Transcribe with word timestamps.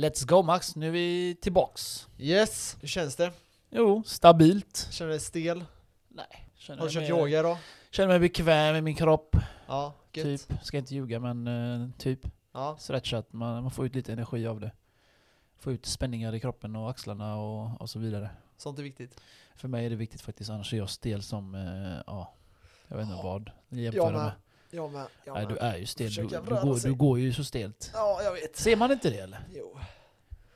Let's 0.00 0.26
go 0.26 0.42
Max, 0.42 0.76
nu 0.76 0.86
är 0.86 0.90
vi 0.90 1.36
tillbaks. 1.42 2.08
Yes, 2.18 2.76
hur 2.80 2.88
känns 2.88 3.16
det? 3.16 3.32
Jo, 3.70 4.02
stabilt. 4.06 4.88
Känner 4.90 5.08
du 5.08 5.12
dig 5.12 5.20
stel? 5.20 5.64
Nej, 6.08 6.48
känner 6.54 6.80
Har 6.80 6.88
du 6.88 6.98
mig 6.98 7.08
kört 7.08 7.14
mer- 7.16 7.20
yoga 7.20 7.40
idag? 7.40 7.58
Känner 7.90 8.08
mig 8.08 8.18
bekväm 8.18 8.76
i 8.76 8.80
min 8.80 8.94
kropp, 8.94 9.36
Ja, 9.66 9.94
gött. 10.12 10.24
typ. 10.24 10.52
Ska 10.62 10.78
inte 10.78 10.94
ljuga 10.94 11.20
men 11.20 11.46
eh, 11.46 11.88
typ. 11.98 12.20
Ja, 12.52 12.76
Stretchat, 12.78 13.32
man, 13.32 13.62
man 13.62 13.70
får 13.70 13.86
ut 13.86 13.94
lite 13.94 14.12
energi 14.12 14.46
av 14.46 14.60
det. 14.60 14.72
Får 15.58 15.72
ut 15.72 15.86
spänningar 15.86 16.34
i 16.34 16.40
kroppen 16.40 16.76
och 16.76 16.90
axlarna 16.90 17.36
och, 17.36 17.80
och 17.80 17.90
så 17.90 17.98
vidare. 17.98 18.30
sånt 18.56 18.78
är 18.78 18.82
viktigt. 18.82 19.20
För 19.56 19.68
mig 19.68 19.86
är 19.86 19.90
det 19.90 19.96
viktigt 19.96 20.20
faktiskt, 20.20 20.50
annars 20.50 20.72
är 20.72 20.76
jag 20.76 20.90
stel 20.90 21.22
som, 21.22 21.54
eh, 21.54 22.02
ja, 22.06 22.34
jag 22.88 22.96
vet 22.96 23.04
inte 23.04 23.16
Ja, 23.16 23.22
vad. 23.22 23.50
Jämföra 23.68 24.10
med. 24.12 24.22
med. 24.22 24.32
Jag 24.70 24.92
med. 24.92 25.06
Jag 25.24 25.34
Nej 25.34 25.46
du 25.46 25.56
är 25.56 25.76
ju 25.76 25.86
stel, 25.86 26.12
du, 26.14 26.22
du, 26.22 26.38
går, 26.40 26.82
du 26.84 26.94
går 26.94 27.18
ju 27.18 27.32
så 27.32 27.44
stelt. 27.44 27.90
Ja, 27.94 28.20
jag 28.22 28.32
vet. 28.32 28.56
Ser 28.56 28.76
man 28.76 28.92
inte 28.92 29.10
det 29.10 29.18
eller? 29.18 29.44
Jo. 29.54 29.78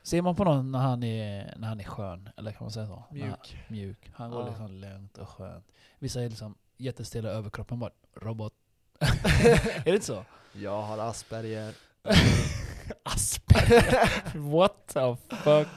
Ser 0.03 0.21
man 0.21 0.35
på 0.35 0.43
någon 0.43 0.71
när 0.71 0.79
han 0.79 1.03
är, 1.03 1.53
när 1.57 1.67
han 1.67 1.79
är 1.79 1.83
skön? 1.83 2.29
Eller 2.37 2.51
kan 2.51 2.63
man 2.65 2.71
säga 2.71 2.87
så? 2.87 3.03
Mjuk. 3.11 3.57
mjuk. 3.67 4.11
Han 4.13 4.31
går 4.31 4.41
Ja. 4.41 4.47
liksom 4.47 4.71
lugnt 4.71 5.17
och 5.17 5.29
skönt. 5.29 5.65
Vissa 5.99 6.21
är 6.21 6.29
liksom 6.29 6.55
jättestela 6.77 7.29
överkroppen, 7.29 7.79
bara 7.79 7.91
robot. 8.21 8.53
är 8.99 9.83
det 9.85 9.91
inte 9.93 10.05
så? 10.05 10.25
Jag 10.53 10.81
har 10.81 10.97
Asperger. 10.97 11.73
Asperger? 13.03 14.37
What 14.51 14.87
the 14.87 15.15
fuck? 15.35 15.67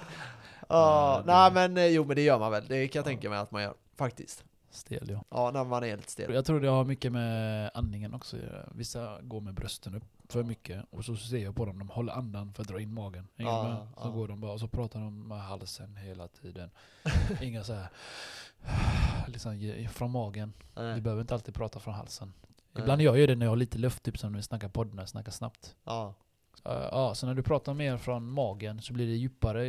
Ja, 0.68 0.68
Ja, 0.68 1.23
nej 1.27 1.52
men 1.52 1.77
eh, 1.77 1.87
jo 1.87 2.05
men 2.05 2.16
det 2.16 2.23
gör 2.23 2.38
man 2.38 2.51
väl. 2.52 2.66
Det 2.68 2.88
kan 2.88 2.98
jag 2.98 3.02
Ja. 3.02 3.09
tänka 3.10 3.30
mig 3.30 3.38
att 3.38 3.51
man 3.51 3.62
gör. 3.62 3.74
Faktiskt. 3.96 4.45
Stel 4.71 5.11
ja. 5.11 5.25
Ja, 5.31 5.51
när 5.51 5.65
man 5.65 5.83
är 5.83 5.89
helt 5.89 6.11
stel. 6.11 6.35
Jag 6.35 6.45
tror 6.45 6.61
det 6.61 6.69
har 6.69 6.85
mycket 6.85 7.13
med 7.13 7.71
andningen 7.75 8.15
också. 8.15 8.37
Vissa 8.73 9.21
går 9.23 9.41
med 9.41 9.55
brösten 9.55 9.95
upp 9.95 10.05
för 10.29 10.43
mycket 10.43 10.85
och 10.91 11.05
så 11.05 11.17
ser 11.17 11.39
jag 11.39 11.57
på 11.57 11.65
dem, 11.65 11.79
de 11.79 11.89
håller 11.89 12.13
andan 12.13 12.53
för 12.53 12.63
att 12.63 12.69
dra 12.69 12.81
in 12.81 12.95
magen. 12.95 13.29
Ja, 13.37 13.63
du 13.63 13.69
med? 13.69 13.89
Så 14.03 14.09
ja. 14.09 14.11
går 14.11 14.29
de 14.29 14.41
bara 14.41 14.53
och 14.53 14.61
så 14.61 14.69
pratar 14.69 15.01
de 15.01 15.29
med 15.29 15.41
halsen 15.41 15.97
hela 15.97 16.29
tiden. 16.29 16.71
Inga 17.43 17.65
så 17.65 17.73
här 17.73 17.88
liksom 19.27 19.87
från 19.91 20.10
magen. 20.10 20.52
Vi 20.75 20.82
Nej. 20.82 21.01
behöver 21.01 21.21
inte 21.21 21.35
alltid 21.35 21.55
prata 21.55 21.80
från 21.80 21.95
halsen. 21.95 22.32
Nej. 22.73 22.82
Ibland 22.82 23.03
gör 23.03 23.16
jag 23.16 23.29
det 23.29 23.37
när 23.37 23.47
jag 23.47 23.51
har 23.51 23.57
lite 23.57 23.79
luft, 23.79 24.03
typ 24.03 24.19
som 24.19 24.32
när 24.32 24.38
vi 24.38 24.43
snackar 24.43 24.69
podd, 24.69 24.95
när 24.95 25.03
jag 25.03 25.09
snackar 25.09 25.32
snabbt. 25.32 25.77
Ja. 25.85 26.15
Uh, 26.66 26.73
ja, 26.73 27.15
så 27.15 27.27
när 27.27 27.35
du 27.35 27.43
pratar 27.43 27.75
mer 27.75 27.97
från 27.97 28.30
magen 28.30 28.82
så 28.82 28.93
blir 28.93 29.07
det 29.07 29.16
djupare 29.16 29.66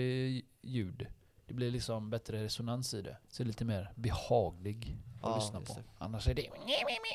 ljud. 0.61 1.07
Det 1.49 1.53
blir 1.55 1.71
liksom 1.71 2.09
bättre 2.09 2.43
resonans 2.43 2.93
i 2.93 3.01
det. 3.01 3.17
Så 3.29 3.43
det 3.43 3.45
är 3.45 3.47
lite 3.47 3.65
mer 3.65 3.91
behaglig 3.95 4.97
att 5.21 5.29
Ja, 5.29 5.35
lyssna 5.35 5.59
på. 5.61 5.73
det. 5.73 5.83
Annars 5.97 6.27
är 6.27 6.33
det... 6.33 6.45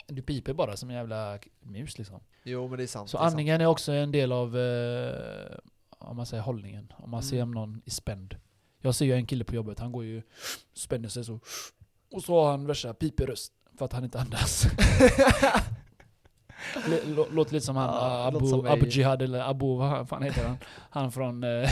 Du 0.08 0.22
piper 0.22 0.52
bara 0.52 0.76
som 0.76 0.90
en 0.90 0.96
jävla 0.96 1.38
mus 1.60 1.98
liksom. 1.98 2.20
Jo 2.42 2.68
men 2.68 2.76
det 2.78 2.82
är 2.82 2.86
sant. 2.86 3.10
Så 3.10 3.16
är 3.16 3.20
sant. 3.20 3.30
andningen 3.32 3.60
är 3.60 3.66
också 3.66 3.92
en 3.92 4.12
del 4.12 4.32
av, 4.32 4.58
eh, 4.58 5.56
om 5.98 6.16
man 6.16 6.26
säger 6.26 6.42
hållningen. 6.42 6.92
Om 6.96 7.10
man 7.10 7.22
ser 7.22 7.36
Mm. 7.36 7.48
om 7.48 7.54
någon 7.54 7.82
är 7.86 7.90
spänd. 7.90 8.36
Jag 8.80 8.94
ser 8.94 9.04
ju 9.04 9.12
en 9.14 9.26
kille 9.26 9.44
på 9.44 9.54
jobbet, 9.54 9.78
han 9.78 9.92
går 9.92 10.04
ju, 10.04 10.22
spänner 10.74 11.08
sig 11.08 11.24
så. 11.24 11.40
Och 12.10 12.22
så 12.22 12.40
har 12.42 12.50
han 12.50 12.66
värsta 12.66 12.94
pipig 12.94 13.28
röst. 13.28 13.52
För 13.78 13.84
att 13.84 13.92
han 13.92 14.04
inte 14.04 14.20
andas. 14.20 14.66
Låter 17.30 17.52
lite 17.52 17.66
som 17.66 17.76
han, 17.76 17.86
Ja, 17.94 18.30
låter 18.30 18.46
som 18.46 18.60
Abu. 18.60 18.68
Abu 18.68 18.86
Jihad 18.88 19.22
eller 19.22 19.40
Abu, 19.50 19.76
vad 19.76 20.08
fan 20.08 20.22
heter 20.22 20.44
han? 20.48 20.56
Han 20.90 21.12
från 21.12 21.44
uh, 21.44 21.68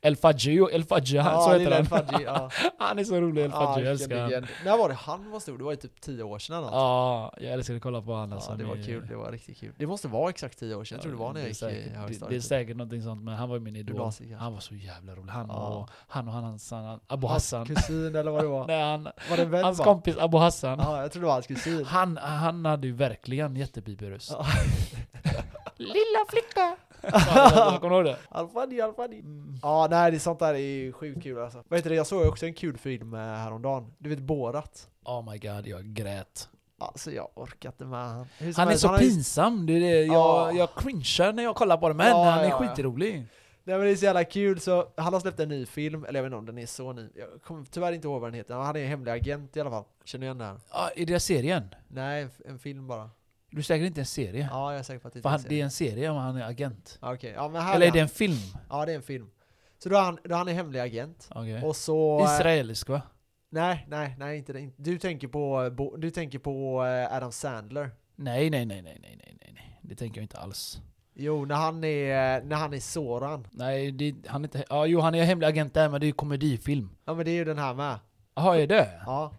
El 0.00 0.16
Fadji, 0.16 0.58
El 0.72 0.84
Fadji, 0.84 1.18
han, 1.18 1.32
Ja, 1.32 1.40
så 1.40 1.52
heter 1.58 1.72
han. 1.76 1.86
Fadji, 1.86 2.24
ja. 2.24 2.50
Han 2.78 2.98
är 2.98 3.04
så 3.04 3.20
rolig 3.20 3.44
El 3.44 3.50
Fadji, 3.50 3.82
jag 3.84 3.90
älskar 3.92 4.20
han. 4.20 4.46
När 4.64 4.78
var 4.78 4.88
det 4.88 4.94
han 4.94 5.30
var 5.30 5.40
stor? 5.40 5.58
Det 5.58 5.64
var 5.64 5.70
ju 5.72 5.76
typ 5.76 6.00
10 6.00 6.22
år 6.22 6.38
sedan 6.38 6.56
eller 6.56 6.66
något. 6.66 6.74
Ja, 6.74 7.32
jag 7.40 7.52
älskar 7.52 7.74
att 7.74 7.82
kolla 7.82 8.02
på 8.02 8.12
honom. 8.12 8.28
Ja, 8.30 8.34
alltså, 8.36 8.52
det 8.54 8.64
var 8.64 8.74
med- 8.76 8.86
kul, 8.86 9.06
det 9.08 9.16
var 9.16 9.32
riktigt 9.32 9.58
kul. 9.60 9.72
Det 9.76 9.86
måste 9.86 10.08
vara 10.08 10.30
exakt 10.30 10.58
10 10.58 10.74
år 10.74 10.84
sedan, 10.84 10.96
jag 10.96 11.02
tror 11.02 11.12
det 11.12 11.18
var 11.18 11.32
när 11.32 11.40
jag 11.40 11.48
gick 11.48 11.56
säkert, 11.58 11.78
i 11.78 11.82
det, 11.82 11.90
det 11.90 11.94
är 11.96 12.00
högstadiet. 12.00 12.44
säkert 12.44 12.76
någonting 12.76 13.02
sånt, 13.02 13.22
men 13.22 13.34
han 13.34 13.48
var 13.48 13.56
ju 13.56 13.62
min 13.62 13.76
idol. 13.76 13.94
Gymnasiet. 13.96 14.38
Han 14.38 14.52
var 14.52 14.60
så 14.60 14.74
jävla 14.74 15.14
rolig. 15.14 15.32
Han 15.32 15.50
och 15.50 15.88
han 16.08 16.28
och 16.28 16.34
han, 16.34 16.44
hans, 16.44 16.70
han, 16.70 17.00
Abu 17.06 17.26
Hans 17.26 17.52
Hassan. 17.52 17.66
kusin 17.66 18.16
eller 18.16 18.30
vad 18.30 18.44
det 18.44 18.48
var. 18.48 18.66
Nej, 18.66 18.82
han, 18.82 19.04
Var 19.30 19.36
det 19.36 19.44
vän 19.44 19.64
hans 19.64 19.78
va? 19.78 19.84
kompis 19.84 20.16
Abu 20.18 20.38
Hassan. 20.38 20.78
Ja, 20.78 21.02
jag 21.02 21.12
tror 21.12 21.20
det 21.20 21.26
var 21.26 21.34
hans 21.34 21.46
kusin. 21.46 21.84
Han, 21.84 22.16
han 22.16 22.64
hade 22.64 22.86
ju 22.86 22.92
verkligen 22.92 23.56
jättepipig 23.56 24.10
röst. 24.10 24.32
Lilla 25.76 26.24
flicka! 26.28 26.76
Kommer 27.02 27.88
du 27.90 27.96
ihåg 27.96 28.04
det? 28.04 28.16
Alfani, 28.28 28.80
Alfani. 28.80 29.22
Ja, 29.62 29.86
nej, 29.90 30.10
det 30.10 30.16
är 30.16 30.18
sånt 30.18 30.38
där 30.38 30.54
är 30.54 30.58
ju 30.58 30.92
sjukt 30.92 31.22
kul 31.22 31.38
alltså. 31.38 31.62
Vad 31.68 31.78
heter 31.78 31.90
det, 31.90 31.96
jag 31.96 32.06
såg 32.06 32.26
också 32.26 32.46
en 32.46 32.54
kul 32.54 32.76
film 32.78 33.14
eh, 33.14 33.20
häromdagen. 33.20 33.92
Du 33.98 34.10
vet 34.10 34.18
Borat? 34.18 34.88
Oh 35.04 35.30
my 35.32 35.38
god, 35.38 35.66
jag 35.66 35.84
grät. 35.84 36.48
Alltså 36.78 37.12
jag 37.12 37.28
orkar 37.34 37.68
inte 37.68 37.84
med 37.84 37.98
han. 38.08 38.26
Han 38.56 38.68
är 38.68 38.76
så 38.76 38.92
ju- 38.92 38.98
pinsam, 38.98 39.66
det 39.66 39.72
är 39.72 39.80
det. 39.80 40.04
Jag, 40.04 40.14
Ja. 40.14 40.52
jag 40.52 40.68
cringear 40.74 41.32
när 41.32 41.42
jag 41.42 41.54
kollar 41.56 41.76
på 41.76 41.88
det, 41.88 41.94
men 41.94 42.06
Ja, 42.08 42.24
han 42.24 42.38
är 42.40 42.44
ja, 42.48 42.64
ja. 42.64 42.68
skitrolig. 42.68 43.26
Nej 43.64 43.76
men 43.76 43.86
det 43.86 43.92
är 43.92 43.96
så 43.96 44.04
jävla 44.04 44.24
kul, 44.24 44.60
så 44.60 44.88
han 44.96 45.12
har 45.12 45.20
släppt 45.20 45.40
en 45.40 45.48
ny 45.48 45.66
film, 45.66 46.04
eller 46.04 46.18
jag 46.18 46.22
vet 46.22 46.28
inte 46.28 46.36
om 46.36 46.46
den 46.46 46.58
är 46.58 46.66
så 46.66 46.92
ny. 46.92 47.08
Jag 47.14 47.28
kommer 47.42 47.64
tyvärr 47.64 47.92
inte 47.92 48.08
ihåg 48.08 48.20
vad 48.20 48.30
den 48.30 48.34
heter, 48.38 48.54
han 48.54 48.76
är 48.76 48.80
en 48.80 48.88
hemlig 48.88 49.12
agent 49.12 49.56
i 49.56 49.60
alla 49.60 49.70
fall. 49.70 49.84
Känner 50.04 50.20
du 50.20 50.26
igen 50.26 50.38
det 50.38 50.44
här? 50.44 50.56
Ja, 50.72 50.90
är 50.96 51.06
det 51.06 51.20
serien? 51.20 51.74
Nej, 51.88 52.28
en 52.44 52.58
film 52.58 52.86
bara. 52.86 53.10
Du 53.50 53.58
är 53.58 53.62
säkert 53.62 53.86
inte 53.86 54.00
en 54.00 54.06
serie? 54.06 54.48
Ja, 54.52 54.72
jag 54.72 54.78
är 54.78 54.82
säker 54.82 55.00
på 55.00 55.08
att 55.08 55.14
det 55.14 55.22
För 55.22 55.28
är 55.30 55.34
en 55.34 55.42
det 55.42 55.46
är 55.46 55.48
serie. 55.48 55.64
en 55.64 55.70
serie 55.70 56.10
om 56.10 56.16
han 56.16 56.36
är 56.36 56.42
agent. 56.48 56.98
Okej, 57.02 57.32
ja 57.36 57.48
men 57.48 57.62
här 57.62 57.74
Eller 57.74 57.86
är 57.86 57.90
är 57.90 57.92
det 57.92 58.00
en 58.00 58.08
film? 58.08 58.36
Ja, 58.68 58.86
det 58.86 58.92
är 58.92 58.96
en 58.96 59.02
film. 59.02 59.30
Så 59.78 59.88
då 59.88 59.96
är 59.96 60.00
han, 60.02 60.18
då 60.24 60.34
är 60.34 60.38
han 60.38 60.48
är 60.48 60.52
hemlig 60.52 60.80
agent. 60.80 61.28
Okej. 61.34 61.62
Och 61.62 61.76
så... 61.76 62.18
eh, 62.20 62.24
Israelisk 62.24 62.88
va? 62.88 63.02
Nej, 63.50 63.86
nej, 63.88 64.16
nej 64.18 64.38
inte 64.38 64.52
det. 64.52 64.70
Du 64.76 64.98
tänker 64.98 65.28
på, 65.28 65.62
eh, 65.64 65.98
du 66.00 66.10
tänker 66.10 66.38
på 66.38 66.84
eh, 66.84 67.16
Adam 67.16 67.32
Sandler. 67.32 67.90
Nej, 68.16 68.50
nej, 68.50 68.66
nej, 68.66 68.82
nej, 68.82 68.98
nej, 69.02 69.16
nej, 69.24 69.36
nej, 69.40 69.52
nej. 69.54 69.78
Det 69.82 69.94
tänker 69.94 70.20
jag 70.20 70.24
inte 70.24 70.38
alls. 70.38 70.80
Jo, 71.14 71.44
när 71.44 71.54
han 71.54 71.84
är, 71.84 72.40
när 72.42 72.56
han 72.56 72.74
är 72.74 72.80
Soran. 72.80 73.46
Nej, 73.50 73.92
det, 73.92 74.14
han 74.26 74.42
är 74.44 74.46
inte... 74.46 74.64
Ja, 74.68 74.86
jo, 74.86 75.00
han 75.00 75.14
är 75.14 75.24
hemlig 75.24 75.46
agent 75.46 75.74
där, 75.74 75.88
men 75.88 76.00
det 76.00 76.04
är 76.04 76.08
ju 76.08 76.12
komedifilm. 76.12 76.90
Ja 77.04 77.14
men 77.14 77.24
det 77.24 77.30
är 77.30 77.34
ju 77.34 77.44
den 77.44 77.58
här 77.58 77.74
med. 77.74 77.98
Jaha, 78.34 78.58
är 78.58 78.66
det? 78.66 79.00
Ja. 79.06 79.34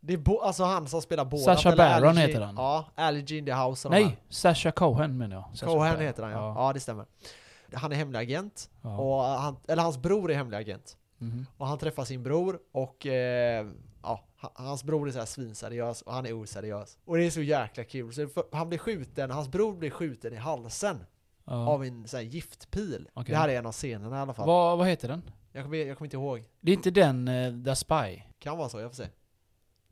Det 0.00 0.12
är 0.12 0.16
bo, 0.18 0.40
alltså 0.40 0.64
han 0.64 0.86
som 0.88 1.02
spelar. 1.02 1.36
Sacha 1.36 1.68
eller 1.72 2.00
Baron 2.00 2.14
G- 2.14 2.20
heter 2.20 2.40
han. 2.40 2.54
Ja, 2.56 3.10
G 3.26 3.38
in 3.38 3.44
the 3.44 3.52
house. 3.54 3.88
och. 3.88 3.92
Nej, 3.92 4.16
Sasha 4.28 4.70
Cohen 4.72 5.18
menar 5.18 5.36
jag. 5.36 5.58
Sacha 5.58 5.66
Cohen 5.72 5.92
Baron. 5.92 6.00
heter 6.06 6.22
han 6.22 6.32
ja. 6.32 6.54
ja. 6.56 6.72
det 6.72 6.80
stämmer. 6.80 7.06
Han 7.74 7.92
är 7.92 7.96
hemlig 7.96 8.18
agent. 8.18 8.70
Ja. 8.82 8.98
Och 8.98 9.22
han, 9.22 9.56
eller 9.68 9.82
hans 9.82 9.98
bror 9.98 10.30
är 10.30 10.34
hemlig 10.34 10.58
agent. 10.58 10.96
Mhm. 11.18 11.46
Och 11.56 11.66
han 11.66 11.78
träffar 11.78 12.04
sin 12.04 12.22
bror 12.22 12.58
och 12.72 13.06
eh, 13.06 13.66
ja, 14.02 14.24
ha- 14.40 14.52
hans 14.54 14.84
bror 14.84 15.08
är 15.08 15.12
så 15.12 15.18
här 15.18 15.26
svinseriös 15.26 16.02
och 16.02 16.12
han 16.14 16.26
är 16.26 16.32
oseriös. 16.42 16.98
Och 17.04 17.16
det 17.16 17.24
är 17.24 17.30
så 17.30 17.42
jäkla 17.42 17.84
kul. 17.84 18.12
Så 18.12 18.28
för, 18.28 18.44
han 18.52 18.68
blir 18.68 18.78
skjuten, 18.78 19.30
hans 19.30 19.48
bror 19.48 19.74
blir 19.76 19.90
skjuten 19.90 20.32
i 20.32 20.36
halsen 20.36 21.04
Ja. 21.44 21.68
av 21.68 21.84
en 21.84 22.08
så 22.08 22.16
här 22.16 22.24
giftpil. 22.24 23.08
Okej. 23.14 23.32
Det 23.32 23.38
här 23.38 23.48
är 23.48 23.58
en 23.58 23.66
av 23.66 23.72
scenerna 23.72 24.16
i 24.16 24.20
alla 24.20 24.34
fall. 24.34 24.46
Vad, 24.46 24.78
vad 24.78 24.86
heter 24.88 25.08
den? 25.08 25.22
Jag, 25.52 25.64
kommer, 25.64 25.78
jag 25.78 25.98
kommer 25.98 26.06
inte 26.06 26.16
ihåg. 26.16 26.44
Det 26.60 26.72
är 26.72 26.76
inte 26.76 26.90
den 26.90 27.28
uh, 27.28 27.64
The 27.64 27.76
Spy. 27.76 28.22
Kan 28.38 28.58
vara 28.58 28.68
så, 28.68 28.80
jag 28.80 28.90
får 28.90 28.96
se. 28.96 29.08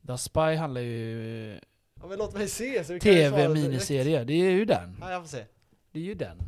The 0.06 0.18
Spy 0.18 0.54
handlar 0.54 0.80
ju... 0.80 1.60
Ja, 2.00 2.06
men 2.06 2.18
låt 2.18 2.34
mig 2.34 2.48
se 2.48 2.84
så 2.84 2.92
vi. 2.92 3.00
TV-miniserie. 3.00 4.24
Det 4.24 4.32
är 4.32 4.50
ju 4.50 4.64
den. 4.64 4.96
Ja, 5.00 5.10
jag 5.10 5.22
får 5.22 5.28
se. 5.28 5.44
Det 5.92 5.98
är 5.98 6.04
ju 6.04 6.14
den. 6.14 6.38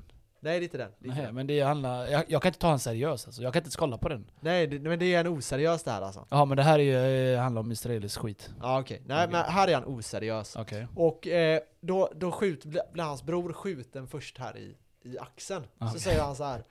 Nej, 0.42 0.58
det 0.58 0.62
är 0.62 0.66
inte 0.66 0.78
den. 0.78 0.90
Det 0.98 1.08
är 1.08 1.12
Nej, 1.12 1.22
den. 1.24 1.34
men 1.34 1.46
det 1.46 1.60
handlar... 1.60 2.06
Jag, 2.06 2.24
jag 2.28 2.42
kan 2.42 2.48
inte 2.48 2.58
ta 2.58 2.68
han 2.68 2.78
seriöst 2.78 3.26
alltså. 3.26 3.42
Jag 3.42 3.52
kan 3.52 3.64
inte 3.64 3.76
kolla 3.76 3.98
på 3.98 4.08
den. 4.08 4.30
Nej, 4.40 4.66
det, 4.66 4.78
men 4.78 4.98
det 4.98 5.14
är 5.14 5.20
en 5.20 5.26
oseriös 5.26 5.82
det 5.82 5.90
här 5.90 6.02
alltså. 6.02 6.26
Ja, 6.30 6.44
men 6.44 6.56
det 6.56 6.62
här 6.62 6.78
är 6.78 6.82
ju, 6.82 7.34
eh, 7.34 7.40
handlar 7.40 7.60
om 7.60 7.72
israelisk 7.72 8.20
skit. 8.20 8.50
Ja, 8.62 8.80
okej. 8.80 9.02
Nej, 9.06 9.16
Okej. 9.24 9.32
men 9.32 9.44
här 9.52 9.68
är 9.68 9.74
han 9.74 9.84
oseriös. 9.84 10.56
Okej. 10.56 10.86
Och 10.96 11.26
eh, 11.26 11.60
då, 11.80 12.10
då 12.14 12.32
skjut, 12.32 12.64
blir 12.64 13.02
hans 13.02 13.22
bror 13.22 13.52
skjuten 13.52 14.06
först 14.06 14.38
här 14.38 14.56
i, 14.58 14.76
i 15.02 15.18
axeln. 15.18 15.62
Så 15.78 15.86
Okej. 15.86 16.00
säger 16.00 16.22
han 16.22 16.36
så 16.36 16.44
här. 16.44 16.64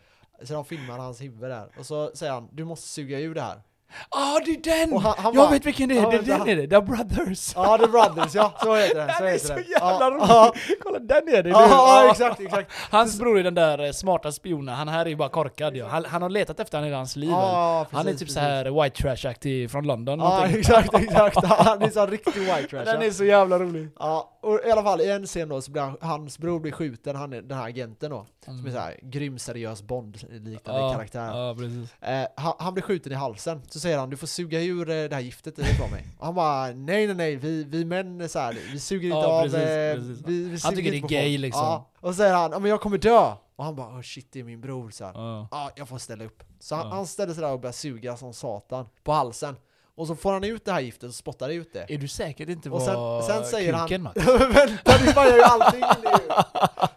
Så 0.43 0.53
de 0.53 0.65
filmar 0.65 0.97
hans 0.97 1.21
huvud 1.21 1.49
där. 1.49 1.69
Och 1.79 1.85
så 1.85 2.11
säger 2.13 2.33
han, 2.33 2.49
du 2.51 2.65
måste 2.65 2.87
suga 2.87 3.19
ur 3.19 3.35
det 3.35 3.41
här. 3.41 3.61
Ah, 4.09 4.39
det 4.45 4.51
är 4.51 4.87
den! 4.87 4.97
Han, 4.97 5.13
han 5.17 5.33
jag 5.33 5.35
bara, 5.35 5.51
vet 5.51 5.65
vilken 5.65 5.89
det 5.89 5.97
är! 5.97 6.01
Ja, 6.01 6.09
det, 6.11 6.17
den 6.21 6.47
är 6.49 6.55
det, 6.55 6.67
The 6.67 6.81
Brothers! 6.81 7.55
Ja, 7.55 7.77
The 7.77 7.87
Brothers, 7.87 8.35
ja. 8.35 8.53
Så 8.63 8.75
heter 8.75 8.95
den. 8.95 9.09
Så 9.17 9.23
Den 9.23 9.27
är 9.27 9.31
heter 9.31 9.47
så 9.47 9.53
den. 9.53 9.63
jävla 9.63 10.05
ja, 10.05 10.09
rolig! 10.09 10.23
Ja, 10.29 10.53
Kolla, 10.81 10.99
den 10.99 11.27
är 11.35 11.43
det! 11.43 11.49
ja, 11.49 12.07
exakt, 12.11 12.39
exakt. 12.39 12.71
Hans 12.91 13.19
bror 13.19 13.39
är 13.39 13.43
den 13.43 13.55
där 13.55 13.85
eh, 13.85 13.91
smarta 13.91 14.31
spionen, 14.31 14.75
han 14.75 14.87
här 14.87 15.05
är 15.05 15.09
ju 15.09 15.15
bara 15.15 15.29
korkad 15.29 15.75
ja. 15.75 15.87
han, 15.87 16.05
han 16.05 16.21
har 16.21 16.29
letat 16.29 16.59
efter 16.59 16.77
han 16.77 16.87
i 16.87 16.91
hans 16.91 17.15
liv? 17.15 17.29
Ja, 17.29 17.87
Han 17.91 17.99
är 17.99 18.03
precis, 18.03 18.19
typ 18.19 18.27
precis. 18.27 18.33
så 18.33 18.39
här 18.39 18.83
white 18.83 19.01
trash-aktig 19.03 19.71
från 19.71 19.87
London 19.87 20.19
Ja, 20.19 20.45
exakt, 20.47 20.93
exakt. 20.93 21.45
Han 21.45 21.81
är 21.81 21.89
så 21.89 22.05
riktig 22.05 22.41
white 22.41 22.63
trash. 22.69 22.85
Den 22.85 23.01
är 23.01 23.11
så 23.11 23.23
jävla 23.25 23.59
rolig! 23.59 23.89
Ja, 23.99 24.37
och 24.41 24.59
i 24.67 24.71
alla 24.71 24.83
fall 24.83 25.01
i 25.01 25.11
en 25.11 25.25
scen 25.25 25.49
då 25.49 25.61
så 25.61 25.71
blir 25.71 25.81
han, 25.81 25.97
hans 26.01 26.39
bror 26.39 26.59
blir 26.59 26.71
skjuten, 26.71 27.15
han 27.15 27.33
är, 27.33 27.41
den 27.41 27.57
här 27.57 27.65
agenten 27.65 28.11
då. 28.11 28.25
Som 28.45 28.65
är 28.65 28.71
så 28.71 28.77
här 28.77 28.99
grym, 29.01 29.39
seriös 29.39 29.83
Bond-liknande 29.83 30.93
karaktär. 30.93 31.27
Ja, 31.27 31.55
precis. 31.57 32.01
Eh, 32.01 32.27
han, 32.35 32.53
han 32.59 32.73
blir 32.73 32.83
skjuten 32.83 33.11
i 33.11 33.15
halsen, 33.15 33.61
så 33.69 33.78
säger 33.79 33.97
han 33.97 34.09
du 34.09 34.17
får 34.17 34.27
suga 34.27 34.61
ur 34.61 34.89
eh, 34.89 35.03
det 35.09 35.15
här 35.15 35.21
giftet 35.21 35.59
ifrån 35.59 35.91
mig. 35.91 36.07
Och 36.19 36.25
han 36.25 36.35
bara 36.35 36.65
nej 36.65 37.07
nej 37.07 37.15
nej, 37.15 37.35
vi, 37.35 37.63
vi 37.63 37.85
män 37.85 38.21
är 38.21 38.27
så 38.27 38.39
här, 38.39 38.57
vi 38.73 38.79
suger 38.79 39.03
inte 39.03 39.17
Ja, 39.17 39.25
av, 39.25 39.43
precis, 39.43 39.59
eh, 39.59 39.95
precis. 39.95 40.27
Vi, 40.27 40.43
vi 40.43 40.59
Han 40.63 40.75
tycker 40.75 40.91
det 40.91 40.97
är 40.97 41.01
på 41.01 41.07
gay, 41.07 41.33
folk." 41.33 41.41
liksom. 41.41 41.63
Ja, 41.63 41.89
och 41.99 42.09
så 42.09 42.13
säger 42.13 42.33
han 42.33 42.51
men 42.61 42.65
jag 42.65 42.81
kommer 42.81 42.97
dö! 42.97 43.33
Och 43.55 43.65
han 43.65 43.75
bara 43.75 43.87
oh 43.87 44.01
shit 44.01 44.27
det 44.31 44.39
är 44.39 44.43
min 44.43 44.61
bror 44.61 44.89
så. 44.91 45.03
Ja. 45.03 45.47
Ja, 45.51 45.71
jag 45.75 45.87
får 45.89 45.97
ställa 45.97 46.23
upp. 46.25 46.43
Så 46.59 46.75
han, 46.75 46.91
han 46.91 47.07
ställer 47.07 47.33
sig 47.33 47.43
där 47.43 47.51
och 47.51 47.59
börjar 47.59 47.73
suga 47.73 48.17
som 48.17 48.33
satan 48.33 48.85
på 49.03 49.11
halsen. 49.11 49.55
Och 49.95 50.07
så 50.07 50.15
får 50.15 50.33
han 50.33 50.43
ut 50.43 50.65
det 50.65 50.71
här 50.71 50.79
giftet 50.79 51.09
och 51.09 51.15
spottar 51.15 51.49
ut 51.49 51.73
det. 51.73 51.85
Är 51.93 51.97
du 51.97 52.07
säker 52.07 52.45
det 52.45 52.51
inte 52.51 52.69
Och 52.69 52.81
var 52.81 53.21
sen, 53.21 53.35
sen 53.35 53.45
säger 53.45 53.81
kuken 53.81 54.05
han... 54.05 54.13
Vänta, 54.53 54.97
du 54.97 55.05
gör 55.29 55.37
ju 55.37 55.43
allting 55.43 55.79
nu! 55.79 56.09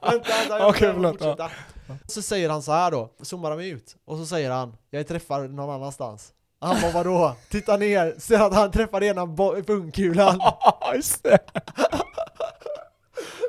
Vänta, 0.00 0.28
vänta, 0.28 0.58
jag 0.58 0.78
får 0.78 0.92
förlåt, 0.92 1.12
fortsätta. 1.12 1.50
Så 2.06 2.22
säger 2.22 2.50
han 2.50 2.62
så 2.62 2.72
här 2.72 2.90
då, 2.90 3.10
zoomar 3.20 3.50
de 3.50 3.64
ut, 3.64 3.96
och 4.04 4.16
så 4.18 4.26
säger 4.26 4.50
han 4.50 4.76
Jag 4.90 5.00
är 5.00 5.04
träffad 5.04 5.50
någon 5.50 5.70
annanstans. 5.70 6.32
Han 6.62 6.80
bara 6.82 6.92
vadå? 6.92 7.34
Titta 7.50 7.76
ner, 7.76 8.14
ser 8.18 8.40
att 8.40 8.54
han 8.54 8.70
träffar 8.70 9.02
ena 9.02 9.26
pungkulan. 9.66 10.40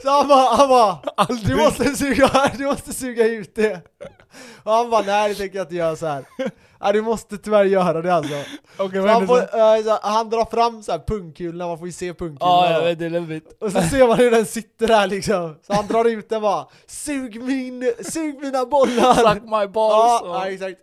Så 0.04 0.10
han 0.10 0.28
bara, 0.28 0.56
han 0.56 0.70
bara 0.70 0.98
du 1.46 1.56
måste, 1.56 1.96
suga, 1.96 2.52
du 2.58 2.66
måste 2.66 2.94
suga 2.94 3.26
ut 3.26 3.56
det. 3.56 3.82
Och 4.64 4.72
han 4.72 4.90
bara 4.90 5.02
nej 5.02 5.30
det 5.30 5.36
tänker 5.36 5.58
jag 5.58 5.66
inte 5.66 5.76
göra 5.76 5.96
så 5.96 6.06
här. 6.08 6.26
Nej 6.82 6.94
du 6.94 7.02
måste 7.02 7.38
tyvärr 7.38 7.66
göra 7.66 8.02
det 8.02 8.14
alltså. 8.14 8.34
Okej, 8.78 9.02
Så 9.02 9.08
han, 9.08 9.28
får, 9.28 9.38
eh, 9.40 9.84
så 9.84 10.00
han 10.02 10.30
drar 10.30 10.46
fram 10.46 10.84
så 10.84 10.92
här 10.92 11.00
pungkulorna, 11.00 11.68
man 11.68 11.78
får 11.78 11.88
ju 11.88 11.94
se 11.94 12.14
pungkulorna. 12.14 12.56
Ja, 12.56 12.72
jag 12.72 12.82
vet, 12.84 13.00
det 13.00 13.06
är 13.06 13.10
läbbigt. 13.10 13.58
Och 13.60 13.72
så 13.72 13.82
ser 13.82 14.08
man 14.08 14.18
hur 14.18 14.32
den 14.32 14.46
sitter 14.46 14.88
där 14.88 15.08
liksom. 15.08 15.56
Så 15.68 15.74
han 15.74 15.88
drar 15.88 16.06
ut 16.06 16.30
den 16.30 16.42
bara 16.42 16.68
Sug 16.88 17.44
min, 17.44 17.94
sug 18.12 18.40
mina 18.42 18.66
bollar! 18.66 19.14
Suck 19.34 19.44
my 19.44 19.50
balls! 19.68 19.72
Ja, 19.78 20.20
och- 20.24 20.28
ja, 20.36 20.48
exakt. 20.50 20.80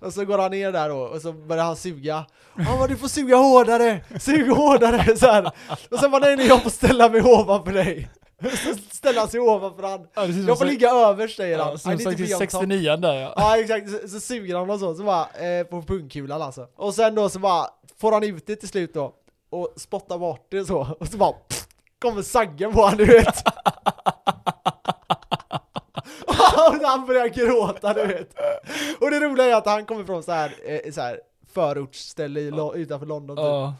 Och 0.00 0.12
så 0.12 0.24
går 0.24 0.38
han 0.38 0.50
ner 0.50 0.72
där 0.72 0.88
då, 0.88 0.96
och 0.98 1.20
så 1.22 1.32
börjar 1.32 1.64
han 1.64 1.76
suga. 1.76 2.26
Han 2.56 2.78
bara 2.78 2.86
du 2.86 2.96
får 2.96 3.08
suga 3.08 3.36
hårdare, 3.36 4.00
sug 4.20 4.50
hårdare 4.50 5.16
så 5.16 5.26
här. 5.26 5.50
Och 5.90 5.98
sen 5.98 6.10
bara 6.10 6.18
nej 6.22 6.36
nej 6.36 6.46
jag 6.46 6.62
får 6.62 6.70
ställa 6.70 7.08
mig 7.08 7.22
ovanför 7.22 7.72
dig. 7.72 8.10
Så 8.42 8.74
ställer 8.90 9.20
han 9.20 9.28
sig 9.28 9.40
ovanför 9.40 9.82
han. 9.82 10.06
Ja, 10.14 10.26
Jag 10.26 10.58
får 10.58 10.64
ligga 10.64 10.90
över 10.90 11.28
säger 11.28 11.58
han. 11.58 11.68
Ja, 11.70 11.78
som 11.78 11.98
sagt 11.98 12.16
till 12.16 12.24
on 12.24 12.30
top. 12.30 12.38
69 12.38 12.96
där 12.96 13.14
ja. 13.14 13.32
Ja 13.36 13.58
exakt, 13.58 13.90
så, 13.90 14.08
så 14.08 14.20
suger 14.20 14.56
han 14.56 14.70
och 14.70 14.80
så, 14.80 14.94
så 14.94 15.02
bara 15.02 15.22
eh, 15.22 15.64
på 15.64 15.82
pungkulan 15.82 16.42
alltså. 16.42 16.66
Och 16.76 16.94
sen 16.94 17.14
då 17.14 17.28
så 17.28 17.38
bara 17.38 17.66
får 18.00 18.12
han 18.12 18.24
ut 18.24 18.46
det 18.46 18.56
till 18.56 18.68
slut 18.68 18.94
då. 18.94 19.14
Och 19.50 19.74
spottar 19.76 20.18
bort 20.18 20.46
det 20.50 20.64
så, 20.64 20.96
och 21.00 21.08
så 21.08 21.16
bara 21.16 21.32
pff, 21.32 21.66
kommer 21.98 22.22
saggen 22.22 22.72
på 22.72 22.82
han 22.86 22.96
du 22.96 23.04
vet. 23.04 23.36
och 26.68 26.74
han 26.88 27.06
börjar 27.06 27.28
gråta 27.28 27.94
du 27.94 28.06
vet. 28.06 28.34
Och 29.00 29.10
det 29.10 29.20
roliga 29.20 29.46
är 29.46 29.54
att 29.54 29.66
han 29.66 29.84
kommer 29.84 30.04
från 30.04 30.22
så 30.22 30.32
här, 30.32 30.52
eh, 30.66 30.92
så 30.92 31.00
här 31.00 31.20
förortsställe 31.52 32.40
i, 32.40 32.50
Lo- 32.50 32.74
utanför 32.74 33.06
London 33.06 33.36
typ. 33.36 33.44
Ja. 33.44 33.74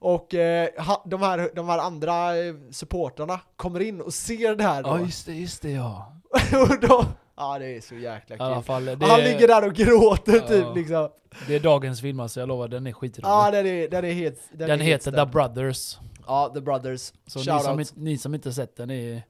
Och 0.00 0.34
eh, 0.34 0.68
ha, 0.84 1.02
de, 1.06 1.22
här, 1.22 1.50
de 1.54 1.68
här 1.68 1.78
andra 1.78 2.36
eh, 2.38 2.54
supportrarna 2.70 3.40
kommer 3.56 3.80
in 3.80 4.00
och 4.00 4.14
ser 4.14 4.56
det 4.56 4.64
här 4.64 4.82
då. 4.82 4.88
Ja 4.88 5.00
just 5.00 5.26
det, 5.26 5.32
just 5.34 5.62
det 5.62 5.70
ja. 5.70 6.12
och 6.52 6.80
då, 6.88 7.04
ja 7.36 7.58
det 7.58 7.76
är 7.76 7.80
så 7.80 7.94
jäkla 7.94 8.36
kul. 8.54 8.62
fall, 8.62 8.88
Och 8.88 9.02
han 9.08 9.20
ligger 9.20 9.48
där 9.48 9.66
och 9.66 9.74
gråter 9.74 10.34
Ja. 10.34 10.48
typ 10.48 10.66
liksom. 10.74 11.08
det 11.46 11.54
är 11.54 11.60
dagens 11.60 12.00
film 12.00 12.20
alltså, 12.20 12.40
jag 12.40 12.48
lovar, 12.48 12.68
den 12.68 12.86
är 12.86 12.92
skitrolig. 12.92 13.28
Ja 13.28 13.50
den 13.50 13.66
är, 13.66 13.88
den 13.88 14.04
är 14.04 14.12
helt 14.12 14.40
den 14.52 14.70
är 14.70 14.76
helt 14.76 15.06
heter 15.06 15.24
The. 15.24 15.30
Brothers. 15.32 15.98
Ja, 16.26 16.50
The 16.54 16.60
Brothers. 16.60 17.12
Så 17.26 17.38
ni 17.38 17.44
som, 17.44 17.70
out. 17.70 17.80
inte, 17.80 17.92
ni 17.96 18.18
som 18.18 18.34
inte 18.34 18.52
sett 18.52 18.76
den 18.76 18.90
är... 18.90 19.22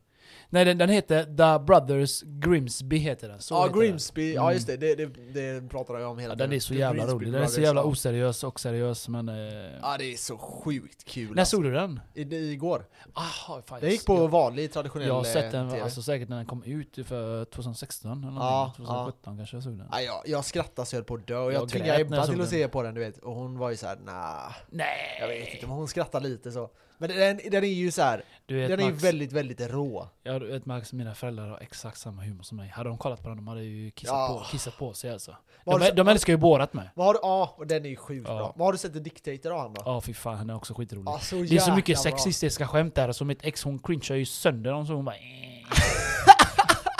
Nej 0.54 0.64
den, 0.64 0.78
den 0.78 0.88
heter 0.88 1.24
The 1.24 1.64
Brothers 1.64 2.22
Grimsby 2.22 2.96
heter 2.96 3.28
den. 3.28 3.40
Så 3.40 3.54
Ja, 3.54 3.62
heter 3.66 3.78
Grimsby, 3.80 4.34
ja 4.34 4.42
Mm. 4.42 4.54
just 4.54 4.66
det, 4.66 4.76
det, 4.76 4.94
det, 4.94 5.06
det 5.32 5.68
pratar 5.68 5.98
jag 5.98 6.10
om 6.10 6.18
hela 6.18 6.34
Den. 6.34 6.40
Ja, 6.40 6.46
den 6.46 6.56
är 6.56 6.60
så 6.60 6.74
jävla 6.74 7.02
Grimsby 7.02 7.14
rolig, 7.24 7.32
den 7.32 7.42
är 7.42 7.46
så 7.46 7.60
jävla 7.60 7.80
ja. 7.80 7.84
oseriös 7.84 8.44
och 8.44 8.60
seriös 8.60 9.08
men... 9.08 9.28
Eh, 9.28 9.34
Ja 9.82 9.96
det 9.98 10.04
är 10.12 10.16
så 10.16 10.38
sjukt 10.38 11.04
kul 11.04 11.30
när 11.34 11.40
alltså. 11.42 11.56
såg 11.56 11.64
du 11.64 11.70
den? 11.72 12.00
I, 12.14 12.22
igår. 12.52 12.86
Aha, 13.14 13.62
fan, 13.66 13.80
Den 13.80 13.90
gick 13.90 14.06
på 14.06 14.14
jag, 14.16 14.28
vanlig 14.28 14.72
traditionell 14.72 15.08
jag 15.08 15.14
har 15.14 15.20
eh, 15.24 15.32
sett 15.32 15.52
den 15.52 15.68
TV. 15.70 15.82
alltså, 15.82 16.02
säkert 16.02 16.28
när 16.28 16.36
den 16.36 16.46
kom 16.46 16.62
ut 16.64 16.98
för 17.06 17.44
2016 17.44 18.24
eller. 18.24 18.40
Ja, 18.40 18.72
2017 18.76 19.36
kanske 19.36 19.56
jag 19.56 19.62
såg 19.64 19.78
den. 19.78 19.88
Ja, 19.92 20.00
jag, 20.00 20.22
jag 20.26 20.44
skrattade 20.44 20.86
så 20.86 20.96
jag 20.96 20.98
höll 20.98 21.04
på 21.04 21.14
att 21.14 21.26
dö 21.26 21.36
och 21.38 21.52
jag, 21.52 21.62
Jag 21.62 21.68
tvingade 21.68 22.00
Ebba 22.00 22.24
till 22.24 22.32
att 22.32 22.38
den. 22.38 22.46
se 22.46 22.68
på 22.68 22.82
den 22.82 22.94
du 22.94 23.00
vet 23.00 23.18
och 23.18 23.34
hon 23.34 23.58
var 23.58 23.70
ju 23.70 23.76
såhär 23.76 23.96
nah, 24.04 24.52
Nej! 24.70 25.16
jag 25.20 25.28
vet 25.28 25.54
inte 25.54 25.66
men 25.66 25.76
hon 25.76 25.88
skrattade 25.88 26.28
lite 26.28 26.52
så. 26.52 26.70
Men 27.08 27.16
den, 27.16 27.50
den 27.50 27.64
är 27.64 27.68
ju 27.68 27.90
så 27.90 28.02
här, 28.02 28.22
Du 28.46 28.56
vet, 28.56 28.68
den 28.68 28.80
är 28.80 28.84
ju 28.84 28.92
väldigt 28.92 29.32
väldigt 29.32 29.60
rå. 29.60 30.08
Ja 30.22 30.38
du 30.38 30.46
vet 30.46 30.66
Max, 30.66 30.92
mina 30.92 31.14
föräldrar 31.14 31.48
har 31.48 31.58
exakt 31.58 31.98
samma 31.98 32.22
humor 32.22 32.42
som 32.42 32.56
mig. 32.56 32.68
Hade 32.68 32.88
de 32.88 32.98
kollat 32.98 33.22
på 33.22 33.28
den, 33.28 33.36
de 33.36 33.48
hade 33.48 33.62
ju 33.62 33.90
kissat, 33.90 34.14
Ja. 34.14 34.40
på, 34.44 34.50
kissat 34.50 34.76
på 34.78 34.92
sig 34.92 35.10
alltså. 35.10 35.36
De, 35.64 35.80
du 35.80 35.90
de, 35.90 36.08
älskar 36.08 36.32
ju 36.32 36.36
Borat 36.36 36.72
med. 36.74 36.88
Har 36.96 37.14
du, 37.14 37.20
ja 37.22 37.54
och 37.56 37.66
den 37.66 37.84
är 37.84 37.88
ju 37.88 37.96
sjukt 37.96 38.28
Ja. 38.28 38.36
bra. 38.36 38.52
Vad 38.56 38.66
har 38.66 38.72
du 38.72 38.78
sett 38.78 38.92
The 38.92 38.98
Dictator 38.98 39.50
av 39.52 39.58
han 39.60 39.74
då? 39.74 39.82
Ja 39.84 40.00
fy 40.00 40.14
fan, 40.14 40.36
han 40.36 40.50
är 40.50 40.56
också 40.56 40.74
skitrolig. 40.74 41.06
Ja, 41.06 41.20
det 41.30 41.56
är 41.56 41.60
så 41.60 41.72
mycket 41.74 41.94
bra. 41.96 42.02
sexistiska 42.02 42.66
skämt 42.68 42.94
där, 42.94 43.12
så 43.12 43.24
mitt 43.24 43.44
ex 43.44 43.64
hon 43.64 43.78
cringear 43.78 44.16
ju 44.16 44.24
sönder 44.26 44.70
dem 44.72 44.86
så 44.86 44.92
hon 44.94 45.04
bara 45.04 45.16
"Eh." 45.16 46.03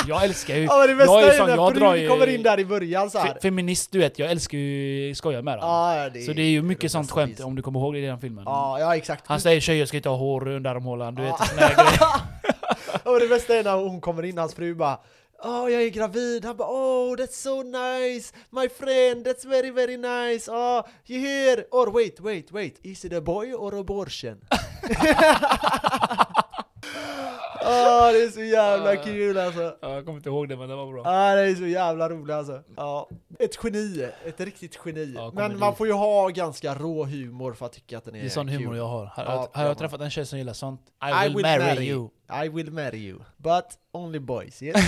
Jag 0.09 0.25
älskar 0.25 0.56
ju... 0.56 0.65
Ja 0.65 0.87
det 0.87 0.95
bästa 0.95 1.12
jag 1.12 1.23
är 1.23 1.29
är, 1.33 1.37
sån, 1.37 1.49
när 1.49 1.56
jag 1.56 1.75
drar 1.75 1.95
ju- 1.95 2.09
kommer 2.09 2.27
in 2.27 2.43
där 2.43 2.61
i 2.61 2.65
början 2.65 3.11
så 3.11 3.19
här. 3.19 3.35
Fe, 3.35 3.41
feminist 3.43 3.93
du 3.93 3.99
vet, 3.99 4.19
jag 4.19 4.31
älskar 4.31 4.59
ju 4.59 5.15
skoja 5.15 5.43
med 5.43 5.59
dem. 5.59 5.69
Ja, 5.69 6.11
det 6.15 6.21
så 6.21 6.33
det 6.33 6.43
är 6.43 6.51
ju 6.51 6.62
mycket 6.62 6.93
sånt 6.93 7.11
skämt 7.11 7.41
om 7.41 7.55
du 7.55 7.62
kommer 7.62 7.81
ihåg 7.81 7.95
det 7.95 7.99
i 7.99 8.06
den 8.06 8.21
filmen. 8.21 8.45
Ja, 8.47 8.81
ja 8.81 8.97
exakt. 8.97 9.27
Han 9.27 9.41
säger 9.41 9.61
tjejer 9.61 9.87
ska 9.87 9.97
inte 9.97 10.09
ha 10.09 10.17
hår 10.17 10.49
under 10.49 10.71
armhålan, 10.71 11.15
du 11.15 11.23
vet 11.23 11.37
såna 11.37 11.61
här 11.61 11.75
grejer. 11.75 12.11
Och 13.15 13.21
det 13.21 13.27
bästa 13.29 13.56
är 13.56 13.65
när 13.65 13.75
hon 13.75 14.01
kommer 14.01 14.25
in, 14.25 14.39
hans 14.39 14.55
fru 14.55 14.75
bara 14.75 14.99
Oh, 15.45 15.73
jag 15.73 15.83
är 15.83 15.89
gravid. 15.89 16.45
Han 16.45 16.56
bara 16.56 16.69
Oh, 16.69 17.17
that's 17.17 17.33
so 17.33 17.62
nice. 17.62 18.33
My 18.51 18.69
friend, 18.69 19.27
that's 19.27 19.49
very 19.49 19.71
very 19.71 19.97
nice. 19.97 20.51
Oh, 20.51 20.83
you 21.06 21.21
hear? 21.21 21.65
Or 21.71 21.91
wait, 21.91 22.21
wait, 22.21 22.53
wait. 22.53 22.79
Is 22.83 23.05
it 23.05 23.12
a 23.12 23.21
boy 23.21 23.53
or 23.53 23.75
abortion? 23.79 24.41
Åh, 27.65 28.13
det 28.13 28.23
är 28.25 28.31
så 28.31 28.43
jävla 28.43 28.97
kul 28.97 29.39
alltså. 29.39 29.77
Ja, 29.81 29.95
jag 29.95 30.05
kommer 30.05 30.17
inte 30.19 30.29
ihåg 30.29 30.49
det 30.49 30.57
men 30.57 30.69
det 30.69 30.77
var 30.77 30.93
bra. 30.93 31.03
Ja, 31.05 31.35
det 31.35 31.43
är 31.43 31.55
så 31.55 31.67
jävla 31.67 32.09
roligt 32.09 32.35
alltså. 32.35 32.63
Ja. 32.77 33.09
Ett 33.39 33.59
geni, 33.65 34.09
ett 34.27 34.41
riktigt 34.41 34.79
geni. 34.87 35.13
Ja, 35.17 35.33
Men 35.35 35.59
man 35.59 35.77
får 35.77 35.87
ju 35.87 35.93
ha 35.93 36.29
ganska 36.29 36.75
rå 36.75 37.05
humor 37.05 37.53
för 37.53 37.67
att 37.67 37.73
tycka 37.73 37.99
att 37.99 38.05
den 38.05 38.15
är 38.15 38.21
Det 38.21 38.27
är 38.27 38.31
sån 38.31 38.49
kul. 38.49 38.57
humor 38.57 38.77
jag 38.77 38.87
har. 38.89 39.05
Har, 39.07 39.25
Ja, 39.25 39.49
har 39.53 39.63
jag 39.63 39.71
jag 39.71 39.79
träffat 39.79 40.01
en 40.01 40.11
tjej 40.11 40.27
som 40.27 40.39
gillar 40.39 40.53
sånt, 40.53 40.81
I 41.03 41.07
will, 41.29 41.31
I 41.33 41.35
will 41.35 41.43
marry, 41.43 41.59
marry 41.75 41.89
you. 41.89 42.09
I 42.45 42.49
will 42.49 42.71
marry 42.73 42.99
you. 42.99 43.19
But 43.37 43.65
only 43.93 44.19
boys, 44.19 44.63
yes? 44.63 44.77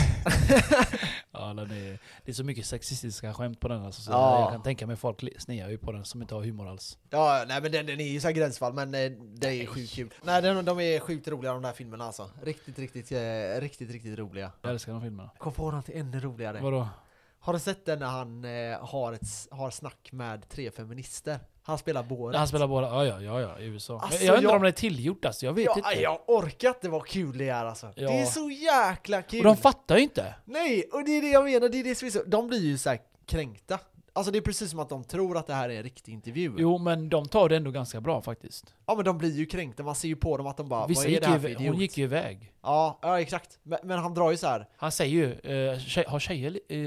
Ja, 1.38 1.46
den 1.54 1.70
är, 1.70 1.98
det 2.24 2.30
är 2.30 2.32
så 2.32 2.44
mycket 2.44 2.66
sexistiska 2.66 3.34
skämt 3.34 3.60
på 3.60 3.68
den 3.68 3.84
alltså, 3.84 4.02
så 4.02 4.10
Ja. 4.12 4.40
jag 4.40 4.52
kan 4.52 4.62
tänka 4.62 4.86
mig 4.86 4.96
folk 4.96 5.24
snear 5.38 5.68
ju 5.68 5.78
på 5.78 5.92
den 5.92 6.04
som 6.04 6.22
inte 6.22 6.34
har 6.34 6.42
humor 6.42 6.68
alls. 6.68 6.98
Ja, 7.10 7.44
nej 7.48 7.62
men 7.62 7.72
den, 7.72 7.86
den 7.86 8.00
är 8.00 8.08
ju 8.08 8.20
så 8.20 8.30
gränsfall, 8.30 8.72
men 8.72 8.94
eh, 8.94 9.10
det 9.34 9.62
är 9.62 9.66
sjukt 9.66 9.92
kul. 9.94 10.14
Nej, 10.22 10.42
de, 10.42 10.64
de 10.64 10.80
är 10.80 11.00
sjukt 11.00 11.28
roliga 11.28 11.52
de 11.52 11.62
där 11.62 11.72
filmerna 11.72 12.04
alltså. 12.04 12.30
Riktigt, 12.42 12.78
riktigt, 12.78 13.12
eh, 13.12 13.60
riktigt, 13.60 13.90
riktigt 13.90 14.18
roliga. 14.18 14.52
Jag 14.62 14.70
älskar 14.72 14.92
de 14.92 15.02
filmerna. 15.02 15.30
Kom 15.38 15.52
på 15.52 15.70
något 15.70 15.88
ännu 15.88 16.20
roligare. 16.20 16.60
Vadå? 16.60 16.88
Har 17.40 17.52
du 17.52 17.58
sett 17.58 17.86
den 17.86 17.98
när 17.98 18.06
han 18.06 18.44
eh, 18.44 18.78
har, 18.86 19.12
ett, 19.12 19.22
har 19.50 19.70
snack 19.70 20.08
med 20.12 20.48
tre 20.48 20.70
feminister? 20.70 21.38
Han 21.66 21.78
spelar 21.78 22.02
båda. 22.02 22.38
Han 22.38 22.48
spelar 22.48 22.66
båda, 22.66 22.86
ja 22.86 23.04
ja, 23.04 23.20
ja, 23.20 23.40
ja 23.40 23.58
i 23.58 23.64
USA. 23.64 24.00
Alltså, 24.00 24.24
jag 24.24 24.36
undrar 24.36 24.50
jag- 24.50 24.56
om 24.56 24.62
det 24.62 24.68
är 24.68 24.72
tillgjort 24.72 25.24
alltså, 25.24 25.46
jag 25.46 25.52
vet 25.52 25.64
Ja, 25.66 25.76
inte. 25.76 26.02
jag 26.02 26.18
orkar 26.26 26.68
inte 26.68 26.88
vad 26.88 27.06
kul 27.06 27.38
det 27.38 27.48
är 27.48 27.64
alltså. 27.64 27.86
Ja. 27.94 28.08
Det 28.08 28.18
är 28.20 28.24
så 28.26 28.50
jäkla 28.50 29.22
kul. 29.22 29.38
Och 29.40 29.44
de 29.44 29.56
fattar 29.56 29.96
ju 29.96 30.02
inte! 30.02 30.34
Nej, 30.44 30.88
och 30.92 31.04
det 31.04 31.10
är 31.18 31.22
det 31.22 31.28
jag 31.28 31.44
menar, 31.44 31.68
det 31.68 31.80
är 31.80 31.84
det 31.84 31.94
som 31.94 32.06
är 32.06 32.10
så, 32.12 32.22
de 32.26 32.48
blir 32.48 32.60
ju 32.64 32.78
så 32.78 32.88
här 32.90 32.98
kränkta. 33.26 33.78
Alltså 34.12 34.32
det 34.32 34.38
är 34.38 34.42
precis 34.42 34.70
som 34.70 34.78
att 34.78 34.88
de 34.88 35.04
tror 35.04 35.36
att 35.36 35.46
det 35.46 35.54
här 35.54 35.68
är 35.68 35.76
en 35.76 35.82
riktig 35.82 36.12
intervju. 36.12 36.54
Jo 36.58 36.78
men 36.78 37.08
de 37.08 37.28
tar 37.28 37.48
det 37.48 37.56
ändå 37.56 37.70
ganska 37.70 38.00
bra 38.00 38.22
faktiskt. 38.22 38.74
Ja 38.86 38.94
men 38.94 39.04
de 39.04 39.18
blir 39.18 39.32
ju 39.32 39.46
kränkta, 39.46 39.82
man 39.82 39.94
ser 39.94 40.08
ju 40.08 40.16
på 40.16 40.36
dem 40.36 40.46
att 40.46 40.56
de 40.56 40.68
bara 40.68 40.86
Vissa 40.86 41.02
vad 41.02 41.10
är 41.12 41.20
det 41.20 41.26
här 41.26 41.38
för 41.38 41.48
idiot? 41.48 41.62
hon 41.72 41.80
gick 41.80 41.98
ju 41.98 42.04
iväg. 42.04 42.52
Ja, 42.66 42.98
ja 43.02 43.20
exakt. 43.20 43.58
Men, 43.62 43.78
men 43.82 43.98
han 43.98 44.14
drar 44.14 44.30
ju 44.30 44.36
så 44.36 44.46
här. 44.46 44.68
Han 44.76 44.92
säger 44.92 45.12
ju, 45.12 45.32
eh, 45.72 45.78
tjej, 45.78 46.04
har 46.08 46.18
tjejer, 46.20 46.58
eh, 46.68 46.78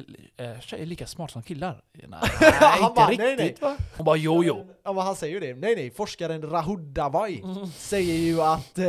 eh, 0.48 0.60
tjejer 0.60 0.86
lika 0.86 1.08
smart 1.08 1.32
som 1.32 1.44
killar? 1.44 1.82
Nej, 1.94 2.20
Han 2.60 2.80
inte 2.84 2.94
bara, 2.96 3.08
riktigt 3.08 3.26
nej, 3.26 3.36
nej. 3.38 3.56
va? 3.62 3.78
Hon 3.98 4.06
bara 4.06 4.18
jo 4.18 4.44
jo. 4.44 4.66
Ja 4.84 4.94
men 4.94 5.04
han 5.06 5.16
säger 5.16 5.34
ju 5.34 5.40
det. 5.40 5.54
Nej 5.60 5.76
nej, 5.76 5.92
forskaren 5.92 6.42
Rahud 6.50 6.80
Davai 6.80 7.42
Mm. 7.44 7.68
säger 7.68 8.14
ju 8.14 8.42
att 8.42 8.78
eh, 8.78 8.86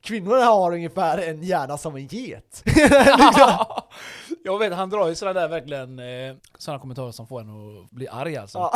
kvinnor 0.00 0.44
har 0.44 0.72
ungefär 0.72 1.18
en 1.18 1.42
hjärna 1.42 1.78
som 1.78 1.96
en 1.96 2.06
get. 2.06 2.62
jag 4.44 4.58
vet, 4.58 4.72
han 4.72 4.90
drar 4.90 5.08
ju 5.08 5.14
sådana 5.14 5.40
där 5.40 5.48
verkligen, 5.48 5.98
eh, 5.98 6.36
sådana 6.58 6.80
kommentarer 6.80 7.12
som 7.12 7.26
får 7.26 7.40
en 7.40 7.78
att 7.84 7.90
bli 7.90 8.08
arg 8.08 8.36
alltså. 8.36 8.58
Ja. 8.58 8.72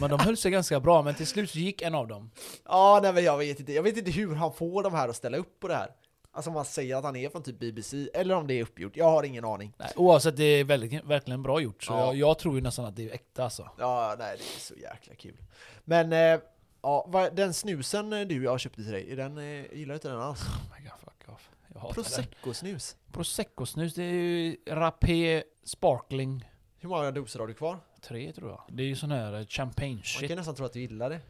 Men 0.00 0.10
de 0.10 0.20
höll 0.20 0.36
sig 0.36 0.50
ganska 0.50 0.80
bra, 0.80 1.02
men 1.02 1.14
till 1.14 1.26
slut 1.26 1.54
gick 1.54 1.82
en 1.82 1.94
av 1.94 2.08
dem. 2.08 2.30
ja 2.68 3.00
nej 3.02 3.12
men 3.12 3.24
jag 3.24 3.38
vet 3.38 3.60
inte, 3.60 3.72
jag 3.72 3.82
vet 3.82 3.96
inte 3.96 4.10
hur 4.10 4.34
han 4.34 4.52
får 4.52 4.82
de 4.82 4.94
här 4.94 5.08
att 5.08 5.16
ställa 5.16 5.36
upp 5.36 5.60
på 5.60 5.68
det 5.68 5.74
här. 5.74 5.88
Alltså 6.36 6.50
om 6.50 6.54
man 6.54 6.64
säger 6.64 6.96
att 6.96 7.04
han 7.04 7.16
är 7.16 7.28
från 7.28 7.42
typ 7.42 7.58
BBC, 7.58 8.08
eller 8.14 8.34
om 8.34 8.46
det 8.46 8.54
är 8.54 8.62
uppgjort, 8.62 8.96
jag 8.96 9.10
har 9.10 9.22
ingen 9.22 9.44
aning. 9.44 9.72
Nej, 9.78 9.92
oavsett, 9.96 10.36
det 10.36 10.44
är 10.44 10.64
väldigt, 10.64 11.04
verkligen 11.04 11.42
bra 11.42 11.60
gjort. 11.60 11.82
Så 11.84 11.92
Ja. 11.92 11.98
jag, 12.06 12.14
jag 12.16 12.38
tror 12.38 12.54
ju 12.54 12.60
nästan 12.60 12.84
att 12.84 12.96
det 12.96 13.10
är 13.10 13.14
äkta 13.14 13.44
alltså. 13.44 13.70
Ja, 13.78 14.16
nej 14.18 14.36
det 14.38 14.44
är 14.56 14.60
så 14.60 14.74
jäkla 14.74 15.14
kul. 15.14 15.36
Men, 15.84 16.12
eh, 16.12 16.40
ja, 16.82 17.30
den 17.32 17.54
snusen 17.54 18.12
eh, 18.12 18.20
du 18.26 18.44
jag 18.44 18.60
köpte 18.60 18.82
till 18.82 18.92
dig, 18.92 19.16
den, 19.16 19.38
eh, 19.38 19.44
gillar 19.72 19.88
du 19.88 19.94
inte 19.94 20.08
den 20.08 20.20
alls? 20.20 20.40
Oh 20.42 20.76
my 20.78 20.88
God, 20.88 20.98
fuck 21.00 21.34
off. 21.34 21.50
Jag 21.74 21.80
hatar. 21.80 21.94
Prosecco-snus. 21.94 22.96
Prosecco-snus, 23.12 23.94
det 23.94 24.02
är 24.02 24.12
ju 24.12 24.56
Rapé 24.66 25.42
Sparkling 25.64 26.44
Hur 26.78 26.88
många 26.88 27.10
doser 27.10 27.40
har 27.40 27.46
du 27.46 27.54
kvar? 27.54 27.78
3 28.00 28.32
tror 28.32 28.50
jag. 28.50 28.62
Det 28.68 28.82
är 28.82 28.86
ju 28.86 28.96
sån 28.96 29.10
här 29.10 29.40
eh, 29.40 29.46
champagne 29.46 29.94
Man 29.94 30.02
shit. 30.02 30.28
kan 30.28 30.36
nästan 30.38 30.54
tro 30.54 30.64
att 30.66 30.72
du 30.72 30.80
gillar 30.80 31.10
det. 31.10 31.20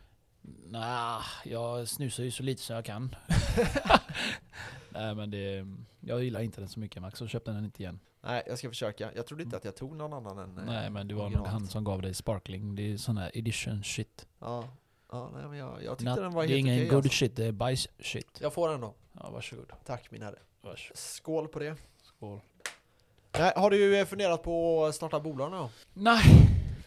Nah, 0.66 1.22
jag 1.44 1.88
snusar 1.88 2.22
ju 2.22 2.30
så 2.30 2.42
lite 2.42 2.62
som 2.62 2.76
jag 2.76 2.84
kan. 2.84 3.14
Nej 4.94 5.14
men 5.14 5.30
det, 5.30 5.66
jag 6.00 6.24
gillar 6.24 6.40
inte 6.40 6.60
den 6.60 6.68
så 6.68 6.80
mycket 6.80 7.02
Max, 7.02 7.18
så 7.18 7.26
köpte 7.26 7.50
den 7.50 7.64
inte 7.64 7.82
igen. 7.82 8.00
Nej, 8.22 8.42
jag 8.46 8.58
ska 8.58 8.68
försöka. 8.68 9.10
Jag 9.14 9.26
trodde 9.26 9.42
inte 9.42 9.56
att 9.56 9.64
jag 9.64 9.76
tog 9.76 9.96
någon 9.96 10.12
annan 10.12 10.38
än... 10.38 10.58
eh, 10.58 10.64
Nej 10.64 10.90
men 10.90 11.08
det 11.08 11.14
var 11.14 11.30
nog 11.30 11.46
han 11.46 11.66
som 11.66 11.84
gav 11.84 12.02
dig 12.02 12.14
sparkling, 12.14 12.74
det 12.76 12.92
är 12.92 12.96
sån 12.96 13.16
här 13.16 13.30
edition 13.38 13.84
shit. 13.84 14.26
Ja, 14.40 14.64
ja 15.12 15.30
nej, 15.34 15.48
men 15.48 15.58
jag, 15.58 15.82
jag 15.84 15.98
tyckte 15.98 16.10
Not- 16.12 16.20
den 16.20 16.32
var 16.32 16.42
det 16.42 16.46
är 16.46 16.48
helt 16.48 16.58
ingen 16.58 16.74
okej 16.78 16.88
good 16.88 16.96
alltså. 17.04 17.10
shit, 17.18 17.36
det 17.36 17.44
är 17.46 17.52
bajs 17.52 17.88
shit. 17.98 18.38
Jag 18.40 18.52
får 18.52 18.68
den 18.68 18.80
då. 18.80 18.94
Ja 19.12 19.30
varsågod. 19.30 19.72
Tack 19.84 20.10
min 20.10 20.22
herre. 20.22 20.38
Varsågod. 20.62 20.96
Skål 20.98 21.48
på 21.48 21.58
det. 21.58 21.76
Skål. 22.02 22.40
Nej, 23.38 23.52
har 23.56 23.70
du 23.70 23.98
eh, 24.00 24.04
funderat 24.06 24.42
på 24.42 24.84
att 24.84 24.94
starta 24.94 25.20
bolag 25.20 25.50
nu? 25.52 25.68
Nej, 25.94 26.22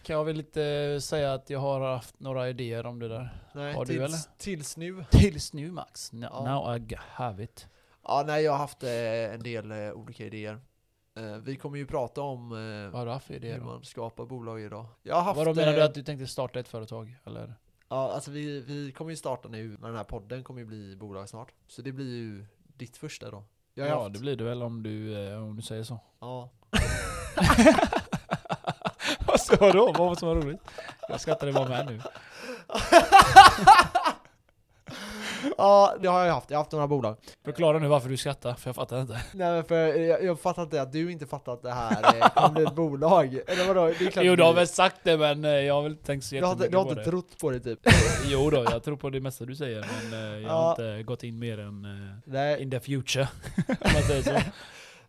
kan 0.02 0.16
jag 0.16 0.24
väl 0.24 0.38
inte 0.38 0.98
säga 1.02 1.32
att 1.34 1.50
jag 1.50 1.58
har 1.58 1.80
haft 1.80 2.20
några 2.20 2.48
idéer 2.48 2.86
om 2.86 2.98
det 2.98 3.08
där. 3.08 3.38
Nej, 3.54 3.74
Har 3.74 3.84
du, 3.84 3.92
tills, 3.92 4.04
eller? 4.04 4.18
tills 4.38 4.76
nu. 4.76 5.04
Tills 5.10 5.52
nu 5.52 5.70
Max. 5.70 6.12
N- 6.12 6.26
Ja. 6.30 6.44
Now 6.44 6.76
I 6.76 6.96
have 6.98 7.44
it. 7.44 7.66
Ja, 8.08 8.24
nej, 8.26 8.44
jag 8.44 8.52
har 8.52 8.58
haft 8.58 8.82
eh, 8.82 9.34
en 9.34 9.42
del 9.42 9.70
eh, 9.70 9.92
olika 9.92 10.24
idéer. 10.24 10.60
Eh, 11.16 11.36
vi 11.36 11.56
kommer 11.56 11.78
ju 11.78 11.86
prata 11.86 12.20
om 12.20 12.50
Vad 12.92 13.00
har 13.00 13.06
du 13.06 13.12
haft 13.12 13.26
för 13.26 13.34
idéer 13.34 13.54
hur 13.54 13.64
man 13.64 13.84
skapar 13.84 14.24
bolag 14.24 14.60
idag. 14.60 14.86
Jag 15.02 15.14
har 15.14 15.22
haft... 15.22 15.38
Vadå 15.38 15.54
menar 15.54 15.72
du 15.72 15.82
att 15.82 15.94
du 15.94 16.02
tänkte 16.02 16.26
starta 16.26 16.60
ett 16.60 16.68
företag? 16.68 17.16
Eller? 17.26 17.54
Ja, 17.88 18.12
alltså 18.12 18.30
vi, 18.30 18.60
vi 18.60 18.92
kommer 18.92 19.10
ju 19.10 19.16
starta 19.16 19.48
nu, 19.48 19.68
men 19.68 19.80
den 19.80 19.96
här 19.96 20.04
podden 20.04 20.44
kommer 20.44 20.60
ju 20.60 20.66
bli 20.66 20.96
bolag 20.96 21.28
snart. 21.28 21.52
Så 21.66 21.82
det 21.82 21.92
blir 21.92 22.16
ju 22.16 22.46
ditt 22.76 22.96
första 22.96 23.30
då. 23.30 23.44
Ja, 23.74 23.86
haft, 23.86 24.14
det 24.14 24.18
blir 24.18 24.36
det 24.36 24.44
väl 24.44 24.62
om 24.62 24.82
du, 24.82 25.34
om 25.36 25.56
du 25.56 25.62
säger 25.62 25.84
så. 25.84 26.00
ja. 26.20 26.50
Vad 29.26 29.40
sa 29.40 29.72
du? 29.72 29.78
Vad 29.78 29.96
var 29.96 30.10
det 30.10 30.16
som 30.16 30.28
var 30.28 30.36
roligt? 30.36 30.60
Jag 31.08 31.20
skrattade 31.20 31.52
bara 31.52 31.68
med 31.68 31.86
nu. 31.86 32.00
ja, 35.58 35.94
det 36.00 36.08
har 36.08 36.24
jag 36.24 36.34
haft. 36.34 36.50
Jag 36.50 36.58
har 36.58 36.64
haft 36.64 36.72
några 36.72 36.86
bolag. 36.88 37.16
Förklara 37.44 37.78
nu 37.78 37.88
varför 37.88 38.08
du 38.08 38.16
skrattar, 38.16 38.54
för 38.54 38.68
jag 38.68 38.74
fattar 38.76 39.00
inte. 39.00 39.12
Nej 39.32 39.52
men 39.52 39.64
för 39.64 39.76
jag, 39.76 40.24
jag 40.24 40.40
fattar 40.40 40.62
inte 40.62 40.82
att 40.82 40.92
du 40.92 41.12
inte 41.12 41.26
fattar 41.26 41.52
att 41.52 41.62
det 41.62 41.72
här 41.72 42.20
eh, 42.20 42.28
kommer 42.34 42.54
bli 42.54 42.64
ett 42.64 42.74
bolag. 42.74 43.40
Eller 43.46 43.66
vadå? 43.66 43.86
Det 43.98 44.06
är 44.06 44.10
klart 44.10 44.24
Jo, 44.24 44.30
det 44.32 44.36
du 44.36 44.42
har 44.42 44.52
väl 44.54 44.66
sagt 44.66 44.96
det 45.02 45.16
men 45.18 45.44
eh, 45.44 45.50
jag 45.50 45.74
har 45.74 45.82
väl 45.82 45.92
inte 45.92 46.04
tänkt 46.06 46.24
så 46.24 46.34
du 46.34 46.42
har 46.44 46.52
inte, 46.52 46.64
jättemycket 46.64 46.72
du 46.72 46.76
har 46.78 46.84
på 46.84 46.90
inte 46.90 47.02
det. 47.02 47.10
trott 47.10 47.38
på 47.40 47.50
det 47.50 47.60
typ? 47.60 47.78
Jo 48.26 48.50
då, 48.50 48.64
jag 48.70 48.82
tror 48.82 48.96
på 48.96 49.10
det 49.10 49.20
mesta 49.20 49.44
du 49.44 49.56
säger 49.56 49.86
men 50.10 50.34
eh, 50.34 50.42
jag 50.42 50.50
har 50.50 50.70
inte 50.70 51.02
gått 51.02 51.22
in 51.22 51.38
mer 51.38 51.58
än 51.58 51.86
Nej, 52.24 52.62
in 52.62 52.70
the 52.70 52.80
future. 52.80 53.28
om 53.68 53.74
man 53.94 54.02
säger 54.02 54.22
så. 54.22 54.30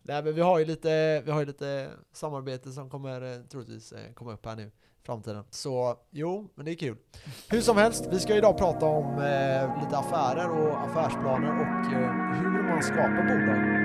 nej 0.01 0.23
men 0.23 0.35
vi 0.35 0.41
har 0.41 0.59
ju 0.59 0.65
lite, 0.65 1.21
vi 1.25 1.31
har 1.31 1.45
lite 1.45 1.89
samarbete 2.13 2.71
som 2.71 2.89
kommer 2.89 3.47
troligtvis 3.49 3.93
komma 4.15 4.33
upp 4.33 4.45
här 4.45 4.55
nu 4.55 4.71
framtiden. 5.09 5.43
Så 5.49 5.95
jo, 6.11 6.47
men 6.55 6.65
det 6.65 6.71
är 6.71 6.75
kul. 6.75 6.97
Hur 7.49 7.61
som 7.61 7.77
helst, 7.77 8.07
vi 8.11 8.19
ska 8.19 8.35
idag 8.35 8.57
prata 8.57 8.85
om 8.85 9.05
eh, 9.05 9.83
lite 9.83 9.97
affärer 9.97 10.49
och 10.49 10.81
affärsplaner 10.83 11.51
och 11.51 11.93
eh, 11.93 12.33
hur 12.39 12.63
man 12.69 12.83
skapar 12.83 13.23
bolag. 13.23 13.79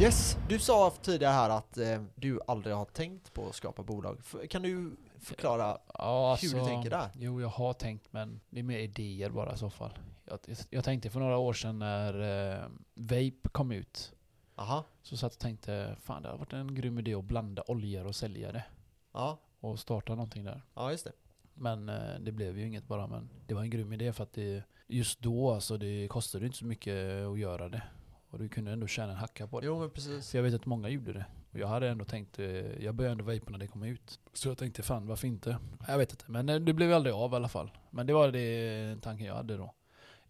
Yes, 0.00 0.36
du 0.48 0.58
sa 0.58 0.92
tidigare 1.02 1.32
här 1.32 1.50
att 1.50 1.78
eh, 1.78 2.02
du 2.14 2.40
aldrig 2.46 2.74
har 2.76 2.84
tänkt 2.84 3.32
på 3.34 3.48
att 3.48 3.54
skapa 3.54 3.82
bolag. 3.82 4.16
F- 4.20 4.36
Kan 4.50 4.62
du 4.62 4.96
förklara? 5.22 5.78
Ja, 5.98 6.38
Hur 6.42 6.48
du 6.60 6.64
tänker 6.64 6.90
där? 6.90 7.08
Jo, 7.18 7.40
jag 7.40 7.48
har 7.48 7.72
tänkt 7.72 8.06
men 8.10 8.40
det 8.50 8.58
är 8.58 8.62
mer 8.64 8.78
idéer 8.78 9.30
bara 9.30 9.54
i 9.54 9.56
så 9.58 9.70
fall. 9.70 9.98
Jag, 10.30 10.56
jag 10.70 10.84
tänkte 10.84 11.10
för 11.10 11.20
några 11.20 11.36
år 11.38 11.52
sedan 11.52 11.78
när 11.78 12.14
eh, 12.62 12.68
Vape 12.94 13.48
kom 13.52 13.72
ut. 13.72 14.12
Aha, 14.56 14.84
Så 15.02 15.16
satt 15.16 15.32
och 15.32 15.38
tänkte, 15.38 15.96
fan 16.00 16.22
det 16.22 16.28
hade 16.28 16.38
varit 16.38 16.52
en 16.52 16.74
grym 16.74 16.98
idé 16.98 17.14
att 17.14 17.24
blanda 17.24 17.62
oljor 17.66 18.06
och 18.06 18.16
sälja 18.16 18.52
det. 18.52 18.64
ja, 19.12 19.38
Och 19.60 19.78
starta 19.78 20.14
någonting 20.14 20.44
där. 20.44 20.62
ja 20.74 20.90
just 20.90 21.04
det. 21.04 21.12
Men 21.54 21.88
eh, 21.88 22.20
det 22.20 22.32
blev 22.32 22.58
ju 22.58 22.66
inget 22.66 22.88
bara. 22.88 23.06
Men 23.06 23.28
det 23.46 23.54
var 23.54 23.62
en 23.62 23.70
grym 23.70 23.92
idé 23.92 24.12
för 24.12 24.22
att 24.22 24.32
det, 24.32 24.62
just 24.86 25.20
då 25.20 25.50
alltså, 25.50 25.76
det 25.76 26.08
kostade 26.08 26.46
inte 26.46 26.58
så 26.58 26.66
mycket 26.66 27.26
att 27.26 27.38
göra 27.38 27.68
det. 27.68 27.82
Och 28.30 28.38
du 28.38 28.48
kunde 28.48 28.72
ändå 28.72 28.86
tjäna 28.86 29.12
en 29.12 29.18
hacka 29.18 29.46
på 29.46 29.60
det. 29.60 29.66
Jo 29.66 29.78
men 29.80 29.90
precis. 29.90 30.26
Så 30.26 30.36
jag 30.36 30.42
vet 30.42 30.54
att 30.54 30.66
många 30.66 30.88
gjorde 30.88 31.12
det. 31.12 31.24
Och 31.52 31.58
jag 31.58 31.68
hade 31.68 31.88
ändå 31.88 32.04
tänkt, 32.04 32.38
eh, 32.38 32.46
jag 32.84 32.94
började 32.94 33.12
ändå 33.12 33.24
vapa 33.24 33.50
när 33.50 33.58
det 33.58 33.66
kom 33.66 33.82
ut. 33.82 34.20
Så 34.32 34.48
jag 34.48 34.58
tänkte 34.58 34.82
fan 34.82 35.06
varför 35.06 35.26
inte? 35.26 35.58
Jag 35.88 35.98
vet 35.98 36.10
inte, 36.10 36.24
men 36.28 36.48
eh, 36.48 36.60
det 36.60 36.72
blev 36.72 36.92
aldrig 36.92 37.14
av 37.14 37.32
i 37.32 37.36
alla 37.36 37.48
fall. 37.48 37.70
Men 37.90 38.06
det 38.06 38.12
var 38.12 38.28
det 38.32 38.96
tanken 39.02 39.26
jag 39.26 39.34
hade 39.34 39.56
då. 39.56 39.74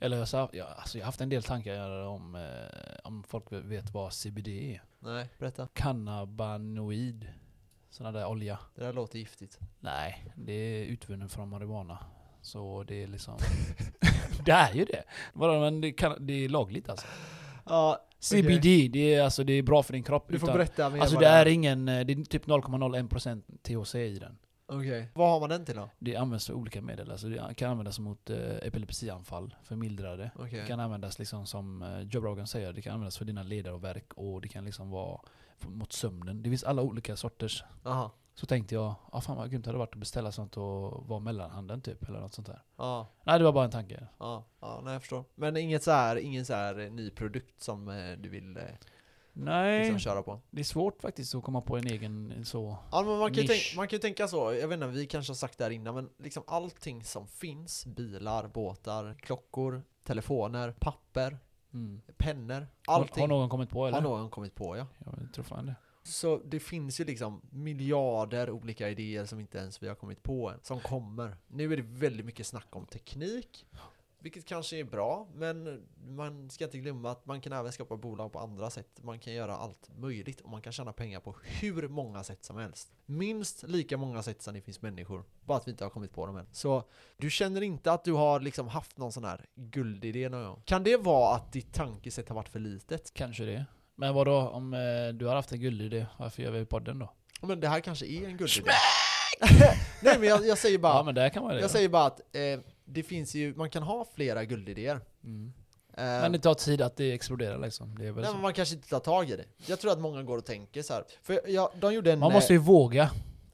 Eller 0.01 0.17
jag, 0.17 0.29
sa, 0.29 0.49
ja, 0.53 0.65
alltså 0.65 0.99
jag 0.99 1.05
har 1.05 1.07
haft 1.07 1.21
en 1.21 1.29
del 1.29 1.43
tankar 1.43 1.91
om, 2.07 2.35
eh, 2.35 2.99
om 3.05 3.23
folk 3.23 3.45
vet 3.51 3.95
vad 3.95 4.13
CBD 4.13 4.49
är. 4.49 4.83
Nej, 4.99 5.29
berätta. 5.39 5.69
Cannabinoid. 5.73 7.29
Sån 7.91 8.15
där 8.15 8.27
olja. 8.27 8.59
Det 8.75 8.85
där 8.85 8.93
låter 8.93 9.19
giftigt. 9.19 9.59
Nej, 9.81 10.25
det 10.35 10.53
är 10.53 10.85
utvunnen 10.85 11.29
från 11.29 11.49
marijuana. 11.49 11.99
Så 12.43 12.85
det 12.89 13.03
är 13.03 13.07
liksom... 13.07 13.39
det 14.45 14.53
är 14.53 14.75
ju 14.75 14.85
det! 14.85 15.05
Vadå, 15.33 15.61
men 15.61 15.81
det, 15.81 15.93
kan, 15.93 16.27
det 16.27 16.45
är 16.45 16.49
lagligt 16.49 16.89
alltså. 16.89 17.07
Ja, 17.65 18.07
CBD, 18.19 18.93
det, 18.93 19.15
är, 19.15 19.23
alltså, 19.23 19.45
det 19.45 19.53
är 19.53 19.63
bra 19.63 19.83
för 19.83 19.93
din 19.93 20.03
kropp. 20.03 20.25
du 20.29 20.39
får 20.39 20.49
utan- 20.49 20.59
berätta 20.59 20.91
mer 20.91 21.01
Alltså 21.01 21.19
det 21.19 21.27
är 21.27 21.47
ingen, 21.47 21.89
eh, 21.89 22.07
det 22.07 22.13
är 22.13 22.25
typ 22.25 22.47
0,01% 22.47 23.43
THC 23.63 23.95
i 23.95 24.19
den. 24.19 24.39
Okej. 24.71 25.09
Vad 25.15 25.31
har 25.31 25.41
man 25.41 25.49
den 25.49 25.65
till 25.65 25.77
då? 25.77 25.91
Det 25.99 26.17
används 26.17 26.47
för 26.47 26.55
olika 26.55 26.83
medel. 26.83 27.11
Alltså 27.11 27.29
det 27.29 27.55
kan 27.55 27.71
användas 27.71 27.99
mot 27.99 28.31
eh, 28.31 28.57
epilepsianfall, 28.63 29.55
för 29.63 29.77
mildrade. 29.77 30.31
Okej. 30.35 30.61
Det 30.61 30.67
kan 30.67 30.81
användas 30.81 31.19
liksom 31.19 31.47
som 31.47 31.83
eh, 31.83 32.01
Joe 32.01 32.21
Rogan 32.25 32.47
säger, 32.47 32.73
det 32.73 32.83
kan 32.83 32.93
användas 32.93 33.19
för 33.19 33.25
dina 33.25 33.43
leder 33.43 33.73
och 33.73 33.85
verk 33.85 34.13
och 34.15 34.41
det 34.41 34.49
kan 34.49 34.65
liksom 34.65 34.91
vara 34.91 35.21
mot 35.59 35.93
sömnen. 35.93 36.43
Det 36.43 36.51
finns 36.51 36.65
alla 36.65 36.83
olika 36.83 37.17
sorters. 37.17 37.65
Aha. 37.85 38.13
Så 38.35 38.47
tänkte 38.47 38.75
jag, 38.75 38.95
ah, 39.13 39.21
fan 39.21 39.37
vad 39.37 39.51
grymt 39.51 39.65
det 39.65 39.69
hade 39.69 39.79
varit 39.79 39.95
att 39.95 40.01
beställa 40.01 40.33
sånt 40.33 40.57
och 40.57 41.09
vara 41.09 41.21
mellanhanden 41.21 41.81
typ, 41.81 42.09
eller 42.09 42.21
något 42.21 42.35
sånt 42.35 42.47
där. 42.47 42.63
Ja. 42.77 43.07
Nej 43.25 43.39
det 43.39 43.45
var 43.45 43.53
bara 43.53 43.65
en 43.65 43.71
tanke. 43.71 44.07
Ja. 44.19 44.45
Ja, 44.61 44.81
nej 44.85 44.93
jag 44.93 45.03
förstår. 45.03 45.25
Men 45.35 45.57
inget 45.57 45.83
så 45.83 45.91
här, 45.91 46.17
ingen 46.17 46.47
så 46.47 46.55
här 46.55 46.79
eh, 46.79 46.91
ny 46.91 47.11
produkt 47.11 47.63
som 47.63 47.89
eh, 47.89 48.13
du 48.19 48.29
vill 48.29 48.57
eh, 48.57 48.63
Nej, 49.33 49.79
liksom 49.79 49.99
köra 49.99 50.23
på? 50.23 50.41
det 50.51 50.61
är 50.61 50.65
svårt 50.65 51.03
faktiskt 51.03 51.35
att 51.35 51.43
komma 51.43 51.61
på 51.61 51.77
en 51.77 51.87
egen 51.87 52.45
så... 52.45 52.77
Ja, 52.93 53.03
men 53.03 53.19
man 53.19 53.35
kan, 53.35 53.47
tänka, 53.47 53.77
man 53.77 53.89
kan 53.89 53.97
ju 53.97 54.01
tänka 54.01 54.29
så, 54.29 54.37
jag 54.53 54.69
vet 54.69 54.75
inte, 54.77 54.87
vi 54.87 55.07
kanske 55.07 55.31
har 55.31 55.37
sagt 55.37 55.59
det 55.59 55.65
här 55.65 55.71
innan, 55.71 55.95
men 55.95 56.11
liksom 56.19 56.43
allting 56.47 57.05
som 57.05 57.27
finns, 57.29 57.87
bilar, 57.87 58.49
båtar, 58.49 59.15
klockor, 59.23 59.83
telefoner, 60.05 60.73
papper, 60.79 61.39
Mm. 61.73 62.01
pennor, 62.17 62.67
Har, 62.87 62.95
allting 62.95 63.21
har 63.21 63.29
någon 63.29 63.49
kommit 63.49 63.71
på 63.71 63.87
eller? 63.87 64.01
har 64.01 64.09
någon 64.09 64.31
kommit 64.31 64.55
på 64.55 64.77
ja. 64.77 64.87
Jag 65.21 65.33
tror 65.35 65.45
fan 65.45 65.67
det. 65.67 65.75
Så 66.03 66.41
det 66.45 66.61
finns 66.61 67.01
ju 67.01 67.05
liksom 67.05 67.41
miljarder 67.51 68.51
olika 68.51 68.89
idéer 68.89 69.25
som 69.25 69.41
inte 69.41 69.59
ens 69.59 69.83
vi 69.83 69.89
har 69.89 69.95
kommit 69.95 70.23
på 70.23 70.51
än, 70.51 70.59
som 70.63 70.81
kommer. 70.81 71.37
Nu 71.49 71.73
är 71.73 71.77
det 71.77 71.83
väldigt 71.83 72.27
mycket 72.27 72.47
snack 72.47 72.67
om 72.71 72.87
teknik, 72.87 73.67
vilket 74.21 74.45
kanske 74.45 74.77
är 74.77 74.85
bra, 74.85 75.29
men 75.35 75.87
man 76.07 76.51
ska 76.51 76.65
inte 76.65 76.79
glömma 76.79 77.11
att 77.11 77.27
man 77.27 77.41
kan 77.41 77.53
även 77.53 77.73
skapa 77.73 77.97
bolag 77.97 78.33
på 78.33 78.39
andra 78.39 78.71
sätt. 78.71 79.01
Man 79.03 79.19
kan 79.19 79.33
göra 79.33 79.57
allt 79.57 79.91
möjligt 79.97 80.41
och 80.41 80.51
man 80.51 80.63
kan 80.63 80.73
tjäna 80.73 80.93
pengar 80.93 81.21
på 81.21 81.37
hur 81.43 81.89
många 81.89 82.25
sätt 82.25 82.45
som 82.45 82.57
helst. 82.57 82.93
Minst 83.07 83.63
lika 83.63 83.97
många 83.97 84.23
sätt 84.23 84.43
som 84.43 84.55
det 84.55 84.61
finns 84.61 84.83
människor, 84.83 85.25
bara 85.45 85.59
att 85.59 85.67
vi 85.67 85.71
inte 85.71 85.85
har 85.85 85.91
kommit 85.91 86.13
på 86.13 86.27
dem 86.27 86.37
än. 86.37 86.47
Så 86.53 86.85
du 87.17 87.31
känner 87.31 87.61
inte 87.61 87.93
att 87.93 88.05
du 88.05 88.13
har 88.13 88.41
liksom 88.41 88.69
haft 88.69 88.99
någon 88.99 89.13
sån 89.13 89.25
här 89.25 89.45
guldidé 89.55 90.29
någon 90.29 90.45
gång? 90.45 90.63
Kan 90.65 90.85
det 90.85 90.97
vara 90.97 91.37
att 91.37 91.53
ditt 91.53 91.75
tankesätt 91.75 92.29
har 92.29 92.37
varit 92.37 92.49
för 92.49 92.59
litet? 92.59 93.15
Kanske 93.15 93.45
det. 93.45 93.67
Men 93.95 94.15
vadå, 94.15 94.49
om 94.49 94.75
eh, 94.75 95.15
du 95.15 95.27
har 95.27 95.35
haft 95.35 95.53
en 95.53 95.61
guldidé, 95.61 96.07
varför 96.17 96.43
gör 96.43 96.51
vi 96.51 96.67
podden 96.67 96.99
då? 96.99 97.13
Men 97.41 97.61
det 97.61 97.69
här 97.69 97.81
kanske 97.81 98.07
är 98.07 98.29
en 98.29 98.37
guldidé. 98.37 98.71
Nej 100.03 100.19
men 100.19 100.29
jag, 100.29 100.47
jag 100.47 100.59
säger 100.59 100.79
bara 100.79 100.95
Ja 100.95 101.03
men 101.03 101.15
det 101.15 101.31
kan 101.31 101.43
vara 101.43 101.55
det. 101.55 101.61
Jag 101.61 101.71
säger 101.71 101.89
bara 101.89 102.07
att 102.07 102.21
eh, 102.21 102.61
det 102.93 103.03
finns 103.03 103.35
ju, 103.35 103.55
man 103.55 103.71
kan 103.71 103.83
ha 103.83 104.07
flera 104.15 104.45
guldidéer. 104.45 105.01
mm. 105.25 105.53
Eh, 105.95 106.05
Men 106.05 106.33
det 106.33 106.39
tar 106.39 106.55
tid 106.55 106.83
att 106.83 106.97
det 106.97 107.13
exploderar 107.13 107.59
liksom. 107.59 107.99
Det 107.99 108.07
är 108.07 108.13
väl 108.13 108.23
nej, 108.23 108.27
så. 108.27 108.33
men 108.33 108.43
man 108.43 108.55
kanske 108.55 108.75
inte 108.75 108.89
tar 108.89 109.01
tag 109.01 109.31
i 109.31 109.37
det. 109.37 109.45
Jag 109.67 109.81
tror 109.81 109.93
att 109.93 110.01
många 110.01 110.23
går 110.23 110.39
och 110.39 110.45
tänker 110.45 110.83
så 110.83 110.95
här. 110.95 111.05
För 111.23 111.41
ja, 111.47 111.73
de 111.81 111.95
gjorde 111.95 112.13
en... 112.13 112.19
Man 112.19 112.33
måste 112.33 112.53
ju 112.53 112.59
våga 112.59 113.03
eh, 113.03 113.09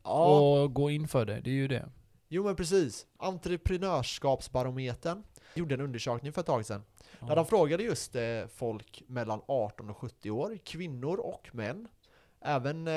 ja, 0.04 0.38
och 0.38 0.74
gå 0.74 0.90
in 0.90 1.08
för 1.08 1.24
det, 1.24 1.40
det 1.40 1.50
är 1.50 1.54
ju 1.54 1.68
det. 1.68 1.88
jo 2.28 2.44
men 2.44 2.56
precis. 2.56 3.06
Entreprenörskapsbarometern 3.16 5.22
gjorde 5.54 5.74
en 5.74 5.80
undersökning 5.80 6.32
för 6.32 6.40
ett 6.40 6.46
tag 6.46 6.66
sedan. 6.66 6.82
Ja. 7.20 7.26
Där 7.26 7.36
de 7.36 7.46
frågade 7.46 7.82
just 7.82 8.16
eh, 8.16 8.46
folk 8.54 9.02
mellan 9.06 9.40
18 9.46 9.90
och 9.90 9.96
70 9.96 10.30
år, 10.30 10.58
kvinnor 10.64 11.16
och 11.16 11.48
män. 11.52 11.88
Även 12.40 12.88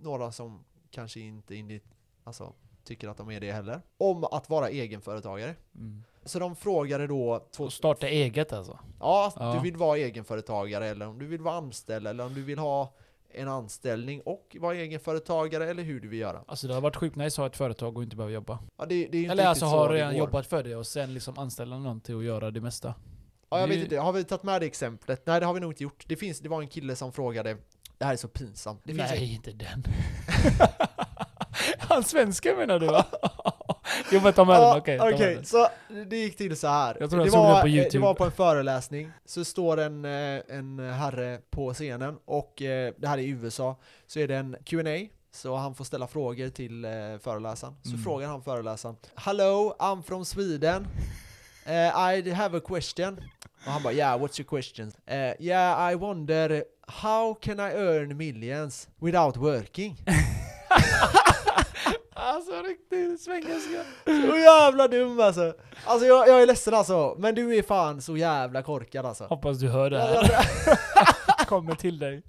några 0.00 0.32
som 0.32 0.64
kanske 0.90 1.20
inte 1.20 1.54
in, 1.54 1.80
alltså, 2.24 2.52
tycker 2.88 3.08
att 3.08 3.16
de 3.16 3.30
är 3.30 3.40
det 3.40 3.52
heller. 3.52 3.80
Om 3.98 4.24
att 4.24 4.50
vara 4.50 4.68
egenföretagare. 4.68 5.54
Mm. 5.74 6.02
Så 6.24 6.38
de 6.38 6.56
frågade 6.56 7.06
då 7.06 7.48
två, 7.56 7.64
Och 7.64 7.72
starta 7.72 8.08
eget 8.08 8.52
alltså. 8.52 8.78
Ja, 9.00 9.32
Ja. 9.36 9.52
du 9.54 9.60
vill 9.60 9.76
vara 9.76 9.98
egenföretagare 9.98 10.86
eller 10.88 11.06
om 11.06 11.18
du 11.18 11.26
vill 11.26 11.40
vara 11.40 11.54
anställd 11.54 12.06
eller 12.06 12.24
om 12.24 12.34
du 12.34 12.42
vill 12.42 12.58
ha 12.58 12.94
en 13.30 13.48
anställning 13.48 14.20
och 14.20 14.56
vara 14.60 14.74
egenföretagare 14.74 15.70
eller 15.70 15.82
hur 15.82 16.00
du 16.00 16.08
vill 16.08 16.18
göra. 16.18 16.44
Alltså 16.46 16.68
det 16.68 16.74
har 16.74 16.80
varit 16.80 16.96
sjukt 16.96 17.16
nice 17.16 17.34
att 17.34 17.36
ha 17.36 17.46
ett 17.46 17.56
företag 17.56 17.96
och 17.96 18.02
inte 18.02 18.16
behöva 18.16 18.32
jobba. 18.32 18.58
Ja, 18.76 18.86
det, 18.86 19.06
det 19.12 19.26
Eller 19.26 19.46
alltså 19.46 19.64
så 19.70 19.76
ha 19.76 19.92
redan 19.92 20.16
jobbat 20.16 20.46
för 20.46 20.62
det 20.62 20.76
och 20.76 20.86
sen 20.86 21.14
liksom 21.14 21.38
anställa 21.38 21.78
någon 21.78 22.00
till 22.00 22.16
att 22.16 22.24
göra 22.24 22.50
det 22.50 22.60
mesta. 22.60 22.94
Ja, 23.50 23.60
jag 23.60 23.68
vet 23.68 23.78
inte, 23.78 23.98
har 23.98 24.12
vi 24.12 24.24
tagit 24.24 24.42
med 24.42 24.60
det 24.62 24.66
exemplet? 24.66 25.22
Nej, 25.26 25.40
det 25.40 25.46
har 25.46 25.54
vi 25.54 25.60
nog 25.60 25.72
inte 25.72 25.82
gjort. 25.82 26.04
Det, 26.06 26.16
finns, 26.16 26.40
det 26.40 26.48
var 26.48 26.62
en 26.62 26.68
kille 26.68 26.96
som 26.96 27.12
frågade, 27.12 27.56
det 27.98 28.04
här 28.04 28.12
är 28.12 28.16
så 28.16 28.28
pinsamt. 28.28 28.80
Det 28.84 28.92
Nej, 28.92 29.34
inte 29.34 29.52
den. 29.52 29.84
Han 31.78 32.04
svenska 32.04 32.54
menar 32.54 32.78
du 32.78 32.86
va? 32.86 33.06
jo 34.12 34.20
men 34.20 34.32
Ja, 34.36 34.44
den, 34.44 34.78
okej. 34.80 35.00
okej, 35.00 35.34
den. 35.34 35.44
så 35.44 35.68
det 36.06 36.16
gick 36.16 36.36
till 36.36 36.56
så 36.56 36.66
här. 36.68 36.96
Jag 37.00 37.10
tror 37.10 37.20
det, 37.20 37.26
jag 37.26 37.34
det 37.34 37.38
var, 37.38 37.60
på 37.60 37.66
eh, 37.66 37.72
det 37.72 37.78
YouTube. 37.78 38.04
var 38.04 38.14
på 38.14 38.24
en 38.24 38.32
föreläsning, 38.32 39.10
så 39.24 39.44
står 39.44 39.80
en, 39.80 40.04
eh, 40.04 40.40
en 40.48 40.78
herre 40.78 41.38
på 41.50 41.74
scenen 41.74 42.18
och 42.24 42.62
eh, 42.62 42.92
det 42.96 43.08
här 43.08 43.18
är 43.18 43.22
i 43.22 43.28
USA, 43.28 43.76
så 44.06 44.20
är 44.20 44.28
det 44.28 44.36
en 44.36 44.56
Q&A 44.64 45.06
Så 45.32 45.56
han 45.56 45.74
får 45.74 45.84
ställa 45.84 46.06
frågor 46.06 46.48
till 46.48 46.84
föreläsaren. 47.22 47.74
Så 47.82 47.88
Mm. 47.90 48.02
frågar 48.02 48.28
han 48.28 48.42
föreläsaren 48.42 48.96
Hello, 49.14 49.76
I'm 49.78 50.02
from 50.02 50.24
Sweden. 50.24 50.86
Eh, 51.66 51.72
I 52.18 52.30
have 52.32 52.58
a 52.58 52.60
question. 52.66 53.20
Och 53.66 53.72
han 53.72 53.82
bara 53.82 53.92
yeah, 53.92 54.18
what's 54.20 54.40
your 54.40 54.48
question? 54.48 54.92
Eh, 55.06 55.32
yeah, 55.46 55.92
I 55.92 55.94
wonder 55.94 56.64
how 56.86 57.34
can 57.34 57.60
I 57.60 57.72
earn 57.72 58.16
millions 58.16 58.88
without 59.00 59.36
working? 59.36 59.96
Alltså 62.38 62.62
riktigt 62.62 63.20
svengelska. 63.20 63.82
Så 64.04 64.36
jävla 64.38 64.88
dum 64.88 65.20
alltså! 65.20 65.52
Alltså 65.84 66.06
jag, 66.06 66.28
jag 66.28 66.42
är 66.42 66.46
ledsen 66.46 66.74
alltså, 66.74 67.14
men 67.18 67.34
du 67.34 67.56
är 67.56 67.62
fan 67.62 68.02
så 68.02 68.16
jävla 68.16 68.62
korkad 68.62 69.06
alltså. 69.06 69.24
Hoppas 69.24 69.58
du 69.58 69.68
hör 69.68 69.90
det 69.90 69.98
här. 69.98 71.46
Kommer 71.46 71.74
till 71.74 71.98
dig. 71.98 72.22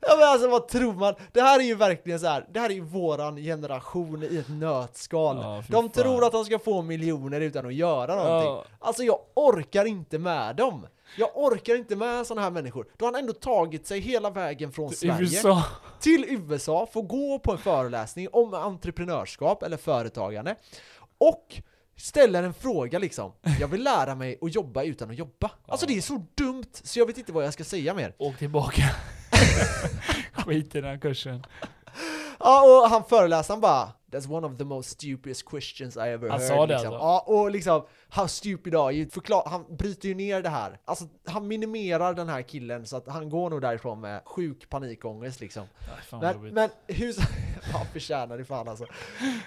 Ja 0.00 0.16
men 0.18 0.28
alltså 0.28 0.48
vad 0.48 0.68
tror 0.68 0.92
man? 0.92 1.14
Det 1.32 1.40
här 1.40 1.58
är 1.60 1.64
ju 1.64 1.74
verkligen 1.74 2.20
så 2.20 2.26
här. 2.26 2.46
det 2.50 2.60
här 2.60 2.70
är 2.70 2.74
ju 2.74 2.80
våran 2.80 3.36
generation 3.36 4.22
i 4.22 4.36
ett 4.36 4.48
nötskal. 4.48 5.36
Ja, 5.36 5.62
de 5.68 5.82
fan. 5.82 5.90
tror 5.90 6.24
att 6.24 6.32
de 6.32 6.44
ska 6.44 6.58
få 6.58 6.82
miljoner 6.82 7.40
utan 7.40 7.66
att 7.66 7.74
göra 7.74 8.14
någonting. 8.14 8.50
Ja. 8.52 8.64
Alltså 8.78 9.02
jag 9.02 9.18
orkar 9.34 9.84
inte 9.84 10.18
med 10.18 10.56
dem. 10.56 10.86
Jag 11.18 11.30
orkar 11.34 11.76
inte 11.76 11.96
med 11.96 12.26
sådana 12.26 12.42
här 12.42 12.50
människor. 12.50 12.86
Då 12.96 13.04
har 13.06 13.12
han 13.12 13.20
ändå 13.20 13.32
tagit 13.32 13.86
sig 13.86 14.00
hela 14.00 14.30
vägen 14.30 14.72
från 14.72 14.90
Sverige 14.92 15.20
USA. 15.20 15.62
till 16.00 16.24
USA, 16.28 16.88
får 16.92 17.02
gå 17.02 17.38
på 17.38 17.52
en 17.52 17.58
föreläsning 17.58 18.28
om 18.32 18.54
entreprenörskap 18.54 19.62
eller 19.62 19.76
företagande 19.76 20.56
och 21.18 21.56
ställer 21.96 22.42
en 22.42 22.54
fråga 22.54 22.98
liksom. 22.98 23.32
Jag 23.60 23.68
vill 23.68 23.82
lära 23.84 24.14
mig 24.14 24.38
att 24.40 24.54
jobba 24.54 24.82
utan 24.82 25.10
att 25.10 25.16
jobba. 25.18 25.50
Alltså 25.66 25.86
Ja. 25.86 25.92
det 25.92 25.98
är 25.98 26.02
så 26.02 26.26
dumt 26.34 26.64
så 26.82 26.98
jag 26.98 27.06
vet 27.06 27.18
inte 27.18 27.32
vad 27.32 27.44
jag 27.44 27.52
ska 27.52 27.64
säga 27.64 27.94
mer. 27.94 28.14
Åk 28.18 28.38
tillbaka. 28.38 28.82
Skit 30.32 30.74
i 30.74 30.80
den 30.80 30.90
här 30.90 30.98
kursen. 30.98 31.44
Ja, 32.38 32.82
och 32.82 32.90
han 32.90 33.04
föreläsaren 33.04 33.60
bara 33.60 33.88
That's 34.12 34.30
one 34.30 34.46
of 34.46 34.58
the 34.58 34.64
most 34.64 34.90
stupidest 34.90 35.44
questions 35.50 35.96
I 35.96 36.00
ever 36.00 36.28
Han 36.28 36.40
heard. 36.40 36.48
sa 36.48 36.66
det 36.66 36.74
liksom. 36.74 36.92
alltså? 36.92 37.06
Ja, 37.06 37.24
och 37.26 37.50
liksom 37.50 37.86
How 38.08 38.28
stupid 38.28 38.74
are 38.74 38.92
you? 38.92 39.10
Förklar, 39.10 39.42
han 39.46 39.76
bryter 39.76 40.08
ju 40.08 40.14
ner 40.14 40.42
det 40.42 40.48
här. 40.48 40.78
Alltså, 40.84 41.04
han 41.24 41.48
minimerar 41.48 42.14
den 42.14 42.28
här 42.28 42.42
killen 42.42 42.86
så 42.86 42.96
att 42.96 43.08
han 43.08 43.30
går 43.30 43.50
nog 43.50 43.60
därifrån 43.60 44.00
med 44.00 44.22
sjuk 44.24 44.68
panikångest 44.68 45.40
liksom. 45.40 45.66
Nej, 46.12 46.34
Men, 46.40 46.54
men 46.54 46.70
hur... 46.86 47.14
Han 47.72 47.86
förtjänar 47.92 48.38
det 48.38 48.44
fan 48.44 48.68
alltså. 48.68 48.86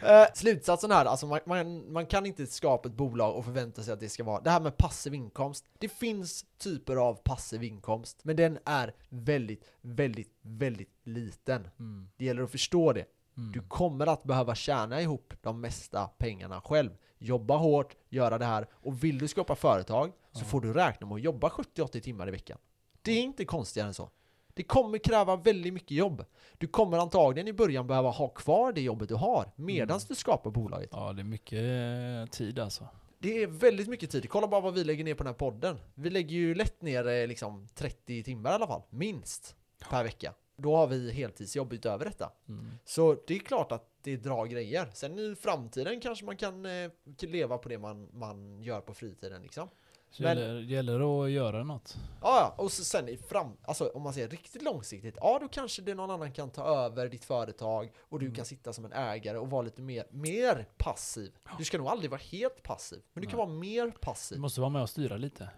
Eh, 0.03 0.25
slutsatsen 0.33 0.91
här, 0.91 1.05
alltså 1.05 1.25
man, 1.25 1.39
man, 1.45 1.91
man 1.91 2.05
kan 2.05 2.25
inte 2.25 2.45
skapa 2.47 2.89
ett 2.89 2.95
bolag 2.95 3.35
och 3.35 3.45
förvänta 3.45 3.83
sig 3.83 3.93
att 3.93 3.99
det 3.99 4.09
ska 4.09 4.23
vara... 4.23 4.41
Det 4.41 4.49
här 4.49 4.59
med 4.59 4.77
passiv 4.77 5.13
inkomst. 5.13 5.65
Det 5.77 5.89
finns 5.89 6.45
typer 6.57 6.95
av 6.95 7.13
passiv 7.13 7.63
inkomst, 7.63 8.19
men 8.23 8.35
den 8.35 8.59
är 8.65 8.93
väldigt, 9.09 9.65
väldigt, 9.81 10.31
väldigt 10.41 10.91
liten. 11.03 11.67
Mm. 11.79 12.09
Det 12.17 12.25
gäller 12.25 12.43
att 12.43 12.51
förstå 12.51 12.93
det. 12.93 13.05
Mm. 13.39 13.51
Du 13.51 13.61
kommer 13.61 14.07
att 14.07 14.23
behöva 14.23 14.55
tjäna 14.55 15.01
ihop 15.01 15.33
de 15.41 15.61
mesta 15.61 16.07
pengarna 16.07 16.61
själv. 16.61 16.91
Jobba 17.17 17.55
hårt, 17.57 17.95
göra 18.09 18.37
det 18.37 18.45
här. 18.45 18.67
Och 18.73 19.03
vill 19.03 19.17
du 19.17 19.27
skapa 19.27 19.55
företag 19.55 20.11
så 20.31 20.45
får 20.45 20.61
du 20.61 20.73
räkna 20.73 21.07
med 21.07 21.15
att 21.15 21.21
jobba 21.21 21.49
70-80 21.49 21.99
timmar 21.99 22.27
i 22.27 22.31
veckan. 22.31 22.57
Det 23.01 23.11
är 23.11 23.21
inte 23.21 23.45
konstigare 23.45 23.87
än 23.87 23.93
så. 23.93 24.09
Det 24.53 24.63
kommer 24.63 24.97
kräva 24.97 25.35
väldigt 25.35 25.73
mycket 25.73 25.91
jobb. 25.91 26.25
Du 26.57 26.67
kommer 26.67 26.97
antagligen 26.97 27.47
i 27.47 27.53
början 27.53 27.87
behöva 27.87 28.09
ha 28.09 28.27
kvar 28.27 28.73
det 28.73 28.81
jobbet 28.81 29.09
du 29.09 29.15
har 29.15 29.51
medan 29.55 29.97
Mm. 29.97 30.05
du 30.07 30.15
skapar 30.15 30.51
bolaget. 30.51 30.89
Ja, 30.93 31.13
det 31.13 31.21
är 31.21 31.23
mycket 31.23 31.59
eh, 31.59 32.31
tid 32.37 32.59
alltså. 32.59 32.87
Det 33.19 33.43
är 33.43 33.47
väldigt 33.47 33.87
mycket 33.87 34.09
tid. 34.11 34.29
Kolla 34.29 34.47
bara 34.47 34.61
vad 34.61 34.73
vi 34.73 34.83
lägger 34.83 35.03
ner 35.03 35.13
på 35.13 35.23
den 35.23 35.33
här 35.33 35.37
podden. 35.37 35.77
Vi 35.95 36.09
lägger 36.09 36.35
ju 36.35 36.55
lätt 36.55 36.81
ner 36.81 37.07
eh, 37.07 37.27
liksom 37.27 37.67
30 37.75 38.23
timmar 38.23 38.51
i 38.51 38.53
alla 38.53 38.67
fall, 38.67 38.81
minst, 38.89 39.55
per 39.89 40.03
vecka. 40.03 40.33
Då 40.59 40.75
har 40.75 40.87
vi 40.87 41.11
heltidsjobb 41.11 41.73
utöver 41.73 42.05
detta. 42.05 42.31
Mm. 42.49 42.71
Så 42.85 43.17
det 43.27 43.35
är 43.35 43.39
klart 43.39 43.71
att 43.71 43.85
det 44.01 44.17
drar 44.17 44.45
grejer. 44.45 44.89
Sen 44.93 45.19
i 45.19 45.35
framtiden 45.35 46.01
kanske 46.01 46.25
man 46.25 46.37
kan 46.37 46.65
eh, 46.65 46.91
leva 47.19 47.57
på 47.57 47.69
det 47.69 47.77
man, 47.77 48.09
man 48.13 48.61
gör 48.63 48.81
på 48.81 48.93
fritiden 48.93 49.41
liksom. 49.41 49.69
Så 50.11 50.23
Men- 50.23 50.37
gäller, 50.37 50.59
gäller 50.61 51.23
att 51.25 51.31
göra 51.31 51.63
något. 51.63 51.95
Ja, 52.21 52.55
och 52.57 52.71
så 52.71 52.83
sen 52.83 53.09
i 53.09 53.17
fram, 53.17 53.57
alltså 53.63 53.87
om 53.89 54.01
man 54.01 54.13
ser 54.13 54.27
riktigt 54.27 54.61
långsiktigt, 54.61 55.15
ja 55.21 55.37
då 55.41 55.47
kanske 55.47 55.81
det 55.81 55.95
någon 55.95 56.11
annan 56.11 56.31
kan 56.31 56.49
ta 56.49 56.63
över 56.85 57.07
ditt 57.09 57.25
företag 57.25 57.91
och 57.99 58.19
du 58.19 58.25
Mm. 58.25 58.35
kan 58.35 58.45
sitta 58.45 58.73
som 58.73 58.85
en 58.85 58.93
ägare 58.93 59.37
och 59.37 59.49
vara 59.49 59.61
lite 59.61 59.81
mer, 59.81 60.05
mer 60.09 60.67
passiv. 60.77 61.31
Du 61.57 61.65
ska 61.65 61.77
nog 61.77 61.87
aldrig 61.87 62.11
vara 62.11 62.21
helt 62.31 62.63
passiv, 62.63 62.99
men 63.13 63.21
du 63.21 63.27
kan 63.29 63.37
Nej. 63.37 63.45
vara 63.47 63.57
mer 63.57 63.85
Du 63.85 63.91
passiv. 63.91 64.39
måste 64.39 64.61
vara 64.61 64.69
med 64.69 64.81
och 64.81 64.89
styra 64.89 65.17
lite. 65.17 65.49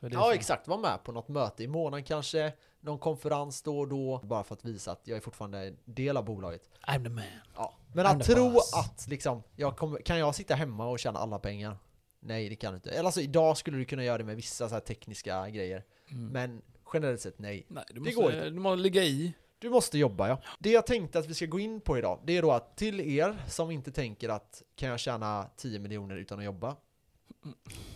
Det 0.00 0.08
Ja 0.12 0.20
så- 0.22 0.30
exakt, 0.32 0.68
var 0.68 0.78
med 0.78 0.98
på 1.04 1.12
något 1.12 1.28
möte 1.28 1.64
i 1.64 1.68
månaden 1.68 2.04
kanske, 2.04 2.52
någon 2.80 2.98
konferens 2.98 3.62
då 3.62 3.78
och 3.78 3.88
då, 3.88 4.20
bara 4.24 4.44
för 4.44 4.54
att 4.54 4.64
visa 4.64 4.92
att 4.92 5.00
jag 5.04 5.16
är 5.16 5.20
fortfarande 5.20 5.58
en 5.58 5.76
del 5.84 6.16
av 6.16 6.24
bolaget. 6.24 6.62
I'm 6.86 7.04
the 7.04 7.10
man. 7.10 7.24
Ja. 7.56 7.74
Men 7.94 8.06
I'm 8.06 8.16
att 8.16 8.24
tro 8.24 8.50
boss. 8.50 8.74
att 8.74 9.06
liksom, 9.08 9.42
jag 9.56 9.76
kommer, 9.76 9.98
kan 9.98 10.18
jag 10.18 10.34
sitta 10.34 10.54
hemma 10.54 10.88
och 10.88 10.98
tjäna 10.98 11.18
alla 11.18 11.38
pengar? 11.38 11.76
Nej 12.20 12.48
det 12.48 12.56
kan 12.56 12.72
du 12.72 12.76
inte. 12.76 12.90
Eller 12.90 13.04
alltså 13.04 13.20
idag 13.20 13.56
skulle 13.56 13.78
du 13.78 13.84
kunna 13.84 14.04
göra 14.04 14.18
det 14.18 14.24
med 14.24 14.36
vissa 14.36 14.68
så 14.68 14.80
tekniska 14.80 15.50
grejer. 15.50 15.84
Mm. 16.08 16.26
Men 16.26 16.62
generellt 16.92 17.20
sett 17.20 17.38
nej. 17.38 17.66
Nej, 17.68 17.84
du 17.88 17.94
det 17.94 18.00
måste, 18.00 18.14
går 18.14 18.32
inte. 18.32 18.50
du 18.50 18.60
måste 18.60 18.82
ligga 18.82 19.02
i. 19.02 19.32
Du 19.58 19.70
måste 19.70 19.98
jobba 19.98 20.28
ja. 20.28 20.38
Det 20.58 20.70
jag 20.70 20.86
tänkte 20.86 21.18
att 21.18 21.26
vi 21.26 21.34
ska 21.34 21.46
gå 21.46 21.58
in 21.58 21.80
på 21.80 21.98
idag, 21.98 22.20
det 22.24 22.36
är 22.36 22.42
då 22.42 22.52
att 22.52 22.76
till 22.76 23.00
er 23.00 23.42
som 23.48 23.70
inte 23.70 23.92
tänker 23.92 24.28
att 24.28 24.62
kan 24.76 24.88
jag 24.88 25.00
tjäna 25.00 25.50
10 25.56 25.78
miljoner 25.78 26.16
utan 26.16 26.38
att 26.38 26.44
jobba? 26.44 26.76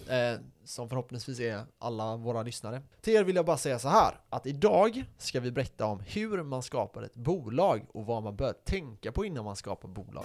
Eh, 0.08 0.40
som 0.64 0.88
förhoppningsvis 0.88 1.40
är 1.40 1.64
alla 1.78 2.16
våra 2.16 2.42
lyssnare. 2.42 2.82
Till 3.00 3.14
er 3.14 3.24
vill 3.24 3.36
jag 3.36 3.46
bara 3.46 3.56
säga 3.56 3.78
så 3.78 3.88
här, 3.88 4.20
att 4.28 4.46
idag 4.46 5.04
ska 5.18 5.40
vi 5.40 5.52
berätta 5.52 5.86
om 5.86 6.00
hur 6.00 6.42
man 6.42 6.62
skapar 6.62 7.02
ett 7.02 7.14
bolag 7.14 7.86
och 7.92 8.06
vad 8.06 8.22
man 8.22 8.36
bör 8.36 8.52
tänka 8.52 9.12
på 9.12 9.24
innan 9.24 9.44
man 9.44 9.56
skapar 9.56 9.88
bolag. 9.88 10.24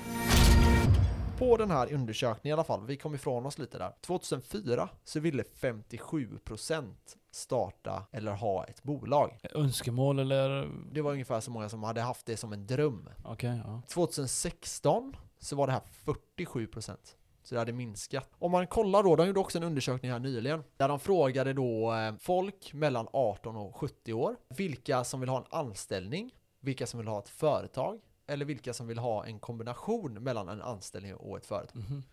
På 1.38 1.58
den 1.58 1.72
här 1.72 1.94
undersökningen 1.94 2.54
i 2.54 2.54
alla 2.54 2.64
fall, 2.64 2.86
vi 2.86 2.98
kom 2.98 3.16
ifrån 3.16 3.46
oss 3.46 3.60
lite 3.60 3.78
där. 3.78 3.94
2004 4.02 4.90
så 5.04 5.20
ville 5.20 5.44
57% 5.44 6.94
starta 7.32 8.06
eller 8.12 8.32
ha 8.32 8.66
ett 8.66 8.84
bolag. 8.84 9.40
Önskemål 9.56 10.20
eller? 10.20 10.70
Det 10.92 11.02
var 11.02 11.12
ungefär 11.12 11.40
så 11.40 11.52
många 11.52 11.70
som 11.70 11.84
hade 11.84 12.02
haft 12.02 12.26
det 12.26 12.38
som 12.38 12.54
en 12.54 12.68
dröm. 12.68 13.10
Okej, 13.24 13.62
ja. 13.66 13.82
2016 13.88 15.16
så 15.40 15.56
var 15.56 15.68
det 15.68 15.74
här 15.74 15.82
47%. 16.06 16.96
Så 17.50 17.56
det 17.56 17.62
hade 17.62 17.74
minskat. 17.74 18.30
Om 18.40 18.52
man 18.52 18.68
kollar 18.68 19.04
då, 19.04 19.16
de 19.16 19.28
gjorde 19.28 19.40
också 19.40 19.58
en 19.58 19.64
undersökning 19.64 20.12
här 20.12 20.20
nyligen, 20.20 20.64
där 20.78 20.88
de 20.88 21.00
frågade 21.00 21.54
då 21.54 21.94
eh, 21.94 22.14
folk 22.20 22.74
mellan 22.74 23.08
18 23.14 23.56
och 23.56 23.76
70 23.76 24.14
år, 24.14 24.36
vilka 24.50 25.04
som 25.04 25.20
vill 25.20 25.30
ha 25.30 25.38
en 25.38 25.46
anställning, 25.50 26.36
vilka 26.60 26.88
som 26.88 26.98
vill 26.98 27.08
ha 27.08 27.20
ett 27.20 27.30
företag, 27.30 28.00
eller 28.28 28.46
vilka 28.46 28.74
som 28.74 28.88
vill 28.88 28.98
ha 28.98 29.26
en 29.26 29.40
kombination 29.40 30.14
mellan 30.14 30.50
en 30.50 30.62
anställning 30.62 31.16
och 31.16 31.38
ett 31.38 31.46
företag. 31.46 31.76
Mhm. 31.90 32.04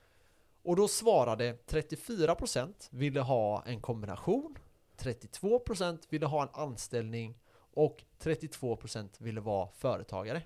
Och 0.62 0.76
då 0.76 0.88
svarade 0.88 1.58
34% 1.66 2.88
ville 2.90 3.20
ha 3.20 3.62
en 3.66 3.80
kombination, 3.80 4.58
32% 4.98 5.98
ville 6.08 6.26
ha 6.26 6.42
en 6.42 6.48
anställning 6.52 7.38
och 7.74 8.04
32% 8.18 9.08
ville 9.18 9.40
vara 9.40 9.68
företagare. 9.68 10.42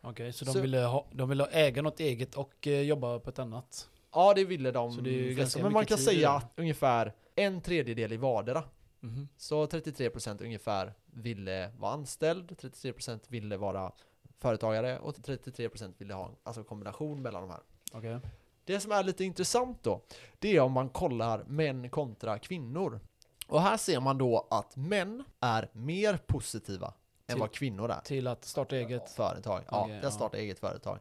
Okej, 0.00 0.32
så 0.32 0.44
de 0.44 0.50
Så- 0.52 0.60
ville, 0.60 0.78
ha, 0.78 1.06
de 1.12 1.28
ville 1.28 1.46
äga 1.46 1.82
något 1.82 2.00
eget 2.00 2.34
och 2.34 2.66
eh, 2.66 2.80
jobba 2.80 3.18
på 3.18 3.30
ett 3.30 3.38
annat? 3.38 3.88
Ja, 4.12 4.34
det 4.34 4.44
ville 4.44 4.70
de 4.70 4.92
Så 4.92 5.00
det 5.00 5.30
är 5.30 5.34
ganska 5.34 5.62
Men 5.62 5.72
man 5.72 5.86
kan 5.86 5.96
tid 5.96 6.06
säga 6.06 6.30
att 6.30 6.52
ungefär 6.56 7.14
en 7.34 7.60
tredjedel 7.60 8.12
i 8.12 8.16
vardera. 8.16 8.64
Mhm. 9.00 9.28
Så 9.36 9.66
33% 9.66 10.42
ungefär 10.44 10.94
ville 11.06 11.72
vara 11.78 11.92
anställd, 11.92 12.56
33% 12.60 13.20
ville 13.28 13.56
vara 13.56 13.92
företagare 14.38 14.98
och 14.98 15.14
33% 15.16 15.94
ville 15.98 16.14
ha 16.14 16.26
en 16.26 16.36
alltså 16.42 16.64
kombination 16.64 17.22
mellan 17.22 17.42
de 17.42 17.50
här. 17.50 17.60
Okej. 17.92 18.20
Det 18.64 18.80
som 18.80 18.92
är 18.92 19.02
lite 19.02 19.24
intressant 19.24 19.82
då, 19.82 20.02
det 20.38 20.56
är 20.56 20.60
om 20.60 20.72
man 20.72 20.88
kollar 20.88 21.44
män 21.44 21.90
kontra 21.90 22.38
kvinnor. 22.38 23.00
Och 23.46 23.62
här 23.62 23.76
ser 23.76 24.00
man 24.00 24.18
då 24.18 24.46
att 24.50 24.76
män 24.76 25.24
är 25.40 25.68
mer 25.72 26.16
positiva 26.26 26.86
än 26.86 26.92
Till- 27.34 27.40
vad 27.40 27.52
kvinnor 27.52 27.90
är. 27.90 28.00
Till 28.00 28.26
att 28.26 28.44
starta 28.44 28.76
eget? 28.76 29.10
Företag. 29.10 29.62
Ja, 29.70 29.86
det 29.86 29.98
ja. 30.02 30.08
att 30.08 30.14
starta 30.14 30.36
eget 30.36 30.58
företag. 30.58 30.98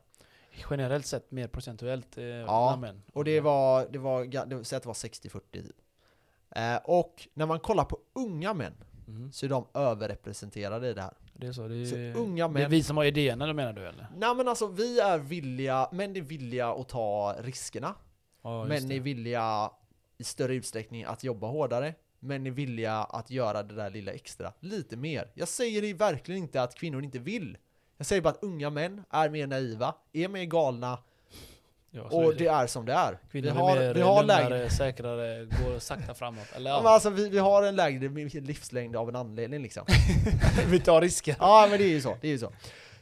Generellt 0.69 1.05
sett 1.05 1.31
mer 1.31 1.47
procentuellt 1.47 2.17
eh, 2.17 2.23
Ja, 2.25 2.77
män? 2.81 3.01
Och 3.13 3.23
det 3.23 3.39
var, 3.39 3.87
det 3.91 3.99
var, 3.99 4.63
säg 4.63 4.77
att 4.77 4.83
det 4.83 4.87
var 4.87 4.93
60-40 4.93 5.39
typ. 5.51 5.75
Eh, 6.55 6.75
och 6.83 7.27
när 7.33 7.45
man 7.45 7.59
kollar 7.59 7.85
på 7.85 7.99
unga 8.13 8.53
män 8.53 8.73
Mhm. 9.07 9.31
så 9.31 9.45
är 9.45 9.49
de 9.49 9.67
överrepresenterade 9.73 10.89
i 10.89 10.93
det 10.93 11.01
här. 11.01 11.13
Det 11.33 11.47
är 11.47 11.51
så? 11.53 11.67
Det 11.67 11.85
Så 11.85 11.95
är, 11.95 12.17
unga 12.17 12.47
det 12.47 12.59
är 12.59 12.61
män, 12.61 12.71
vi 12.71 12.83
som 12.83 12.97
har 12.97 13.05
idéerna 13.05 13.47
då 13.47 13.53
menar 13.53 13.73
du 13.73 13.87
eller? 13.87 14.07
nej 14.17 14.35
men 14.35 14.47
alltså 14.47 14.67
vi 14.67 14.99
är 14.99 15.17
villiga, 15.17 15.89
män 15.91 16.15
är 16.15 16.21
villiga 16.21 16.67
att 16.67 16.89
ta 16.89 17.35
riskerna. 17.39 17.95
Ja, 18.41 18.65
män 18.65 18.87
det. 18.87 18.95
är 18.95 18.99
villiga 18.99 19.71
i 20.17 20.23
större 20.23 20.55
utsträckning 20.55 21.03
att 21.03 21.23
jobba 21.23 21.47
hårdare. 21.47 21.93
Män 22.19 22.47
är 22.47 22.51
villiga 22.51 22.93
att 22.95 23.29
göra 23.29 23.63
det 23.63 23.75
där 23.75 23.89
lilla 23.89 24.11
extra, 24.11 24.53
lite 24.59 24.97
mer. 24.97 25.31
Jag 25.33 25.47
säger 25.47 25.93
verkligen 25.93 26.43
inte 26.43 26.61
att 26.61 26.75
kvinnor 26.75 27.03
inte 27.03 27.19
vill. 27.19 27.57
Jag 27.99 28.05
säger 28.05 28.21
bara 28.21 28.29
att 28.29 28.43
unga 28.43 28.69
män 28.69 29.03
är 29.09 29.29
mer 29.29 29.47
naiva, 29.47 29.95
är 30.13 30.27
mer 30.27 30.43
galna 30.43 30.97
Ja, 31.91 32.01
och 32.01 32.23
är 32.33 32.37
det 32.37 32.47
är 32.47 32.67
som 32.67 32.85
det 32.85 32.93
är. 32.93 33.19
Kvinnor 33.31 33.43
vi 33.45 33.49
är 33.49 33.55
har, 33.61 33.75
mer 33.75 33.93
vi 33.93 34.01
har 34.01 34.21
lugnare, 34.23 34.49
lägre, 34.49 34.69
säkrare, 34.69 35.45
går 35.45 35.79
sakta 35.79 36.13
framåt. 36.13 36.45
Eller 36.55 36.69
ja, 36.71 36.77
men 36.83 36.91
alltså, 36.91 37.09
vi, 37.09 37.29
vi 37.29 37.37
har 37.39 37.63
en 37.63 37.75
lägre 37.75 38.09
livslängd 38.41 38.95
av 38.95 39.09
en 39.09 39.15
anledning 39.15 39.61
liksom. 39.61 39.85
vi 40.69 40.79
tar 40.79 41.01
risker. 41.01 41.35
Ja 41.39 41.67
men 41.69 41.79
det 41.79 41.85
är 41.85 41.89
ju 41.89 42.01
så, 42.01 42.17
det 42.21 42.27
är 42.27 42.31
ju 42.31 42.39
så. 42.39 42.51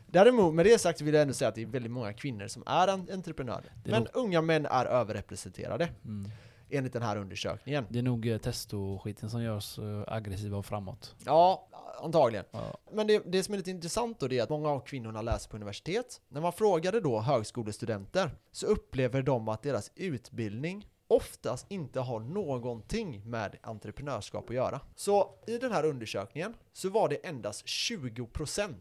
Däremot, 0.08 0.54
med 0.54 0.66
det 0.66 0.80
sagt 0.82 1.02
vill 1.02 1.14
jag 1.14 1.22
ändå 1.22 1.34
säga 1.34 1.50
att 1.50 1.56
det 1.56 1.62
är 1.62 1.66
väldigt 1.66 1.92
många 1.92 2.14
kvinnor 2.14 2.48
som 2.48 2.64
är 2.66 2.88
en- 2.88 3.10
entreprenörer. 3.14 3.72
Det 3.84 3.90
är 3.90 3.92
Men 3.92 4.04
nog- 4.04 4.12
unga 4.26 4.42
män 4.42 4.66
är 4.66 4.86
överrepresenterade, 4.86 5.90
Mm. 6.06 6.32
enligt 6.70 6.94
den 6.94 7.02
här 7.02 7.18
undersökningen. 7.18 7.86
Det 7.90 8.00
är 8.00 8.04
nog 8.04 8.28
eh, 8.28 8.38
testo-skiten 8.38 9.30
som 9.30 9.44
gör 9.44 9.56
oss 9.56 9.78
eh, 9.78 10.04
aggressiva 10.14 10.58
och 10.58 10.66
framåt. 10.66 11.16
Ja, 11.26 11.68
antagligen. 12.02 12.46
Ja. 12.52 12.78
Men 12.92 13.08
det, 13.08 13.24
det 13.26 13.44
som 13.44 13.54
är 13.54 13.58
lite 13.58 13.72
intressant 13.72 14.20
då 14.20 14.28
det 14.28 14.40
är 14.40 14.44
att 14.44 14.50
många 14.50 14.70
av 14.70 14.80
kvinnorna 14.80 15.22
läser 15.22 15.50
på 15.50 15.56
universitet. 15.56 16.22
När 16.30 16.42
man 16.42 16.54
frågade 16.54 17.00
då 17.02 17.20
högskolestudenter 17.20 18.32
så 18.52 18.68
upplever 18.68 19.22
de 19.22 19.48
att 19.48 19.62
deras 19.64 19.92
utbildning 19.96 20.88
oftast 21.08 21.66
inte 21.70 22.00
har 22.00 22.20
någonting 22.20 23.30
med 23.30 23.56
entreprenörskap 23.64 24.50
att 24.50 24.56
göra. 24.56 24.82
Så 24.96 25.36
i 25.48 25.58
den 25.58 25.72
här 25.72 25.86
undersökningen 25.86 26.54
så 26.74 26.90
var 26.90 27.10
det 27.10 27.16
endast 27.16 27.66
20% 27.66 28.74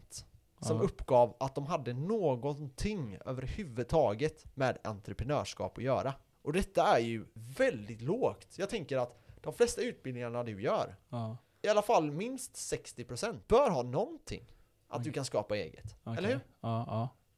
som 0.60 0.76
Ja. 0.76 0.82
uppgav 0.82 1.36
att 1.40 1.54
de 1.54 1.66
hade 1.66 1.92
någonting 1.92 3.18
överhuvudtaget 3.26 4.44
med 4.54 4.78
entreprenörskap 4.84 5.78
att 5.78 5.84
göra. 5.84 6.14
Och 6.42 6.52
detta 6.52 6.96
är 6.96 7.00
ju 7.00 7.26
väldigt 7.34 8.00
lågt. 8.02 8.46
Jag 8.58 8.70
tänker 8.70 8.96
att 8.98 9.18
de 9.42 9.52
flesta 9.52 9.82
utbildningarna 9.82 10.44
du 10.44 10.62
gör 10.62 10.96
Ja. 11.08 11.36
I 11.62 11.68
alla 11.68 11.82
fall 11.82 12.10
minst 12.10 12.52
60% 12.54 13.40
bör 13.48 13.70
ha 13.70 13.82
någonting 13.82 14.44
att 14.88 15.02
du 15.02 15.10
Okej. 15.10 15.12
kan 15.14 15.24
skapa 15.24 15.56
eget. 15.56 15.96
okej. 16.04 16.18
Eller 16.18 16.28
hur? 16.28 16.40
Ja, 16.60 16.84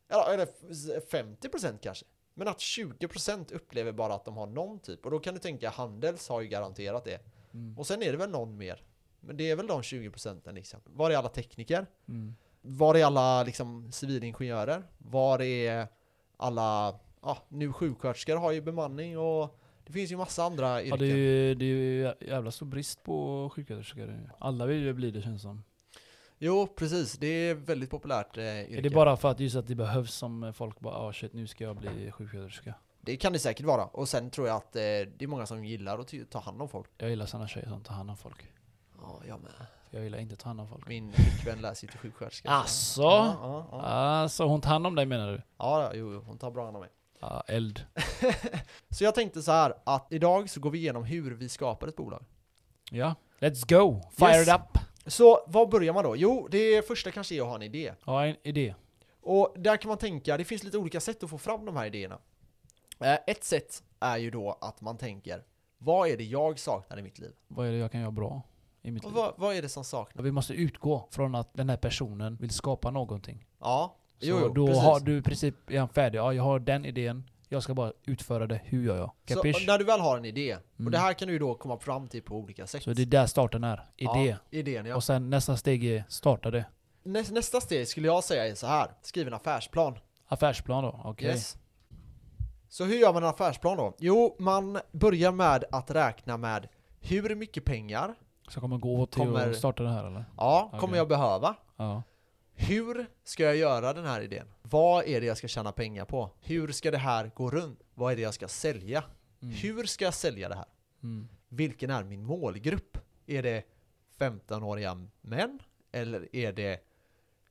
ja. 0.09 0.25
Eller, 0.25 0.35
eller 0.35 0.49
f- 0.99 1.05
50% 1.11 1.79
kanske. 1.83 2.07
Men 2.35 2.49
att 2.49 2.59
20% 2.59 3.53
upplever 3.55 3.93
bara 3.93 4.15
att 4.15 4.25
de 4.25 4.37
har 4.37 4.47
någon 4.47 4.79
typ. 4.79 5.05
Och 5.05 5.11
då 5.11 5.19
kan 5.19 5.35
du 5.35 5.41
tänka 5.41 5.71
Handels 5.71 6.29
har 6.29 6.41
ju 6.41 6.49
garanterat 6.49 7.05
det. 7.05 7.21
Mm. 7.55 7.79
Och 7.79 7.87
sen 7.87 8.03
är 8.03 8.13
det 8.13 8.19
väl 8.19 8.31
någon 8.31 8.57
mer. 8.57 8.83
Men 9.21 9.37
det 9.37 9.51
är 9.51 9.57
väl 9.57 9.67
de 9.67 9.83
20% 9.83 10.53
liksom. 10.53 10.81
Var 10.85 11.11
är 11.11 11.17
alla 11.17 11.29
tekniker? 11.29 11.87
Mm. 12.09 12.35
Var 12.61 12.95
är 12.95 13.05
alla 13.05 13.43
liksom 13.43 13.93
civilingenjörer? 13.93 14.83
Var 14.99 15.43
är 15.43 15.87
alla, 16.37 16.99
ja 17.23 17.39
nu 17.49 17.73
sjuksköterskor 17.73 18.37
har 18.37 18.53
ju 18.53 18.61
bemanning 18.61 19.19
och 19.19 19.58
det 19.89 19.93
finns 19.93 20.13
ju 20.13 20.17
massa 20.17 20.45
andra 20.45 20.83
yrken. 20.83 20.91
Ja, 20.91 20.97
det 20.97 21.13
är 21.13 21.17
ju 21.17 21.55
det 21.55 21.65
är 21.65 21.67
ju 21.69 22.07
jä- 22.07 22.29
jävla 22.29 22.51
stor 22.51 22.67
brist 22.67 23.03
på 23.03 23.51
sjuksköterskor. 23.55 24.31
Alla 24.39 24.67
vill 24.67 24.83
ju 24.83 24.93
bli 24.93 25.11
det 25.11 25.23
känns 25.23 25.43
som. 25.43 25.65
Jo, 26.39 26.67
precis. 26.67 27.13
Det 27.19 27.27
är 27.27 27.55
väldigt 27.55 27.91
populärt 27.91 28.37
eh, 28.37 28.61
yrke. 28.61 28.77
Är 28.79 28.83
det 28.83 28.91
bara 28.91 29.17
för 29.17 29.31
att 29.31 29.41
just 29.41 29.57
att 29.57 29.67
det 29.67 29.75
behövs 29.75 30.15
som 30.15 30.53
folk 30.55 30.81
bara 30.81 30.95
ah 30.95 31.13
shit 31.13 31.33
nu 31.33 31.47
ska 31.47 31.65
jag 31.65 31.77
bli 31.77 32.11
sjuksköterska. 32.13 32.75
Det 33.01 33.17
kan 33.17 33.33
det 33.33 33.39
säkert 33.39 33.67
vara. 33.67 33.85
Och 33.85 34.09
sen 34.09 34.31
tror 34.31 34.49
jag 34.49 34.57
att 34.57 34.77
eh, 34.77 34.81
det 34.81 35.17
är 35.21 35.27
många 35.27 35.47
som 35.47 35.65
gillar 35.65 35.99
att 35.99 36.15
ta 36.31 36.39
hand 36.39 36.63
om 36.63 36.69
folk. 36.69 36.91
Jag 36.99 37.11
gillar 37.11 37.27
sådana 37.27 37.49
tjejer 37.49 37.69
som 37.69 37.81
tar 37.83 37.95
hand 37.95 38.11
om 38.11 38.17
folk. 38.17 38.53
Ja, 39.03 39.21
jag 39.29 39.41
med. 39.41 39.53
Jag 39.91 40.03
gillar 40.05 40.19
inte 40.19 40.33
att 40.35 40.39
ta 40.41 40.49
hand 40.49 40.61
om 40.61 40.69
folk. 40.69 40.89
Min 40.89 41.13
flickvän 41.13 41.61
läser 41.63 41.87
ju 41.87 41.91
till 41.91 41.99
sjuksköterska. 42.01 42.51
Asså? 42.51 43.03
Ja, 43.03 43.37
ja, 43.43 43.69
ja. 43.73 43.81
Alltså 43.83 44.45
hon 44.45 44.61
tar 44.61 44.71
hand 44.71 44.87
om 44.87 44.95
dig 44.95 45.07
menar 45.07 45.33
du? 45.33 45.43
ja, 45.59 45.91
jo, 45.95 46.13
jo, 46.13 46.23
hon 46.27 46.39
tar 46.39 46.51
bra 46.51 46.65
hand 46.65 46.77
om 46.77 46.81
mig. 46.81 46.91
Ja, 47.21 47.43
eld. 47.47 47.87
Så 48.91 49.05
jag 49.05 49.15
tänkte 49.15 49.43
så 49.43 49.53
här 49.53 49.75
att 49.85 50.07
idag 50.13 50.51
så 50.51 50.61
går 50.61 50.71
vi 50.71 50.79
igenom 50.79 51.05
hur 51.05 51.35
vi 51.35 51.49
skapar 51.49 51.89
ett 51.89 51.97
bolag. 51.97 52.25
Ja, 52.91 53.15
let's 53.41 53.69
go! 53.79 54.01
Fire 54.19 54.29
Yes. 54.39 54.49
it 54.49 54.55
up! 54.55 54.79
Så 55.07 55.45
vad 55.47 55.69
börjar 55.69 55.93
man 55.93 56.05
då? 56.05 56.17
Jo, 56.17 56.49
det 56.51 56.87
första 56.87 57.11
kanske 57.11 57.35
är 57.35 57.41
att 57.41 57.47
ha 57.49 57.55
en 57.55 57.63
idé. 57.63 57.93
Ja, 58.07 58.27
en 58.27 58.37
idé. 58.43 58.75
Och 59.21 59.55
där 59.57 59.77
kan 59.77 59.89
man 59.89 59.99
tänka, 59.99 60.37
det 60.37 60.45
finns 60.45 60.63
lite 60.65 60.79
olika 60.79 61.01
sätt 61.01 61.23
att 61.23 61.31
få 61.31 61.39
fram 61.39 61.65
de 61.65 61.77
här 61.77 61.87
idéerna. 61.87 62.19
Eh, 63.01 63.19
Ett 63.27 63.45
sätt 63.45 63.83
är 64.01 64.17
ju 64.17 64.31
då 64.31 64.59
att 64.61 64.81
man 64.81 64.97
tänker, 64.99 65.45
vad 65.79 66.09
är 66.09 66.17
det 66.17 66.25
jag 66.25 66.59
saknar 66.59 66.99
i 66.99 67.03
mitt 67.03 67.19
liv? 67.19 67.33
Vad 67.49 67.67
är 67.67 67.73
det 67.73 67.79
jag 67.79 67.93
kan 67.93 68.01
göra 68.01 68.11
bra 68.11 68.43
i 68.83 68.91
mitt 68.91 69.05
Och 69.05 69.11
liv? 69.11 69.17
vad, 69.17 69.35
vad 69.37 69.55
är 69.57 69.63
det 69.63 69.69
som 69.69 69.85
saknas? 69.85 70.25
Vi 70.25 70.33
måste 70.33 70.53
utgå 70.55 71.09
från 71.11 71.35
att 71.35 71.55
den 71.55 71.69
här 71.69 71.77
personen 71.77 72.37
vill 72.37 72.51
skapa 72.51 72.91
någonting. 72.91 73.47
Ja, 73.61 73.97
Så 74.21 74.27
jo, 74.27 74.53
då 74.55 74.67
precis. 74.67 74.83
har 74.83 75.01
du 75.01 75.19
i 75.19 75.23
princip, 75.23 75.71
är 75.71 75.79
han 75.79 75.89
färdig? 75.89 76.19
Ja, 76.19 76.33
jag 76.33 76.43
har 76.43 76.59
den 76.59 76.85
idén. 76.85 77.25
Jag 77.49 77.63
ska 77.63 77.75
bara 77.75 77.93
utföra 78.05 78.47
det. 78.47 78.61
Hur 78.65 78.83
gör 78.85 78.97
jag? 78.97 79.11
Så 79.29 79.43
när 79.67 79.79
du 79.79 79.85
väl 79.85 80.01
har 80.01 80.17
en 80.17 80.25
idé, 80.25 80.57
och 80.75 80.81
Mm. 80.81 80.93
det 80.93 80.99
här 80.99 81.13
kan 81.13 81.29
du 81.29 81.33
ju 81.35 81.39
då 81.39 81.55
komma 81.55 81.79
fram 81.79 82.09
till 82.09 82.23
på 82.23 82.35
olika 82.37 82.67
sätt. 82.67 82.83
Så 82.83 82.91
det 82.93 83.03
är 83.03 83.07
där 83.07 83.27
starten 83.27 83.65
är. 83.65 83.85
Idé. 83.97 84.11
Ja, 84.29 84.37
idén 84.51 84.87
ja. 84.87 84.97
Och 84.97 85.05
sen 85.05 85.31
nästa 85.31 85.57
steg 85.57 85.85
är 85.85 86.05
starta 86.09 86.51
det. 86.51 86.65
Nä, 87.03 87.25
nästa 87.31 87.61
steg 87.61 87.89
skulle 87.89 88.07
jag 88.07 88.25
säga 88.25 88.47
är 88.49 88.55
så 88.55 88.67
här. 88.67 88.89
skriv 89.03 89.27
en 89.27 89.35
affärsplan. 89.35 89.99
Affärsplan 90.29 90.85
då? 90.85 91.01
Okej. 91.05 91.29
Yes. 91.29 91.57
Så 92.69 92.85
hur 92.85 92.95
gör 92.99 93.13
man 93.13 93.23
en 93.23 93.29
affärsplan 93.29 93.77
då? 93.77 93.95
Jo, 93.99 94.37
man 94.39 94.79
börjar 94.93 95.33
med 95.33 95.65
att 95.73 95.91
räkna 95.91 96.37
med 96.37 96.69
hur 97.01 97.35
mycket 97.35 97.65
pengar, 97.65 98.15
Så 98.49 98.61
kommer 98.61 98.77
gå 98.79 99.07
till 99.07 99.23
Kommer- 99.23 99.51
att 99.51 99.57
starta 99.57 99.83
det 99.83 99.91
här 99.91 100.05
eller? 100.05 100.25
ja, 100.37 100.71
kommer 100.81 100.97
jag 100.97 101.09
behöva? 101.09 101.55
Ja. 101.77 102.03
Hur 102.61 103.07
ska 103.25 103.43
jag 103.43 103.57
göra 103.57 103.93
den 103.93 104.07
här 104.07 104.21
idén? 104.21 104.47
Vad 104.63 105.05
är 105.05 105.21
det 105.21 105.27
jag 105.27 105.37
ska 105.37 105.49
tjäna 105.49 105.73
pengar 105.73 106.05
på? 106.05 106.31
Hur 106.41 106.73
ska 106.73 106.91
det 106.91 106.99
här 106.99 107.31
gå 107.35 107.51
runt? 107.51 107.81
Vad 107.95 108.13
är 108.13 108.17
det 108.17 108.23
jag 108.23 108.35
ska 108.35 108.49
sälja? 108.49 109.05
Mm. 109.43 109.55
Hur 109.55 109.85
ska 109.85 110.05
jag 110.05 110.15
sälja 110.15 110.49
det 110.49 110.55
här? 110.55 110.65
Mm. 111.03 111.29
Vilken 111.49 111.91
är 111.91 112.05
min 112.05 112.25
målgrupp? 112.25 112.99
Är 113.27 113.43
det 113.43 113.65
15-åriga 114.19 115.07
män? 115.21 115.59
Eller 115.93 116.37
är 116.37 116.53
det 116.53 116.81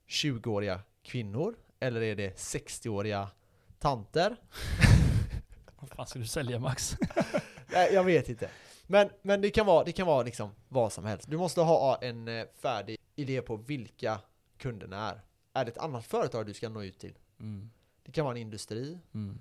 20-åriga 0.07 0.81
kvinnor? 1.03 1.55
Eller 1.79 2.01
är 2.01 2.15
det 2.15 2.37
60-åriga 2.37 3.27
tanter? 3.79 4.35
Vad 5.79 5.89
fan 5.89 6.07
ska 6.07 6.19
du 6.19 6.27
sälja 6.27 6.59
Max? 6.59 6.97
Nej, 7.73 7.93
jag 7.93 8.03
vet 8.03 8.29
inte. 8.29 8.49
Men, 8.83 9.09
men 9.21 9.41
det 9.41 9.49
kan 9.49 9.65
vara, 9.65 9.83
det 9.83 9.91
kan 9.91 10.07
vara 10.07 10.23
liksom 10.23 10.55
vad 10.67 10.93
som 10.93 11.05
helst. 11.05 11.29
Du 11.29 11.37
måste 11.37 11.61
ha 11.61 11.97
en 12.01 12.27
eh, 12.27 12.45
färdig 12.61 12.97
idé 13.15 13.41
på 13.41 13.55
vilka 13.55 14.19
kunderna 14.57 15.09
är. 15.11 15.21
Är 15.53 15.65
det 15.65 15.71
ett 15.71 15.77
annat 15.77 16.05
företag 16.05 16.45
du 16.45 16.53
ska 16.53 16.69
nå 16.69 16.83
ut 16.83 16.99
till? 16.99 17.13
Mm. 17.39 17.69
Det 18.03 18.11
kan 18.11 18.25
vara 18.25 18.35
en 18.35 18.41
industri, 18.41 18.99
Mm. 19.13 19.39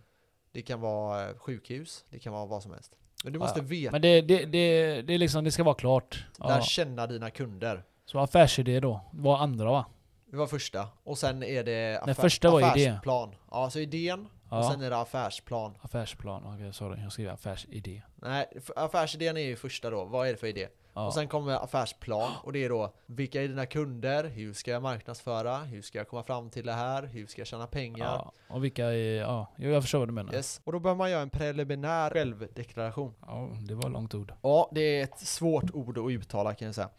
det 0.53 0.63
kan 0.63 0.81
vara 0.81 1.29
eh, 1.31 1.37
sjukhus, 1.39 2.05
det 2.11 2.19
kan 2.19 2.33
vara 2.33 2.47
vad 2.47 2.63
som 2.63 2.73
helst. 2.73 2.93
Men 3.25 3.33
du 3.33 3.39
måste 3.39 3.59
ja. 3.61 3.65
veta, 3.65 3.93
Men 3.93 4.03
det, 4.03 4.21
det, 4.21 4.45
det, 4.45 5.03
det 5.03 5.15
är 5.15 5.19
liksom, 5.19 5.45
det 5.45 5.51
ska 5.53 5.63
vara 5.65 5.75
klart. 5.75 6.25
lära 6.39 6.57
Ja. 6.57 6.63
känna 6.63 7.07
dina 7.07 7.31
kunder. 7.31 7.85
Så 8.05 8.19
affärsidé 8.19 8.81
då, 8.81 9.01
vad 9.13 9.41
andra 9.41 9.71
va? 9.71 9.85
Det 10.27 10.37
var 10.37 10.47
första. 10.47 10.89
Och 11.05 11.19
sen 11.19 11.43
är 11.43 11.65
det 11.65 12.03
Den 12.07 12.15
första 12.15 12.51
var 12.51 12.61
idé. 12.61 12.89
affärsplan. 12.89 13.35
Ja, 13.51 13.71
så 13.71 13.79
idén. 13.79 14.21
Och 14.49 14.57
Ja. 14.57 14.71
sen 14.71 14.83
är 14.83 14.91
det 14.91 14.97
affärsplan. 14.99 15.79
Affärsplan, 15.81 16.43
okej 16.55 16.73
sorry, 16.73 17.03
jag 17.03 17.13
skriver 17.13 17.33
affärsidé. 17.33 18.03
Nej, 18.17 18.47
affärsidén 18.77 19.37
är 19.37 19.41
ju 19.41 19.57
första 19.57 19.91
då. 19.91 20.05
Vad 20.05 20.29
är 20.29 20.33
det 20.33 20.37
för 20.39 20.47
idé? 20.47 20.69
Och 21.05 21.15
sen 21.15 21.29
kommer 21.29 21.65
affärsplan. 21.65 22.33
Och 22.43 22.53
det 22.53 22.65
är 22.65 22.69
då, 22.69 22.93
vilka 23.07 23.43
är 23.43 23.49
dina 23.49 23.67
kunder? 23.67 24.25
Hur 24.25 24.53
ska 24.53 24.71
jag 24.71 24.83
marknadsföra? 24.83 25.59
Hur 25.59 25.83
ska 25.83 25.99
jag 25.99 26.09
komma 26.09 26.23
fram 26.23 26.51
till 26.51 26.67
det 26.67 26.73
här? 26.73 27.03
Hur 27.03 27.27
ska 27.27 27.41
jag 27.41 27.47
tjäna 27.47 27.67
pengar? 27.67 28.07
ja. 28.07 28.33
Och 28.49 28.65
vilka 28.65 28.85
är, 28.85 29.21
ja, 29.21 29.53
jag 29.57 29.83
förstår 29.83 29.99
vad 29.99 30.09
du 30.09 30.13
menar. 30.13 30.35
Yes. 30.35 30.61
Och 30.65 30.73
då 30.73 30.79
bör 30.79 30.95
man 30.95 31.11
göra 31.11 31.23
en 31.23 31.31
preliminär 31.31 32.11
självdeklaration. 32.11 33.15
Ja, 33.27 33.51
det 33.69 33.75
var 33.75 33.87
ett 33.87 33.93
långt 33.93 34.15
ord. 34.15 34.33
Ja, 34.43 34.71
det 34.73 34.81
är 34.81 35.05
ett 35.05 35.19
svårt 35.19 35.71
ord 35.75 35.99
att 35.99 36.11
uttala 36.11 36.55
kan 36.55 36.67
jag 36.67 36.75
säga. 36.75 36.91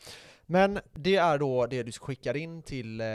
Men 0.49 0.79
det 0.93 1.15
är 1.15 1.37
då 1.37 1.65
det 1.65 1.83
du 1.83 1.91
skickar 1.91 2.37
in 2.37 2.61
till 2.61 3.01
eh, 3.01 3.05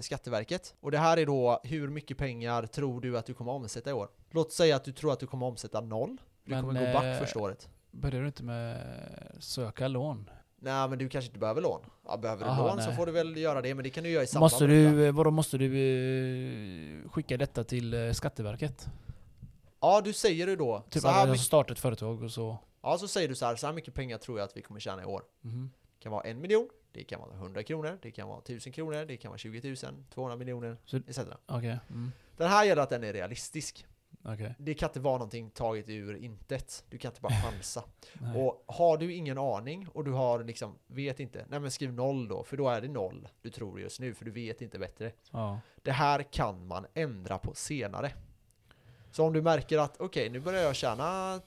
Skatteverket. 0.00 0.74
Och 0.80 0.90
det 0.90 0.98
här 0.98 1.16
är 1.16 1.26
då 1.26 1.60
hur 1.64 1.88
mycket 1.88 2.18
pengar 2.18 2.66
tror 2.66 3.00
du 3.00 3.18
att 3.18 3.26
du 3.26 3.34
kommer 3.34 3.52
omsätta 3.52 3.90
i 3.90 3.92
år? 3.92 4.08
Låt 4.30 4.52
säga 4.52 4.76
att 4.76 4.84
du 4.84 4.92
tror 4.92 5.12
att 5.12 5.20
du 5.20 5.26
kommer 5.26 5.46
omsätta 5.46 5.80
noll. 5.80 6.16
Du 6.44 6.50
Men, 6.50 6.64
kommer 6.64 6.86
gå 6.86 6.92
back 6.92 7.04
eh, 7.04 7.18
första 7.18 7.38
året. 7.38 7.68
Börjar 7.92 8.20
du 8.20 8.26
inte 8.26 8.42
med 8.42 8.76
söka 9.38 9.88
lån? 9.88 10.30
Nej 10.60 10.88
men 10.88 10.98
du 10.98 11.08
kanske 11.08 11.26
inte 11.28 11.38
behöver 11.38 11.60
lån. 11.60 11.80
Ja, 12.06 12.16
behöver 12.16 12.44
du 12.44 12.50
Aha, 12.50 12.68
lån 12.68 12.80
så 12.82 12.86
nej. 12.88 12.96
får 12.96 13.06
du 13.06 13.12
väl 13.12 13.36
göra 13.36 13.62
det, 13.62 13.74
men 13.74 13.84
det 13.84 13.90
kan 13.90 14.04
du 14.04 14.10
göra 14.10 14.22
i 14.22 14.26
samband 14.26 14.44
Måste 14.52 14.66
med 14.66 14.92
du, 14.94 15.10
vadå 15.10 15.30
måste 15.30 15.58
du 15.58 15.66
eh, 17.04 17.10
skicka 17.10 17.36
detta 17.36 17.64
till 17.64 17.94
eh, 17.94 18.12
Skatteverket? 18.12 18.86
Ja, 19.80 20.00
du 20.04 20.12
säger 20.12 20.46
du 20.46 20.56
då. 20.56 20.82
Typ 20.90 21.02
så, 21.02 21.08
att 21.08 21.28
jag 21.28 21.40
startar 21.40 21.72
ett 21.72 21.78
företag 21.80 22.22
och 22.22 22.30
så. 22.32 22.58
ja, 22.82 22.98
så 22.98 23.08
säger 23.08 23.28
du 23.28 23.34
så 23.34 23.46
här, 23.46 23.56
så 23.56 23.66
här 23.66 23.74
mycket 23.74 23.94
pengar 23.94 24.18
tror 24.18 24.38
jag 24.38 24.44
att 24.44 24.56
vi 24.56 24.62
kommer 24.62 24.80
tjäna 24.80 25.02
i 25.02 25.04
år. 25.04 25.22
Mhm. 25.40 25.70
Det 25.98 26.02
kan 26.02 26.12
vara 26.12 26.22
en 26.22 26.40
miljon, 26.40 26.68
det 26.92 27.04
kan 27.04 27.20
vara 27.20 27.34
100 27.34 27.62
kronor, 27.62 27.98
det 28.02 28.10
kan 28.10 28.28
vara 28.28 28.38
1000 28.38 28.72
kronor, 28.72 29.04
det 29.04 29.16
kan 29.16 29.28
vara 29.30 29.38
20 29.38 29.68
000, 29.68 29.76
200 30.14 30.36
miljoner, 30.36 30.76
Så- 30.84 30.96
etc. 30.96 31.18
Okej. 31.46 31.78
Mm. 31.90 32.12
Den 32.36 32.48
här 32.48 32.64
gäller 32.64 32.82
att 32.82 32.90
den 32.90 33.04
är 33.04 33.12
realistisk. 33.12 33.86
Okej. 34.24 34.54
Det 34.58 34.74
kan 34.74 34.88
inte 34.88 35.00
vara 35.00 35.14
någonting 35.14 35.50
taget 35.50 35.88
ur 35.88 36.16
intet. 36.16 36.84
Du 36.90 36.98
kan 36.98 37.10
inte 37.10 37.20
bara 37.20 37.32
chansa. 37.42 37.84
Och 38.36 38.64
har 38.66 38.96
du 38.98 39.14
ingen 39.14 39.38
aning 39.38 39.88
och 39.88 40.04
du 40.04 40.10
har 40.10 40.44
liksom, 40.44 40.78
vet 40.86 41.20
inte, 41.20 41.46
nej 41.48 41.60
men 41.60 41.70
skriv 41.70 41.92
noll 41.92 42.28
då, 42.28 42.44
för 42.44 42.56
då 42.56 42.68
är 42.68 42.80
det 42.80 42.88
noll 42.88 43.28
du 43.42 43.50
tror 43.50 43.80
just 43.80 44.00
nu, 44.00 44.14
för 44.14 44.24
du 44.24 44.30
vet 44.30 44.60
inte 44.62 44.78
bättre. 44.78 45.12
Ja. 45.30 45.60
Det 45.82 45.92
här 45.92 46.22
kan 46.22 46.66
man 46.66 46.86
ändra 46.94 47.38
på 47.38 47.54
senare. 47.54 48.12
Så 49.10 49.24
om 49.26 49.32
du 49.32 49.42
märker 49.42 49.78
att 49.78 50.00
okej, 50.00 50.30
nu 50.30 50.40
börjar 50.40 50.62
jag 50.62 50.76
tjäna, 50.76 51.40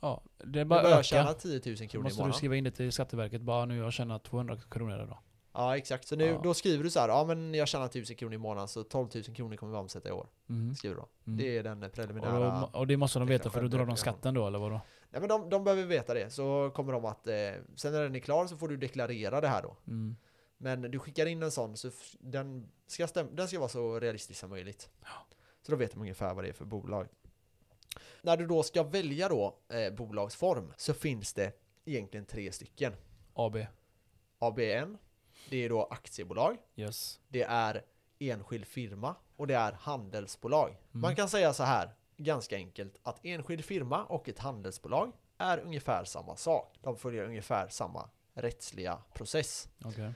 ja. 0.00 0.22
Det 0.38 0.60
är 0.60 0.64
nu 0.64 0.64
bara 0.64 0.82
börjar 0.82 0.90
jag 0.90 0.98
öka. 0.98 1.02
tjäna 1.02 1.32
10 1.34 1.60
000 1.66 1.76
Så 1.76 1.86
kronor 1.86 2.02
i 2.02 2.02
måste 2.04 2.16
du 2.16 2.22
månaden. 2.22 2.32
skriva 2.34 2.56
in 2.56 2.64
det 2.64 2.70
till 2.70 2.92
Skatteverket. 2.92 3.40
Bara 3.42 3.64
nu 3.64 3.76
jag 3.76 3.92
tjänat 3.92 4.24
200 4.24 4.56
kronor 4.70 5.02
idag. 5.04 5.18
Ja, 5.52 5.76
exakt. 5.76 6.08
Så 6.08 6.16
nu, 6.16 6.24
Ja. 6.26 6.40
då 6.42 6.54
skriver 6.54 6.84
du 6.84 6.90
så 6.90 7.00
här, 7.00 7.08
ja 7.08 7.24
men 7.24 7.54
jag 7.54 7.68
tjänar 7.68 7.86
1000 7.86 8.16
kronor 8.16 8.34
i 8.34 8.38
månaden, 8.38 8.68
så 8.68 8.82
12 8.84 9.08
000 9.14 9.24
kronor 9.24 9.56
kommer 9.56 9.72
vi 9.72 9.78
omsätta 9.78 10.08
i 10.08 10.12
år. 10.12 10.28
Mhm. 10.46 10.74
Skriver 10.74 10.96
du 10.96 11.00
då. 11.02 11.08
Mm. 11.26 11.38
Det 11.38 11.58
är 11.58 11.62
den 11.62 11.82
Och, 11.82 11.92
preliminära... 11.92 12.60
då, 12.72 12.78
och 12.78 12.86
det 12.86 12.96
måste 12.96 13.18
de 13.18 13.28
veta 13.28 13.50
för 13.50 13.62
då 13.62 13.68
drar 13.68 13.86
de 13.86 13.96
skatten 13.96 14.34
då 14.34 14.46
eller 14.46 14.58
vadå? 14.58 14.80
Nej 15.10 15.20
men 15.20 15.28
de, 15.28 15.50
de 15.50 15.64
behöver 15.64 15.84
veta 15.86 16.14
det, 16.14 16.30
så 16.30 16.70
kommer 16.74 16.92
de 16.92 17.04
att... 17.04 17.26
Eh, 17.26 17.34
sen 17.76 17.92
när 17.92 18.02
den 18.02 18.14
är 18.16 18.20
klar 18.20 18.46
så 18.46 18.56
får 18.56 18.68
du 18.68 18.76
deklarera 18.76 19.40
det 19.40 19.48
här 19.48 19.62
då. 19.62 19.76
Mm. 19.86 20.16
Men 20.58 20.82
du 20.82 20.98
skickar 20.98 21.26
in 21.26 21.42
en 21.42 21.50
sån 21.50 21.76
så 21.76 21.90
den 22.20 22.68
ska, 22.86 23.06
stäm- 23.06 23.34
den 23.36 23.48
ska 23.48 23.58
vara 23.58 23.68
så 23.68 24.00
realistisk 24.00 24.40
som 24.40 24.50
möjligt. 24.50 24.90
Så 25.62 25.70
då 25.72 25.76
vet 25.76 25.90
de 25.92 26.00
ungefär 26.00 26.34
vad 26.34 26.44
det 26.44 26.48
är 26.48 26.52
för 26.52 26.64
bolag. 26.64 27.08
När 28.22 28.36
du 28.36 28.46
då 28.46 28.62
ska 28.62 28.82
välja 28.82 29.28
då 29.28 29.56
eh, 29.68 29.94
bolagsform 29.94 30.72
så 30.76 30.94
finns 30.94 31.32
det 31.34 31.52
egentligen 31.84 32.26
tre 32.26 32.52
stycken. 32.52 32.92
AB. 33.34 33.56
ABN, 34.38 34.98
det 35.50 35.64
är 35.64 35.68
då 35.68 35.88
aktiebolag, 35.90 36.56
Yes. 36.76 37.20
det 37.28 37.42
är 37.42 37.82
enskild 38.18 38.66
firma 38.66 39.14
och 39.36 39.46
det 39.46 39.54
är 39.54 39.72
handelsbolag. 39.72 40.68
Mm. 40.68 40.80
Man 40.92 41.16
kan 41.16 41.28
säga 41.28 41.52
så 41.52 41.62
här, 41.62 41.90
ganska 42.16 42.56
enkelt, 42.56 42.98
att 43.02 43.24
enskild 43.24 43.64
firma 43.64 44.04
och 44.04 44.28
ett 44.28 44.38
handelsbolag 44.38 45.12
är 45.38 45.58
ungefär 45.58 46.04
samma 46.04 46.36
sak. 46.36 46.78
De 46.82 46.96
följer 46.96 47.24
ungefär 47.24 47.68
samma 47.68 48.08
rättsliga 48.34 48.98
process. 49.14 49.68
Okej. 49.84 50.12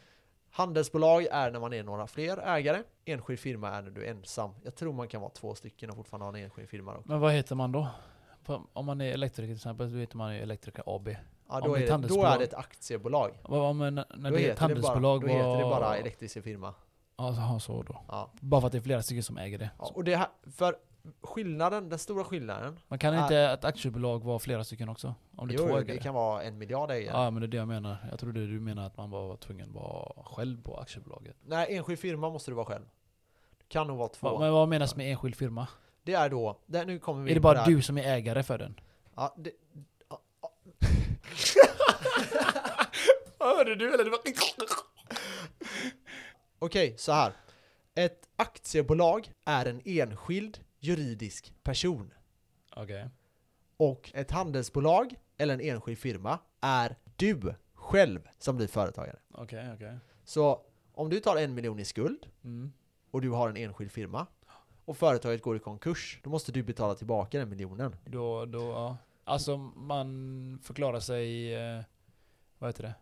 Handelsbolag 0.51 1.25
är 1.31 1.51
när 1.51 1.61
man 1.61 1.73
är 1.73 1.83
några 1.83 2.07
fler 2.07 2.37
ägare. 2.39 2.83
Enskild 3.05 3.39
firma 3.41 3.69
är 3.71 3.83
när 3.83 3.91
du 3.91 4.05
är 4.05 4.11
ensam. 4.11 4.51
Jag 4.65 4.75
tror 4.75 4.93
man 4.93 5.09
kan 5.09 5.21
vara 5.21 5.31
två 5.31 5.55
stycken 5.55 5.91
och 5.91 5.97
fortfarande 5.97 6.25
ha 6.27 6.37
en 6.37 6.45
enskild 6.45 6.69
firma. 6.69 6.95
Då. 6.95 7.03
Men 7.05 7.21
vad 7.21 7.33
heter 7.33 7.55
man 7.55 7.73
då? 7.73 7.89
Om 8.73 8.87
man 8.87 9.01
är 9.01 9.13
elektriker 9.13 9.47
till 9.49 9.57
exempel, 9.57 9.93
då 9.93 9.99
heter 9.99 10.17
man 10.17 10.35
ju 10.35 10.41
elektriker 10.43 10.83
AB. 10.87 11.09
Ja, 11.53 11.61
då, 11.61 11.75
det 11.75 11.75
är 11.75 11.77
är 11.77 11.81
det, 11.81 11.87
då 11.87 11.93
handelsbolag. 11.93 12.35
är 12.35 12.39
det 12.39 12.45
ett 12.45 12.55
aktiebolag. 12.55 13.31
Vad, 13.43 13.75
men 13.77 13.95
när 13.95 14.05
Då 14.11 14.21
det 14.21 14.27
är 14.29 14.31
ett 14.31 14.41
heter 14.41 14.45
det 14.49 14.55
bara, 14.55 14.61
handelsbolag, 14.61 15.21
då 15.21 15.27
heter 15.27 15.57
det 15.59 15.65
bara 15.65 15.97
elektrisk 15.97 16.43
firma. 16.43 16.75
Ja, 17.17 17.59
så- 17.61 17.83
då. 17.83 18.01
Ja. 18.09 18.31
Bara 18.41 18.61
för 18.61 18.67
att 18.67 18.73
det 18.73 18.79
är 18.79 18.83
flera 18.83 19.03
stycken 19.03 19.23
som 19.23 19.39
äger 19.39 19.59
det. 19.59 19.71
Ja, 19.79 19.91
och 19.95 20.05
det 20.05 20.17
här, 20.17 20.29
för 20.57 20.77
skillnaden, 21.23 21.89
den 21.89 21.99
stora 21.99 22.25
skillnaden. 22.25 22.79
Man 22.89 22.99
kan 22.99 23.15
Ah. 23.15 23.23
inte 23.23 23.39
ett 23.39 23.65
aktiebolag 23.65 24.25
vara 24.25 24.39
flera 24.39 24.65
stycken 24.65 24.89
också? 24.89 25.15
Om 25.37 25.49
det 25.49 25.55
är 25.55 25.59
Jo, 25.59 25.65
två 25.69 25.77
ägare? 25.79 25.93
det 25.95 25.99
kan 25.99 26.15
vara 26.15 26.43
en 26.43 26.59
miljard 26.59 26.91
ägare. 26.91 27.17
Ja 27.23 27.31
men 27.31 27.41
det 27.43 27.47
är 27.47 27.49
det 27.49 27.57
jag 27.57 27.69
menar. 27.69 27.97
Jag 28.11 28.19
trodde 28.21 28.47
du 28.47 28.61
menar 28.61 28.87
att 28.87 28.97
man 28.97 29.11
var 29.11 29.37
tvungen 29.37 29.69
att 29.69 29.75
vara 29.75 30.25
själv 30.25 30.63
på 30.63 30.77
aktiebolaget. 30.81 31.37
Nej, 31.45 31.77
enskild 31.77 31.99
firma 31.99 32.31
måste 32.31 32.51
du 32.51 32.55
vara 32.55 32.67
själv. 32.67 32.85
Det 33.59 33.65
kan 33.69 33.87
nog 33.87 33.99
vara 33.99 34.09
två. 34.09 34.31
Va, 34.31 34.39
men 34.41 34.53
vad 34.53 34.69
menas 34.69 34.97
med 34.97 35.11
enskild 35.11 35.35
firma? 35.37 35.67
Det 36.03 36.15
är 36.15 36.29
då, 36.29 36.59
det, 36.67 36.85
nu 36.85 36.99
kommer 36.99 37.23
vi 37.25 37.31
Är 37.31 37.35
det 37.35 37.41
bara 37.41 37.59
här. 37.59 37.67
du 37.67 37.83
som 37.83 37.99
är 37.99 38.03
ägare 38.03 38.43
för 38.43 38.59
den? 38.59 38.81
Ja, 39.15 39.35
det, 39.39 39.51
ja, 39.73 39.81
ja. 39.83 39.92
Hörde 43.39 43.75
du 43.75 43.95
eller? 43.95 44.05
Det 44.05 44.11
var... 44.11 44.19
Okej, 46.59 46.95
så 46.99 47.13
här. 47.13 47.33
Ett 47.95 48.29
aktiebolag 48.37 49.33
är 49.45 49.67
en 49.67 49.81
enskild 49.85 50.61
juridisk 50.81 51.55
person. 51.63 52.15
Okej. 52.77 53.09
Och 53.77 54.11
ett 54.15 54.31
handelsbolag, 54.31 55.15
eller 55.39 55.55
en 55.55 55.61
enskild 55.61 55.99
firma, 55.99 56.39
är 56.61 56.97
du 57.17 57.55
själv 57.75 58.29
som 58.39 58.57
blir 58.57 58.67
företagare. 58.67 59.19
Okej, 59.35 59.71
okej. 59.75 59.99
Så 60.25 60.61
om 60.95 61.11
du 61.11 61.21
tar 61.21 61.37
en 61.37 61.55
miljon 61.55 61.79
i 61.79 61.85
skuld 61.85 62.27
Mm. 62.45 62.73
och 63.11 63.21
du 63.21 63.31
har 63.31 63.49
en 63.49 63.57
enskild 63.57 63.93
firma 63.93 64.27
och 64.85 64.97
företaget 64.97 65.43
går 65.43 65.57
i 65.57 65.59
konkurs, 65.59 66.21
då 66.23 66.31
måste 66.31 66.53
du 66.53 66.63
betala 66.63 66.95
tillbaka 66.95 67.39
den 67.39 67.49
miljonen. 67.49 67.97
Då, 68.05 68.47
då, 68.47 68.61
ja. 68.61 68.97
Alltså 69.25 69.57
man 69.77 70.59
förklarar 70.63 71.01
sig, 71.01 71.55
eh, 71.55 71.81
vad 72.59 72.69
heter 72.69 72.83
det? 72.83 72.95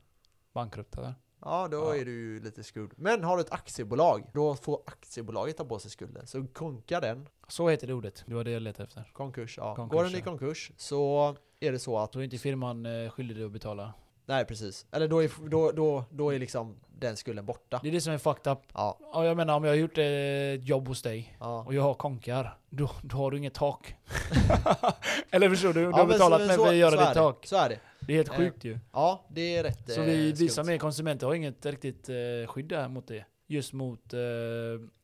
Bankrupt 0.52 0.98
eller? 0.98 1.14
Ja, 1.44 1.68
då 1.68 1.76
Ja. 1.76 1.96
är 1.96 2.04
du 2.04 2.10
ju 2.12 2.40
lite 2.40 2.64
skuld. 2.64 2.92
Men 2.96 3.24
har 3.24 3.36
du 3.36 3.40
ett 3.40 3.52
aktiebolag, 3.52 4.30
då 4.34 4.54
får 4.54 4.82
aktiebolaget 4.86 5.56
ta 5.56 5.64
på 5.64 5.78
sig 5.78 5.90
skulden. 5.90 6.26
Så 6.26 6.46
konkar 6.46 7.00
den, 7.00 7.28
Så 7.48 7.68
heter 7.68 7.86
det 7.86 7.94
ordet. 7.94 8.24
Det 8.26 8.34
var 8.34 8.44
det 8.44 8.50
jag 8.50 8.62
letade 8.62 8.84
efter. 8.84 9.10
konkurs, 9.12 9.58
ja. 9.58 9.74
Konkurs, 9.76 9.96
går 9.96 10.04
den 10.04 10.14
i 10.14 10.20
konkurs 10.20 10.72
så 10.76 11.36
är 11.60 11.72
det 11.72 11.78
så 11.78 11.98
att, 11.98 12.12
Så 12.12 12.18
är 12.20 12.22
inte 12.24 12.38
firman 12.38 12.86
eh, 12.86 13.10
skyldig 13.10 13.36
dig 13.36 13.44
att 13.46 13.52
betala. 13.52 13.94
Nej 14.30 14.44
precis. 14.44 14.86
Eller 14.92 15.08
då 15.08 15.22
är, 15.22 15.30
då, 15.50 15.72
då, 15.72 16.04
då 16.10 16.34
är 16.34 16.38
liksom 16.38 16.76
den 16.98 17.16
skulden 17.16 17.46
borta. 17.46 17.80
Det 17.82 17.88
är 17.88 17.92
det 17.92 18.00
som 18.00 18.12
är 18.12 18.18
fucked 18.18 18.52
up. 18.52 18.58
Ja, 18.74 18.98
Ja, 19.12 19.24
jag 19.24 19.36
menar 19.36 19.54
om 19.56 19.64
jag 19.64 19.70
har 19.70 19.76
gjort 19.76 19.98
ett 19.98 20.68
jobb 20.68 20.88
hos 20.88 21.02
dig 21.02 21.36
ja. 21.40 21.64
och 21.66 21.74
jag 21.74 21.82
har 21.82 21.94
konkar, 21.94 22.58
då, 22.70 22.90
då 23.02 23.16
har 23.16 23.30
du 23.30 23.38
inget 23.38 23.54
tak. 23.54 23.94
Eller 25.30 25.48
förstår 25.50 25.72
du? 25.72 25.80
Du 25.80 25.90
Ja, 25.90 25.96
har 25.96 26.06
betalat 26.06 26.40
mig 26.46 26.56
för 26.56 26.68
att 26.68 26.74
göra 26.76 27.04
ditt 27.06 27.14
tak. 27.14 27.46
Så 27.46 27.56
är 27.56 27.68
det. 27.68 27.78
Det 28.00 28.12
är 28.12 28.16
helt 28.16 28.28
Eh, 28.30 28.36
sjukt 28.36 28.64
ju. 28.64 28.78
Ja, 28.92 29.24
det 29.28 29.56
är 29.56 29.62
rätt 29.62 29.92
Så 29.92 30.02
vi, 30.02 30.28
eh, 30.28 30.34
vi 30.34 30.36
skumt. 30.36 30.48
som 30.48 30.68
är 30.68 30.78
konsumenter 30.78 31.26
har 31.26 31.34
inget 31.34 31.66
riktigt 31.66 32.08
eh, 32.08 32.14
skydd 32.48 32.68
där 32.68 32.88
mot 32.88 33.08
det. 33.08 33.24
Just 33.46 33.72
mot 33.72 34.12
eh, 34.14 34.20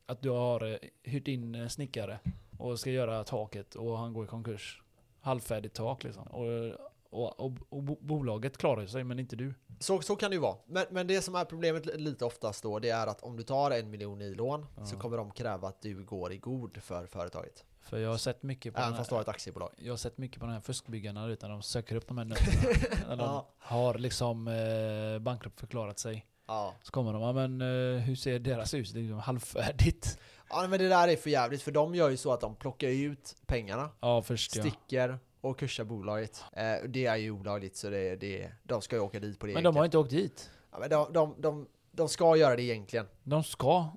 att 0.07 0.23
du 0.23 0.31
har 0.31 0.73
eh, 0.73 0.77
hyrt 1.03 1.29
in 1.29 1.55
en 1.55 1.71
snickare 1.71 2.19
och 2.59 2.81
ska 2.81 2.91
göra 2.91 3.25
taket 3.25 3.75
och 3.75 3.99
han 3.99 4.13
går 4.13 4.25
i 4.25 4.29
konkurs. 4.29 4.83
Halvfärdigt 5.21 5.75
tak 5.75 6.05
liksom. 6.05 6.23
Och, 6.27 6.73
och, 7.17 7.41
och, 7.41 7.53
och 7.69 7.83
bo- 7.83 7.99
bolaget 8.01 8.59
klarar 8.59 8.87
sig 8.87 9.05
men 9.05 9.19
inte 9.19 9.37
du. 9.37 9.55
Så, 9.79 10.01
så 10.03 10.17
kan 10.17 10.31
det 10.31 10.35
ju 10.35 10.41
vara. 10.41 10.57
Men, 10.67 10.85
men 10.91 11.07
det 11.07 11.23
som 11.23 11.35
är 11.35 11.45
problemet 11.45 11.87
li- 11.87 11.99
lite 11.99 12.25
oftast 12.25 12.63
då, 12.63 12.79
det 12.79 12.91
är 12.91 13.07
att 13.07 13.21
om 13.23 13.37
du 13.37 13.43
tar 13.43 13.71
en 13.71 13.91
miljon 13.91 14.23
i 14.23 14.35
lån 14.35 14.67
så 14.85 14.95
Ja. 14.95 14.99
kommer 15.01 15.17
de 15.17 15.31
kräva 15.31 15.69
att 15.69 15.83
du 15.83 16.05
går 16.05 16.33
i 16.33 16.39
god 16.39 16.79
för 16.83 17.07
företaget. 17.07 17.65
För 17.81 17.99
jag 17.99 18.11
har 18.11 18.17
sett 18.19 18.43
mycket 18.43 18.75
på 18.75 18.81
Även 18.81 18.91
den 18.91 18.99
fast 18.99 19.11
du 19.11 19.15
har 19.15 19.19
här, 19.19 19.23
ett 19.23 19.29
aktiebolag. 19.29 19.71
jag 19.79 19.93
har 19.93 19.97
sett 19.97 20.19
mycket 20.19 20.41
på 20.41 20.47
de 20.47 20.53
här 20.53 20.61
fuskbyggarna 20.61 21.27
utan 21.27 21.51
de 21.51 21.63
söker 21.63 21.97
upp 21.97 22.09
de 22.09 22.19
här 22.19 22.25
nötterna. 22.65 23.07
När 23.09 23.17
de 23.17 23.25
Ja. 23.25 23.49
har 23.59 23.95
liksom 23.95 24.49
eh, 24.49 25.19
bankrupt 25.19 25.61
förklarat 25.61 25.99
sig. 25.99 26.27
Ja. 26.49 26.75
Så 26.83 26.93
kommer 26.93 27.13
de, 27.13 27.23
ja 27.23 27.33
men 27.33 27.61
eh, 27.61 28.01
hur 28.01 28.17
ser 28.17 28.39
deras 28.39 28.75
hus? 28.75 28.91
Det 28.93 28.99
är 28.99 29.03
ju 29.03 29.15
halvfärdigt. 29.15 30.19
ja, 30.51 30.67
men 30.71 30.79
det 30.79 30.89
där 30.89 31.09
är 31.09 31.17
för 31.17 31.31
jävligt 31.31 31.63
för 31.63 31.73
de 31.73 31.95
gör 31.95 32.11
ju 32.11 32.17
så 32.17 32.33
att 32.33 32.41
de 32.41 32.57
plockar 32.57 32.89
ut 32.89 33.37
pengarna, 33.47 33.91
Ja 34.01 34.23
först 34.23 34.57
ja. 34.57 34.63
sticker 34.63 35.19
och 35.41 35.59
kursar 35.59 35.85
bolaget. 35.85 36.45
Eh, 36.53 36.75
det 36.89 37.07
är 37.07 37.17
ju 37.17 37.31
olagligt 37.31 37.77
så 37.77 37.91
det, 37.91 38.17
det, 38.17 38.53
de 38.63 38.83
ska 38.83 38.97
ju 38.97 39.03
åka 39.03 39.21
dit 39.21 39.39
på 39.39 39.47
det 39.47 39.55
Men 39.55 39.65
de 39.65 39.77
har 39.77 39.85
inte 39.85 39.99
åkt 39.99 40.11
dit. 40.11 40.51
ja, 40.73 40.79
men 40.79 40.91
de, 40.91 41.13
de, 41.13 41.35
de, 41.39 41.67
de 41.91 42.09
ska 42.09 42.37
göra 42.37 42.57
det 42.57 42.63
egentligen. 42.63 43.07
De 43.23 43.45
ska, 43.45 43.89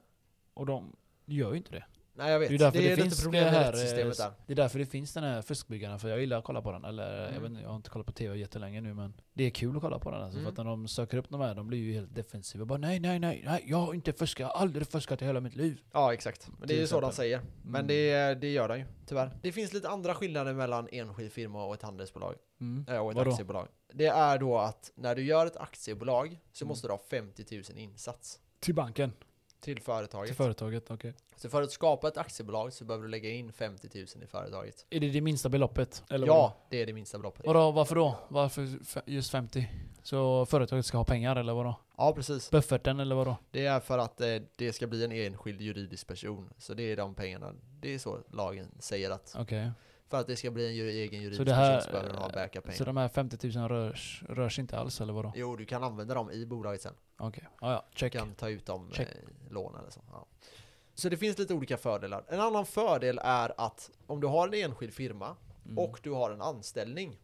och 0.54 0.66
de 0.66 0.96
gör 1.26 1.52
ju 1.52 1.58
inte 1.58 1.72
det. 1.72 1.86
Nej 2.20 2.32
jag 2.32 2.40
vet, 2.40 2.50
Det 2.50 2.56
är 2.56 2.58
det 2.58 2.64
därför 2.66 2.80
är, 2.80 2.84
det 2.84 2.90
lite 2.90 3.02
finns 3.02 3.24
problem 3.24 3.44
det 3.44 3.50
här, 3.50 3.72
rättssystemet 3.72 4.20
eh, 4.20 4.26
där. 4.26 4.34
Det 4.48 4.54
är 4.54 4.56
därför 4.56 4.80
det 4.80 4.86
finns 4.86 5.14
den 5.14 5.24
här 5.24 5.42
fuskbyggarna, 5.42 6.00
för 6.00 6.10
jag 6.10 6.20
gillar 6.20 6.38
att 6.38 6.44
kolla 6.44 6.62
på 6.62 6.72
den. 6.72 6.86
Eller 6.86 7.18
jag, 7.22 7.30
Mm. 7.30 7.42
vet 7.42 7.50
inte, 7.52 7.62
jag 7.62 7.70
har 7.70 7.76
inte 7.76 7.90
kollat 7.90 8.06
på 8.08 8.12
TV 8.14 8.38
jättelänge 8.38 8.82
nu 8.82 8.94
men 8.94 9.14
det 9.34 9.44
är 9.44 9.50
kul 9.50 9.76
att 9.76 9.82
kolla 9.82 10.00
på 10.00 10.12
den 10.12 10.22
alltså, 10.22 10.40
Mm. 10.40 10.44
för 10.46 10.52
att 10.62 10.66
när 10.66 10.72
de 10.72 10.88
söker 10.88 11.18
upp 11.18 11.30
de 11.30 11.42
här, 11.42 11.56
de 11.56 11.68
blir 11.68 11.80
ju 11.80 11.94
helt 11.94 12.16
defensiva. 12.16 12.66
Bara 12.66 12.78
nej, 12.78 13.00
nej, 13.00 13.20
nej, 13.20 13.44
nej, 13.46 13.64
jag 13.68 13.78
har 13.78 13.94
inte 13.94 14.14
fuskat, 14.14 14.40
jag 14.40 14.48
har 14.48 14.62
aldrig 14.62 14.88
fuskat 14.88 15.22
i 15.22 15.26
hela 15.26 15.40
mitt 15.40 15.56
liv. 15.56 15.82
Ja 15.94 16.14
exakt, 16.14 16.50
men 16.60 16.68
det 16.68 16.74
är 16.74 16.80
ju 16.80 16.88
så 16.88 17.02
de 17.02 17.12
säger. 17.12 17.42
Men 17.64 17.76
Mm. 17.76 17.88
det, 17.88 18.36
det 18.42 18.50
gör 18.52 18.68
de 18.68 18.78
ju, 18.80 18.86
tyvärr. 19.06 19.32
Det 19.42 19.52
finns 19.52 19.74
lite 19.74 19.90
andra 19.90 20.14
skillnader 20.16 20.54
mellan 20.54 20.88
enskild 20.92 21.32
firma 21.32 21.66
och 21.66 21.74
ett 21.74 21.82
handelsbolag. 21.82 22.36
Mm. 22.62 22.86
eh, 22.90 22.98
Och 22.98 23.12
ett 23.12 23.18
Vadå? 23.18 23.32
aktiebolag. 23.32 23.68
Det 23.94 24.06
är 24.08 24.38
då 24.38 24.58
att 24.58 24.92
när 24.96 25.16
du 25.16 25.24
gör 25.24 25.46
ett 25.46 25.58
aktiebolag 25.58 26.40
så 26.52 26.64
Mm. 26.66 26.70
måste 26.70 26.88
du 26.88 26.92
ha 26.92 27.00
50 27.10 27.46
000 27.70 27.78
insats 27.78 28.40
Till 28.60 28.76
banken, 28.76 29.12
till 29.60 29.82
företaget. 29.82 30.28
till 30.28 30.36
företaget, 30.36 30.92
okej. 30.92 31.14
så 31.36 31.50
för 31.50 31.62
att 31.62 31.72
skapa 31.72 32.08
ett 32.08 32.18
aktiebolag 32.18 32.74
så 32.74 32.86
behöver 32.86 33.04
du 33.04 33.10
lägga 33.10 33.30
in 33.30 33.54
50 33.54 33.90
000 33.94 34.06
i 34.24 34.28
företaget. 34.28 34.86
Är 34.90 35.00
det 35.00 35.10
det 35.10 35.22
minsta 35.22 35.50
beloppet? 35.50 36.04
Eller 36.10 36.28
ja, 36.28 36.58
det 36.70 36.82
är 36.82 36.86
det 36.86 36.94
minsta 36.94 37.18
beloppet. 37.18 37.46
Vadå? 37.46 37.72
varför 37.72 37.96
då? 37.96 38.16
Varför 38.28 38.68
just 39.06 39.32
50? 39.32 39.68
Så 40.04 40.46
företaget 40.46 40.86
ska 40.86 40.98
ha 40.98 41.06
pengar 41.06 41.36
eller 41.36 41.54
vadå? 41.54 41.76
Ja, 41.98 42.14
precis. 42.14 42.52
Bufferten 42.52 43.00
eller 43.00 43.16
vadå? 43.16 43.38
Det 43.52 43.66
är 43.66 43.80
för 43.80 43.98
att 43.98 44.22
eh, 44.22 44.28
det 44.56 44.74
ska 44.74 44.88
bli 44.88 45.04
en 45.04 45.12
enskild 45.12 45.62
juridisk 45.62 46.08
person. 46.08 46.50
Så 46.58 46.74
det 46.74 46.92
är 46.92 46.98
de 46.98 47.16
pengarna. 47.16 47.54
Det 47.80 47.94
är 47.94 48.00
så 48.00 48.20
lagen 48.32 48.68
säger 48.80 49.12
att 49.12 49.36
Okej. 49.38 49.72
För 50.10 50.18
att 50.20 50.28
det 50.28 50.36
ska 50.36 50.52
bli 50.52 50.66
en 50.66 50.88
egen 50.90 51.22
juridisk 51.22 51.38
Så 51.38 51.44
det 51.44 51.54
här... 51.54 51.76
person 51.78 51.86
så 51.86 51.92
behöver 51.92 52.10
den 52.14 52.22
ha 52.22 52.30
backup-pengar. 52.30 52.78
Så 52.78 52.84
de 52.86 52.98
här 52.98 53.08
50 53.08 53.58
000 53.60 53.70
rörs, 53.70 54.24
rörs 54.30 54.60
inte 54.60 54.78
alls 54.78 55.02
eller 55.02 55.14
vadå? 55.14 55.32
Jo, 55.36 55.56
du 55.56 55.66
kan 55.66 55.84
använda 55.84 56.14
dem 56.14 56.32
i 56.32 56.46
bolaget 56.46 56.82
sen. 56.82 56.94
Okej, 57.18 57.44
ja 57.62 57.72
ja, 57.72 57.86
Du 57.94 57.98
check. 58.00 58.14
kan 58.14 58.34
ta 58.34 58.50
ut 58.50 58.66
dem 58.66 58.90
Check. 58.92 59.08
eh, 59.08 59.52
lån 59.54 59.76
eller 59.80 59.90
så. 59.90 60.02
Ja. 60.12 60.26
Så 60.94 61.10
det 61.10 61.18
finns 61.18 61.38
lite 61.38 61.54
olika 61.54 61.78
fördelar. 61.78 62.24
En 62.28 62.40
annan 62.40 62.66
fördel 62.66 63.20
är 63.24 63.54
att 63.58 63.92
om 64.08 64.22
du 64.22 64.28
har 64.28 64.48
en 64.48 64.54
enskild 64.54 64.94
firma 64.94 65.36
Mm. 65.66 65.78
och 65.78 66.00
du 66.04 66.12
har 66.12 66.32
en 66.32 66.42
anställning 66.42 67.20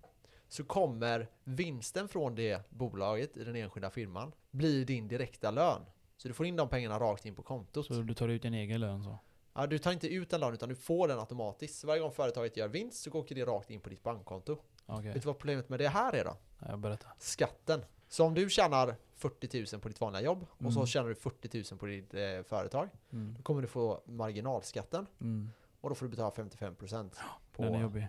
så 0.48 0.64
kommer 0.64 1.28
vinsten 1.44 2.08
från 2.08 2.36
det 2.36 2.70
bolaget 2.70 3.38
i 3.38 3.44
den 3.44 3.56
enskilda 3.56 3.90
firman 3.90 4.32
bli 4.52 4.84
din 4.84 5.08
direkta 5.08 5.52
lön. 5.52 5.82
Så 6.18 6.28
du 6.28 6.34
får 6.34 6.46
in 6.46 6.56
de 6.56 6.70
pengarna 6.70 7.00
rakt 7.00 7.26
in 7.26 7.36
på 7.36 7.42
kontot. 7.44 7.86
Så 7.86 7.94
du 7.94 8.14
tar 8.14 8.28
ut 8.28 8.42
din 8.42 8.54
egen 8.54 8.82
lön 8.82 9.04
så? 9.04 9.20
Ja, 9.56 9.68
du 9.68 9.78
tar 9.80 9.92
inte 9.92 10.08
ut 10.08 10.30
den 10.30 10.40
lön 10.40 10.54
utan 10.54 10.70
du 10.70 10.76
får 10.76 11.08
den 11.08 11.20
automatiskt. 11.20 11.80
Så 11.80 11.88
varje 11.88 12.02
gång 12.02 12.12
företaget 12.12 12.58
gör 12.58 12.68
vinst 12.68 13.04
så 13.04 13.12
åker 13.12 13.36
det 13.36 13.46
rakt 13.46 13.70
in 13.70 13.82
på 13.82 13.90
ditt 13.90 14.04
bankkonto. 14.04 14.58
Okej, 14.86 15.06
Vet 15.12 15.22
du 15.22 15.28
vad 15.28 15.38
problemet 15.38 15.70
med 15.70 15.80
det 15.80 15.90
här 15.90 16.14
är 16.14 16.24
då? 16.26 16.38
ja, 16.60 16.66
jag 16.70 16.80
berättar. 16.80 17.14
Skatten. 17.20 17.86
Så 18.08 18.26
om 18.26 18.34
du 18.34 18.50
tjänar 18.50 18.96
40 19.16 19.66
000 19.74 19.82
på 19.82 19.88
ditt 19.88 20.02
vanliga 20.02 20.22
jobb 20.22 20.46
och 20.66 20.74
så 20.74 20.80
Mm. 20.80 20.88
tjänar 20.88 21.10
du 21.10 21.16
40 21.16 21.64
000 21.72 21.80
på 21.80 21.86
ditt 21.86 22.14
eh, 22.14 22.22
företag. 22.44 22.90
Mm. 23.12 23.34
Då 23.38 23.44
kommer 23.44 23.62
du 23.62 23.68
få 23.68 24.02
marginalskatten 24.06 25.08
Mm. 25.22 25.50
och 25.82 25.90
då 25.90 25.96
får 25.96 26.06
du 26.06 26.10
betala 26.10 26.30
55% 26.30 27.10
på... 27.54 27.64
Den 27.64 27.74
är 27.76 27.82
jobbig. 27.82 28.08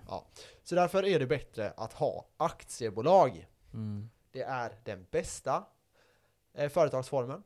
Så 0.62 0.74
därför 0.74 1.04
är 1.06 1.18
det 1.18 1.26
bättre 1.26 1.70
att 1.76 1.92
ha 1.92 2.26
aktiebolag. 2.36 3.46
Mm. 3.72 4.10
Det 4.32 4.42
är 4.42 4.72
den 4.84 5.06
bästa 5.10 5.64
eh, 6.54 6.68
företagsformen. 6.68 7.42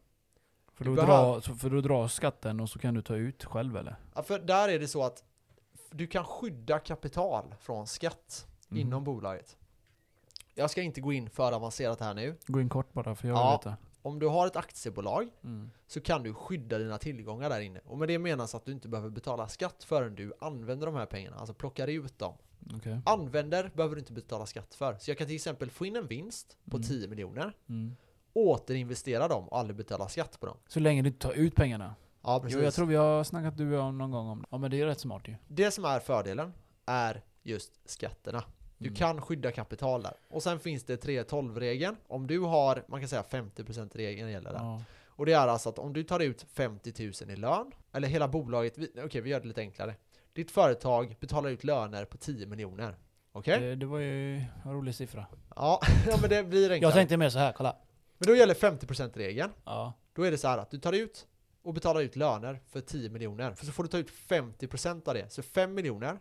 För, 0.80 0.84
då 0.84 0.94
behöver- 0.94 1.12
drar, 1.32 1.40
så- 1.40 1.54
för 1.54 1.70
då 1.70 1.80
drar 1.80 2.08
skatten 2.08 2.60
och 2.60 2.68
så 2.70 2.78
kan 2.78 2.94
du 2.94 3.02
ta 3.02 3.14
ut 3.16 3.44
själv 3.44 3.76
eller? 3.76 3.96
Ja, 4.14 4.22
för 4.22 4.38
där 4.38 4.68
är 4.68 4.78
det 4.78 4.88
så 4.88 5.02
att 5.04 5.24
du 5.90 6.06
kan 6.06 6.24
skydda 6.24 6.78
kapital 6.78 7.54
från 7.60 7.86
skatt 7.86 8.46
Mm. 8.70 8.80
inom 8.86 9.04
bolaget. 9.04 9.56
Jag 10.54 10.70
ska 10.70 10.82
inte 10.82 11.00
gå 11.00 11.12
in 11.12 11.30
för 11.30 11.52
avancerat 11.52 12.00
här 12.00 12.14
nu. 12.14 12.36
Gå 12.46 12.60
in 12.60 12.68
kort 12.68 12.92
bara 12.92 13.14
för 13.14 13.28
jag 13.28 13.36
Ja. 13.36 13.60
vill 13.64 13.70
veta. 13.70 13.76
om 14.02 14.18
du 14.18 14.26
har 14.28 14.46
ett 14.46 14.56
aktiebolag 14.56 15.28
Mm. 15.44 15.70
så 15.86 16.00
kan 16.00 16.22
du 16.22 16.34
skydda 16.34 16.78
dina 16.78 16.98
tillgångar 16.98 17.50
där 17.50 17.60
inne. 17.60 17.80
Och 17.86 17.98
med 17.98 18.08
det 18.08 18.18
menas 18.18 18.54
att 18.54 18.64
du 18.64 18.72
inte 18.72 18.88
behöver 18.88 19.10
betala 19.10 19.48
skatt 19.48 19.84
förrän 19.84 20.14
du 20.14 20.32
använder 20.40 20.86
de 20.86 20.94
här 20.96 21.06
pengarna, 21.06 21.36
alltså 21.36 21.54
plockar 21.54 21.88
ut 21.88 22.18
dem. 22.18 22.34
Okej. 22.76 23.00
Använder 23.06 23.70
behöver 23.74 23.94
du 23.96 24.00
inte 24.00 24.12
betala 24.12 24.46
skatt 24.46 24.74
för. 24.74 24.96
Så 25.00 25.10
jag 25.10 25.18
kan 25.18 25.26
till 25.26 25.36
exempel 25.36 25.70
få 25.70 25.86
in 25.86 25.96
en 25.96 26.06
vinst 26.06 26.56
på 26.70 26.76
Mm. 26.76 26.88
10 26.88 27.08
miljoner, 27.08 27.52
Mm. 27.68 27.96
Återinvestera 28.32 29.28
dem 29.28 29.48
och 29.48 29.58
aldrig 29.58 29.76
betala 29.76 30.08
skatt 30.08 30.40
på 30.40 30.46
dem. 30.46 30.56
Så 30.68 30.80
länge 30.80 31.02
du 31.02 31.08
inte 31.08 31.26
tar 31.26 31.32
ut 31.32 31.54
pengarna. 31.54 31.94
Ja, 32.22 32.40
precis. 32.40 32.58
Jo, 32.58 32.64
jag 32.64 32.74
tror 32.74 32.86
vi 32.86 32.96
har 32.96 33.24
snackat 33.24 33.56
du 33.56 33.78
om 33.78 33.98
någon 33.98 34.10
gång 34.10 34.28
om 34.28 34.44
Ja 34.50 34.58
men 34.58 34.70
det 34.70 34.80
är 34.80 34.86
rätt 34.86 35.00
smart 35.00 35.28
ju. 35.28 35.34
Det 35.48 35.70
som 35.70 35.84
är 35.84 36.00
fördelen 36.00 36.52
är 36.86 37.22
just 37.42 37.90
skatterna. 37.90 38.44
Du 38.78 38.86
Mm. 38.86 38.96
kan 38.96 39.20
skydda 39.22 39.52
kapital 39.52 40.02
där. 40.02 40.12
Och 40.30 40.42
sen 40.42 40.60
finns 40.60 40.84
det 40.84 40.96
3.12-regeln. 41.04 41.96
Om 42.08 42.26
du 42.26 42.38
har, 42.40 42.84
man 42.88 43.00
kan 43.00 43.08
säga 43.08 43.22
50%-regeln 43.30 44.30
gäller 44.30 44.50
där. 44.52 44.58
Ja. 44.58 44.82
Och 45.06 45.26
det 45.26 45.32
är 45.32 45.48
alltså 45.48 45.68
att 45.68 45.78
om 45.78 45.92
du 45.92 46.02
tar 46.02 46.20
ut 46.20 46.46
50 46.52 47.12
000 47.26 47.30
i 47.30 47.36
lön, 47.36 47.72
eller 47.92 48.08
hela 48.08 48.28
bolaget, 48.28 48.74
okej 49.04 49.20
vi 49.20 49.30
gör 49.30 49.40
det 49.40 49.48
lite 49.48 49.60
enklare. 49.60 49.94
Ditt 50.32 50.50
företag 50.50 51.16
betalar 51.20 51.50
ut 51.50 51.64
löner 51.64 52.04
på 52.04 52.16
10 52.16 52.46
miljoner. 52.46 52.96
Okej? 53.32 53.60
Det, 53.60 53.74
det 53.76 53.86
var 53.86 53.98
ju 53.98 54.36
en 54.36 54.72
rolig 54.72 54.94
siffra. 54.94 55.26
Ja, 55.56 55.80
ja, 56.08 56.18
men 56.20 56.30
det 56.30 56.44
blir 56.44 56.62
enklare. 56.70 56.78
Jag 56.90 56.92
tänkte 56.92 57.16
mer 57.16 57.30
så 57.30 57.38
här, 57.38 57.52
kolla. 57.52 57.76
Men 58.20 58.26
då 58.26 58.36
gäller 58.36 58.54
50%-regeln. 58.54 59.50
Ja. 59.64 59.92
Då 60.12 60.22
är 60.22 60.30
det 60.30 60.38
så 60.38 60.48
här 60.48 60.58
att 60.58 60.70
du 60.70 60.78
tar 60.78 60.92
ut 60.92 61.26
och 61.62 61.74
betalar 61.74 62.00
ut 62.00 62.16
löner 62.16 62.60
för 62.66 62.80
10 62.80 63.10
miljoner. 63.10 63.54
För 63.54 63.66
så 63.66 63.72
får 63.72 63.82
du 63.82 63.88
ta 63.88 63.98
ut 63.98 64.10
50% 64.10 65.08
av 65.08 65.14
det. 65.14 65.32
Så 65.32 65.42
5 65.42 65.74
miljoner, 65.74 66.18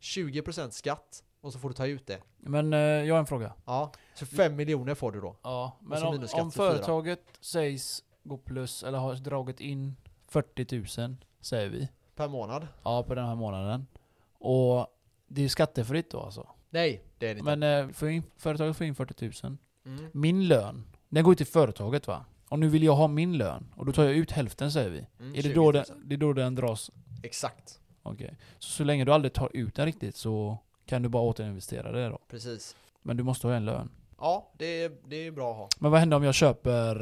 20% 0.00 0.70
skatt 0.70 1.24
och 1.40 1.52
så 1.52 1.58
får 1.58 1.68
du 1.68 1.74
ta 1.74 1.86
ut 1.86 2.06
det. 2.06 2.20
Men 2.38 2.72
eh, 2.72 2.78
jag 2.78 3.14
har 3.14 3.20
en 3.20 3.26
fråga. 3.26 3.52
Ja, 3.64 3.92
så 4.14 4.26
5 4.26 4.56
miljoner 4.56 4.94
får 4.94 5.12
du 5.12 5.20
då. 5.20 5.36
Ja, 5.42 5.78
men 5.80 6.00
så 6.00 6.06
om, 6.06 6.28
om 6.40 6.50
företaget 6.50 7.22
sägs 7.40 8.04
gå 8.22 8.38
plus, 8.38 8.82
eller 8.82 8.98
har 8.98 9.14
dragit 9.14 9.60
in 9.60 9.96
40 10.28 11.00
000, 11.00 11.16
säger 11.40 11.68
vi. 11.68 11.88
Per 12.14 12.28
månad. 12.28 12.68
Ja, 12.82 13.02
på 13.02 13.14
den 13.14 13.26
här 13.26 13.34
månaden. 13.34 13.86
Och 14.32 14.86
det 15.26 15.44
är 15.44 15.48
skattefritt 15.48 16.10
då 16.10 16.20
alltså. 16.20 16.48
Nej, 16.70 17.04
det 17.18 17.28
är 17.28 17.34
det 17.34 17.38
inte. 17.38 17.56
Men 17.56 17.86
eh, 17.86 17.92
får 17.92 18.08
in, 18.08 18.22
företaget 18.36 18.76
får 18.76 18.86
in 18.86 18.94
40 18.94 19.24
000. 19.44 19.56
Mm. 19.84 20.10
Min 20.12 20.48
lön, 20.48 20.84
den 21.08 21.24
går 21.24 21.32
ju 21.32 21.36
till 21.36 21.46
företaget 21.46 22.06
va? 22.06 22.24
Och 22.48 22.58
nu 22.58 22.68
vill 22.68 22.82
jag 22.82 22.96
ha 22.96 23.08
min 23.08 23.38
lön. 23.38 23.72
Och 23.76 23.86
då 23.86 23.92
tar 23.92 24.04
jag 24.04 24.14
ut 24.14 24.30
hälften 24.30 24.72
säger 24.72 24.90
vi. 24.90 25.06
Mm, 25.20 25.32
är 25.32 25.36
det 25.36 25.42
20 25.42 25.54
då, 25.54 25.62
000. 25.62 25.72
den, 25.72 25.84
det 26.04 26.14
är 26.14 26.16
då 26.16 26.32
den 26.32 26.54
dras? 26.54 26.90
Exakt, 27.22 27.80
Okej. 28.02 28.36
Så 28.58 28.70
så 28.70 28.84
länge 28.84 29.04
du 29.04 29.12
aldrig 29.12 29.32
tar 29.32 29.50
ut 29.54 29.74
den 29.74 29.86
riktigt 29.86 30.16
så 30.16 30.58
kan 30.86 31.02
du 31.02 31.08
bara 31.08 31.22
återinvestera 31.22 31.92
det 31.92 32.08
då. 32.08 32.18
precis. 32.30 32.76
Men 33.02 33.16
du 33.16 33.22
måste 33.22 33.46
ha 33.46 33.54
en 33.54 33.64
lön. 33.64 33.90
Ja, 34.20 34.52
det 34.58 34.82
är, 34.82 34.92
det 35.08 35.16
är 35.26 35.30
bra 35.30 35.50
att 35.50 35.56
ha. 35.56 35.68
Men 35.78 35.90
vad 35.90 36.00
händer 36.00 36.16
om 36.16 36.24
jag 36.24 36.34
köper 36.34 36.96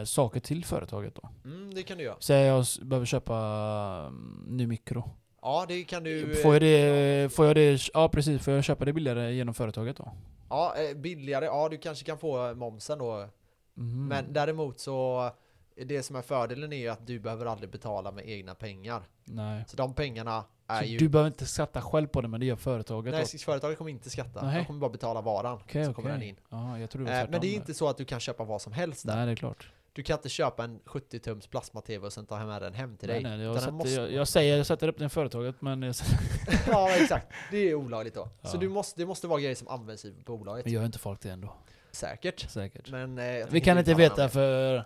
eh, 0.00 0.04
saker 0.04 0.40
till 0.40 0.64
företaget 0.64 1.14
då? 1.14 1.28
Mm, 1.44 1.74
det 1.74 1.82
kan 1.82 1.98
du 1.98 2.04
göra. 2.04 2.16
Säg 2.20 2.46
jag 2.46 2.64
behöver 2.82 3.06
köpa 3.06 3.36
mm, 4.06 4.44
ny 4.48 4.66
mikro. 4.66 5.10
Ja, 5.42 5.64
det 5.68 5.84
kan 5.84 6.04
du... 6.04 6.34
Får 6.34 6.52
jag 6.52 6.62
det, 6.62 7.32
får 7.32 7.46
jag 7.46 7.56
det, 7.56 7.80
ja 7.94 8.08
precis, 8.08 8.42
får 8.42 8.54
jag 8.54 8.64
köpa 8.64 8.84
det 8.84 8.92
billigare 8.92 9.34
genom 9.34 9.54
företaget 9.54 9.96
då? 9.96 10.12
Ja, 10.50 10.74
eh, 10.76 10.96
billigare. 10.96 11.44
Ja, 11.44 11.68
du 11.68 11.78
kanske 11.78 12.04
kan 12.04 12.18
få 12.18 12.54
momsen 12.54 12.98
då. 12.98 13.28
Mhm. 13.74 14.08
Men 14.08 14.32
däremot 14.32 14.80
så... 14.80 15.30
Det 15.86 16.02
som 16.02 16.16
är 16.16 16.22
fördelen 16.22 16.72
är 16.72 16.76
ju 16.76 16.88
att 16.88 17.06
du 17.06 17.20
behöver 17.20 17.46
aldrig 17.46 17.70
betala 17.70 18.10
med 18.12 18.28
egna 18.28 18.54
pengar. 18.54 19.02
Nej. 19.24 19.64
Så 19.68 19.76
de 19.76 19.94
pengarna 19.94 20.44
är 20.66 20.78
Så 20.78 20.84
ju... 20.84 20.98
du 20.98 21.08
behöver 21.08 21.28
inte 21.30 21.46
skatta 21.46 21.82
själv 21.82 22.06
på 22.06 22.20
det 22.20 22.28
men 22.28 22.40
det 22.40 22.46
gör 22.46 22.56
företaget 22.56 23.12
Nej, 23.12 23.22
åt- 23.22 23.42
företaget 23.42 23.78
kommer 23.78 23.90
inte 23.90 24.10
skatta. 24.10 24.42
Nej. 24.42 24.58
De 24.58 24.64
kommer 24.64 24.80
bara 24.80 24.90
betala 24.90 25.20
varan. 25.20 25.54
Okej, 25.64 25.84
så 25.84 25.94
kommer 25.94 26.08
okej. 26.08 26.20
den 26.20 26.28
in. 26.28 26.36
Ja, 26.48 26.78
jag 26.78 26.90
tror 26.90 27.04
det 27.04 27.10
var 27.10 27.18
Eh, 27.20 27.26
men 27.30 27.40
det 27.40 27.46
är 27.46 27.54
inte 27.54 27.74
så 27.74 27.88
att 27.88 27.96
du 27.96 28.04
kan 28.04 28.20
köpa 28.20 28.44
vad 28.44 28.62
som 28.62 28.72
helst 28.72 29.06
där. 29.06 29.16
Nej, 29.16 29.26
det 29.26 29.32
är 29.32 29.36
klart. 29.36 29.70
Du 29.92 30.02
kan 30.02 30.16
inte 30.18 30.28
köpa 30.28 30.64
en 30.64 30.80
70-tums 30.80 31.48
plasma-tv 31.48 32.06
och 32.06 32.12
sen 32.12 32.26
ta 32.26 32.44
med 32.46 32.62
den 32.62 32.74
hem 32.74 32.96
till 32.96 33.08
Nej, 33.08 33.22
dig. 33.22 33.36
nej, 33.36 33.46
jag, 33.46 33.56
sätter, 33.60 33.72
måste- 33.72 33.90
jag, 33.90 34.12
jag 34.12 34.28
säger 34.28 34.56
jag 34.56 34.66
sätter 34.66 34.88
upp 34.88 34.98
den 34.98 35.06
i 35.06 35.10
företaget 35.10 35.60
men 35.60 35.82
jag, 35.82 35.94
ja, 36.66 36.90
exakt. 36.96 37.26
Det 37.50 37.58
är 37.58 37.74
olagligt 37.74 38.14
då. 38.14 38.24
Så 38.42 38.56
Ja. 38.56 38.60
du 38.60 38.68
måste, 38.68 39.00
det 39.00 39.06
måste 39.06 39.26
vara 39.26 39.40
grejer 39.40 39.54
som 39.54 39.68
används 39.68 40.04
i 40.04 40.12
bolaget. 40.26 40.64
men 40.64 40.74
gör 40.74 40.84
inte 40.86 40.98
folk 40.98 41.20
det 41.20 41.30
ändå. 41.30 41.54
Säkert. 41.92 42.50
Säkert. 42.50 42.90
Men, 42.90 43.18
eh, 43.18 43.46
Vi 43.50 43.60
kan 43.60 43.78
inte 43.78 43.94
veta 43.94 44.28
för... 44.28 44.74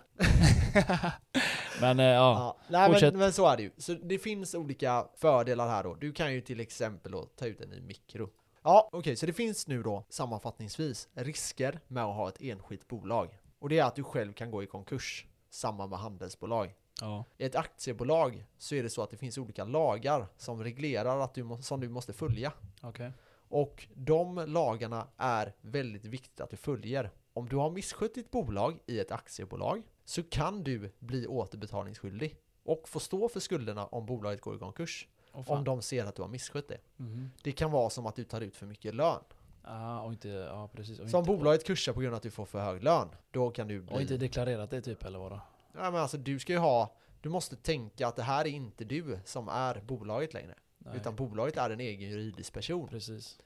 men 1.81 1.99
eh, 1.99 2.05
ja. 2.05 2.13
Ja. 2.13 2.57
Nej, 2.67 3.01
men, 3.01 3.17
men 3.17 3.33
så 3.33 3.47
är 3.47 3.57
det 3.57 3.63
ju. 3.63 3.71
Så 3.77 3.93
det 3.93 4.19
finns 4.19 4.55
olika 4.55 5.05
fördelar 5.17 5.67
här 5.67 5.83
då. 5.83 5.95
Du 5.95 6.11
kan 6.11 6.33
ju 6.33 6.41
till 6.41 6.59
exempel 6.59 7.11
då 7.11 7.25
ta 7.25 7.45
ut 7.45 7.61
en 7.61 7.69
ny 7.69 7.81
mikro. 7.81 8.29
Ja, 8.63 8.89
okej, 8.91 9.15
så 9.15 9.25
det 9.25 9.33
finns 9.33 9.67
nu 9.67 9.83
då 9.83 10.05
sammanfattningsvis 10.09 11.07
risker 11.13 11.79
med 11.87 12.03
att 12.03 12.15
ha 12.15 12.29
ett 12.29 12.41
enskilt 12.41 12.87
bolag. 12.87 13.29
Och 13.59 13.69
det 13.69 13.79
är 13.79 13.83
att 13.83 13.95
du 13.95 14.03
själv 14.03 14.33
kan 14.33 14.51
gå 14.51 14.63
i 14.63 14.67
konkurs. 14.67 15.25
Samma 15.49 15.87
med 15.87 15.99
handelsbolag. 15.99 16.75
ja. 17.01 17.25
I 17.37 17.45
ett 17.45 17.55
aktiebolag 17.55 18.45
så 18.57 18.75
är 18.75 18.83
det 18.83 18.89
så 18.89 19.01
att 19.03 19.09
det 19.09 19.17
finns 19.17 19.37
olika 19.37 19.65
lagar 19.65 20.27
som 20.37 20.63
reglerar 20.63 21.19
att 21.19 21.33
du 21.33 21.57
som 21.61 21.79
du 21.79 21.89
måste 21.89 22.13
följa. 22.13 22.53
Okej. 22.81 23.11
Och 23.47 23.87
de 23.93 24.35
lagarna 24.47 25.07
är 25.17 25.53
väldigt 25.61 26.05
viktigt 26.05 26.41
att 26.41 26.49
du 26.49 26.57
följer. 26.57 27.11
Om 27.33 27.49
du 27.49 27.55
har 27.55 27.69
misskött 27.71 28.13
ditt 28.13 28.31
bolag 28.31 28.79
i 28.85 28.99
ett 28.99 29.11
aktiebolag 29.11 29.83
så 30.05 30.23
kan 30.23 30.63
du 30.63 30.91
bli 30.99 31.27
återbetalningsskyldig 31.27 32.37
och 32.63 32.89
få 32.89 32.99
stå 32.99 33.29
för 33.29 33.39
skulderna 33.39 33.85
om 33.85 34.05
bolaget 34.05 34.41
går 34.41 34.55
i 34.55 34.59
konkurs. 34.59 35.07
Fan. 35.31 35.57
Om 35.57 35.63
de 35.63 35.81
ser 35.81 36.05
att 36.05 36.15
du 36.15 36.21
har 36.21 36.29
misskött 36.29 36.67
det. 36.67 36.77
Mhm. 36.97 37.31
Det 37.43 37.51
kan 37.51 37.71
vara 37.71 37.89
som 37.89 38.05
att 38.05 38.15
du 38.15 38.23
tar 38.23 38.41
ut 38.41 38.55
för 38.55 38.65
mycket 38.65 38.95
lön. 38.95 39.23
Ja, 39.67 40.01
och 40.01 40.11
inte... 40.11 40.29
Ja, 40.29 40.69
precis. 40.73 40.99
Och 40.99 41.09
Så 41.09 41.17
om 41.17 41.23
bolaget 41.25 41.65
kursar 41.65 41.93
på 41.93 41.99
grund 41.99 42.13
av 42.13 42.17
att 42.17 42.23
du 42.23 42.31
får 42.31 42.45
för 42.45 42.59
hög 42.59 42.83
lön, 42.83 43.07
då 43.31 43.49
kan 43.51 43.67
du 43.67 43.87
och 43.87 44.01
inte 44.01 44.17
bli... 44.17 44.27
deklarerat 44.27 44.69
det 44.69 44.81
typ 44.81 45.05
eller 45.05 45.19
vadå? 45.19 45.41
Ja 45.73 45.91
men 45.91 46.01
alltså 46.01 46.17
du 46.17 46.39
ska 46.39 46.53
ju 46.53 46.59
ha... 46.59 46.95
Du 47.21 47.29
måste 47.29 47.55
tänka 47.55 48.07
att 48.07 48.15
det 48.15 48.23
här 48.23 48.45
är 48.45 48.49
inte 48.49 48.83
du 48.83 49.19
som 49.25 49.49
är 49.49 49.81
bolaget 49.81 50.33
längre. 50.33 50.55
Nej. 50.77 50.97
Utan 50.97 51.15
bolaget 51.15 51.57
är 51.57 51.69
en 51.69 51.79
egen 51.79 52.09
juridisk 52.09 52.53
person. 52.53 52.87
Precis. 52.87 53.39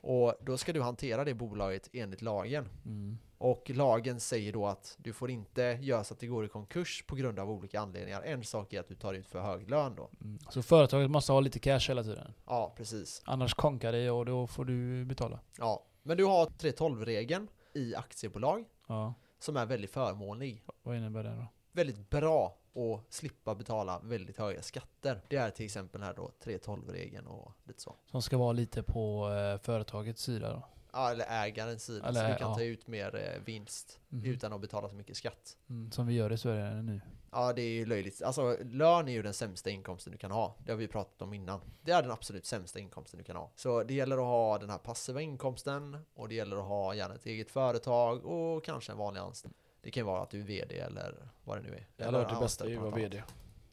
Och 0.00 0.34
då 0.40 0.58
ska 0.58 0.72
du 0.72 0.82
hantera 0.82 1.24
det 1.24 1.34
bolaget 1.34 1.88
enligt 1.92 2.22
lagen. 2.22 2.68
Mm. 2.84 3.18
Och 3.44 3.70
lagen 3.70 4.20
säger 4.20 4.52
då 4.52 4.66
att 4.66 4.96
du 4.98 5.12
får 5.12 5.30
inte 5.30 5.62
göra 5.62 6.04
så 6.04 6.14
att 6.14 6.20
det 6.20 6.26
går 6.26 6.44
i 6.44 6.48
konkurs 6.48 7.04
på 7.06 7.16
grund 7.16 7.38
av 7.38 7.50
olika 7.50 7.80
anledningar. 7.80 8.22
En 8.22 8.44
sak 8.44 8.72
är 8.72 8.80
att 8.80 8.88
du 8.88 8.94
tar 8.94 9.14
ut 9.14 9.26
för 9.26 9.40
hög 9.40 9.70
lön 9.70 9.94
då. 9.94 10.10
Mm. 10.20 10.38
Så 10.50 10.62
företaget 10.62 11.10
måste 11.10 11.32
ha 11.32 11.40
lite 11.40 11.58
cash 11.58 11.80
hela 11.88 12.02
tiden? 12.02 12.34
Ja, 12.46 12.74
precis. 12.76 13.22
Annars 13.24 13.54
konkar 13.54 13.92
det 13.92 14.10
och 14.10 14.26
då 14.26 14.46
får 14.46 14.64
du 14.64 15.04
betala? 15.04 15.40
Ja, 15.58 15.86
men 16.02 16.16
du 16.16 16.24
har 16.24 16.46
3.12-regeln 16.46 17.48
i 17.74 17.94
aktiebolag 17.94 18.64
Ja. 18.88 19.14
som 19.38 19.56
är 19.56 19.66
väldigt 19.66 19.90
förmånlig. 19.90 20.62
Vad 20.82 20.96
innebär 20.96 21.22
det 21.22 21.36
då? 21.36 21.46
Väldigt 21.72 22.10
bra 22.10 22.58
att 22.74 23.12
slippa 23.14 23.54
betala 23.54 24.00
väldigt 24.02 24.38
höga 24.38 24.62
skatter. 24.62 25.20
Det 25.28 25.36
är 25.36 25.50
till 25.50 25.64
exempel 25.64 26.02
här 26.02 26.14
då 26.14 26.30
3.12-regeln 26.44 27.26
och 27.26 27.52
lite 27.64 27.80
så. 27.82 27.94
Som 28.10 28.22
ska 28.22 28.38
vara 28.38 28.52
lite 28.52 28.82
på 28.82 29.30
eh, 29.30 29.58
företagets 29.62 30.22
sida 30.22 30.52
då? 30.52 30.62
Ja, 30.94 31.10
eller 31.10 31.24
ägarens 31.28 31.84
sida, 31.84 32.08
Eller, 32.08 32.20
så 32.26 32.32
du 32.32 32.38
kan 32.38 32.48
ja. 32.50 32.54
ta 32.54 32.62
ut 32.62 32.86
mer 32.86 33.14
eh, 33.16 33.42
vinst 33.44 33.98
Mhm. 34.08 34.24
utan 34.24 34.52
att 34.52 34.60
betala 34.60 34.88
så 34.88 34.94
mycket 34.94 35.16
skatt. 35.16 35.56
Mm. 35.70 35.90
Som 35.92 36.06
vi 36.06 36.14
gör 36.14 36.32
i 36.32 36.38
Sverige 36.38 36.82
nu? 36.82 37.00
Ja, 37.30 37.52
det 37.52 37.62
är 37.62 37.68
ju 37.72 37.86
löjligt. 37.86 38.22
Alltså, 38.22 38.56
lön 38.64 39.08
är 39.08 39.12
ju 39.12 39.22
den 39.22 39.34
sämsta 39.34 39.70
inkomsten 39.70 40.12
du 40.12 40.18
kan 40.18 40.30
ha. 40.30 40.56
Det 40.64 40.72
har 40.72 40.76
vi 40.76 40.88
pratat 40.88 41.22
om 41.22 41.34
innan. 41.34 41.60
Det 41.82 41.92
är 41.92 42.02
den 42.02 42.10
absolut 42.10 42.46
sämsta 42.46 42.78
inkomsten 42.78 43.18
du 43.18 43.24
kan 43.24 43.36
ha. 43.36 43.50
Så 43.56 43.82
det 43.82 43.94
gäller 43.94 44.16
att 44.16 44.22
ha 44.22 44.58
den 44.58 44.70
här 44.70 44.78
passiva 44.78 45.20
inkomsten 45.20 45.98
och 46.14 46.28
det 46.28 46.34
gäller 46.34 46.56
att 46.56 46.64
ha 46.64 46.94
gärna 46.94 47.14
ett 47.14 47.26
eget 47.26 47.50
företag 47.50 48.24
och 48.24 48.64
kanske 48.64 48.92
en 48.92 48.98
vanlig 48.98 49.20
anställning. 49.20 49.58
Det 49.82 49.90
kan 49.90 50.00
ju 50.00 50.04
vara 50.04 50.22
att 50.22 50.30
du 50.30 50.40
är 50.40 50.44
VD 50.44 50.78
eller 50.78 51.28
vad 51.44 51.58
det 51.58 51.62
nu 51.62 51.74
är. 51.74 51.86
Jag 51.96 52.06
har 52.06 52.12
hört 52.12 52.28
det 52.28 52.32
bästa 52.34 52.42
anställd 52.44 52.68
är 52.70 52.72
ju 52.72 52.76
att 52.78 52.84
vara 52.84 52.94
VD. 52.96 53.22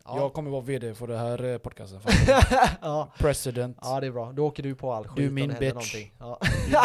Ja. 0.05 0.17
Jag 0.19 0.33
kommer 0.33 0.51
vara 0.51 0.61
VD 0.61 0.93
för 0.93 1.07
det 1.07 1.17
här 1.17 1.43
eh, 1.43 1.57
podcasten. 1.57 1.99
ja. 2.81 3.11
President. 3.17 3.77
ja, 3.81 3.99
det 3.99 4.07
är 4.07 4.11
bra. 4.11 4.31
Då 4.31 4.45
åker 4.47 4.63
du 4.63 4.75
på 4.75 4.93
all 4.93 5.07
skit 5.07 5.15
Du 5.17 5.25
är 5.25 5.29
min 5.31 5.55
bitch. 5.59 5.95
Ja. 6.19 6.39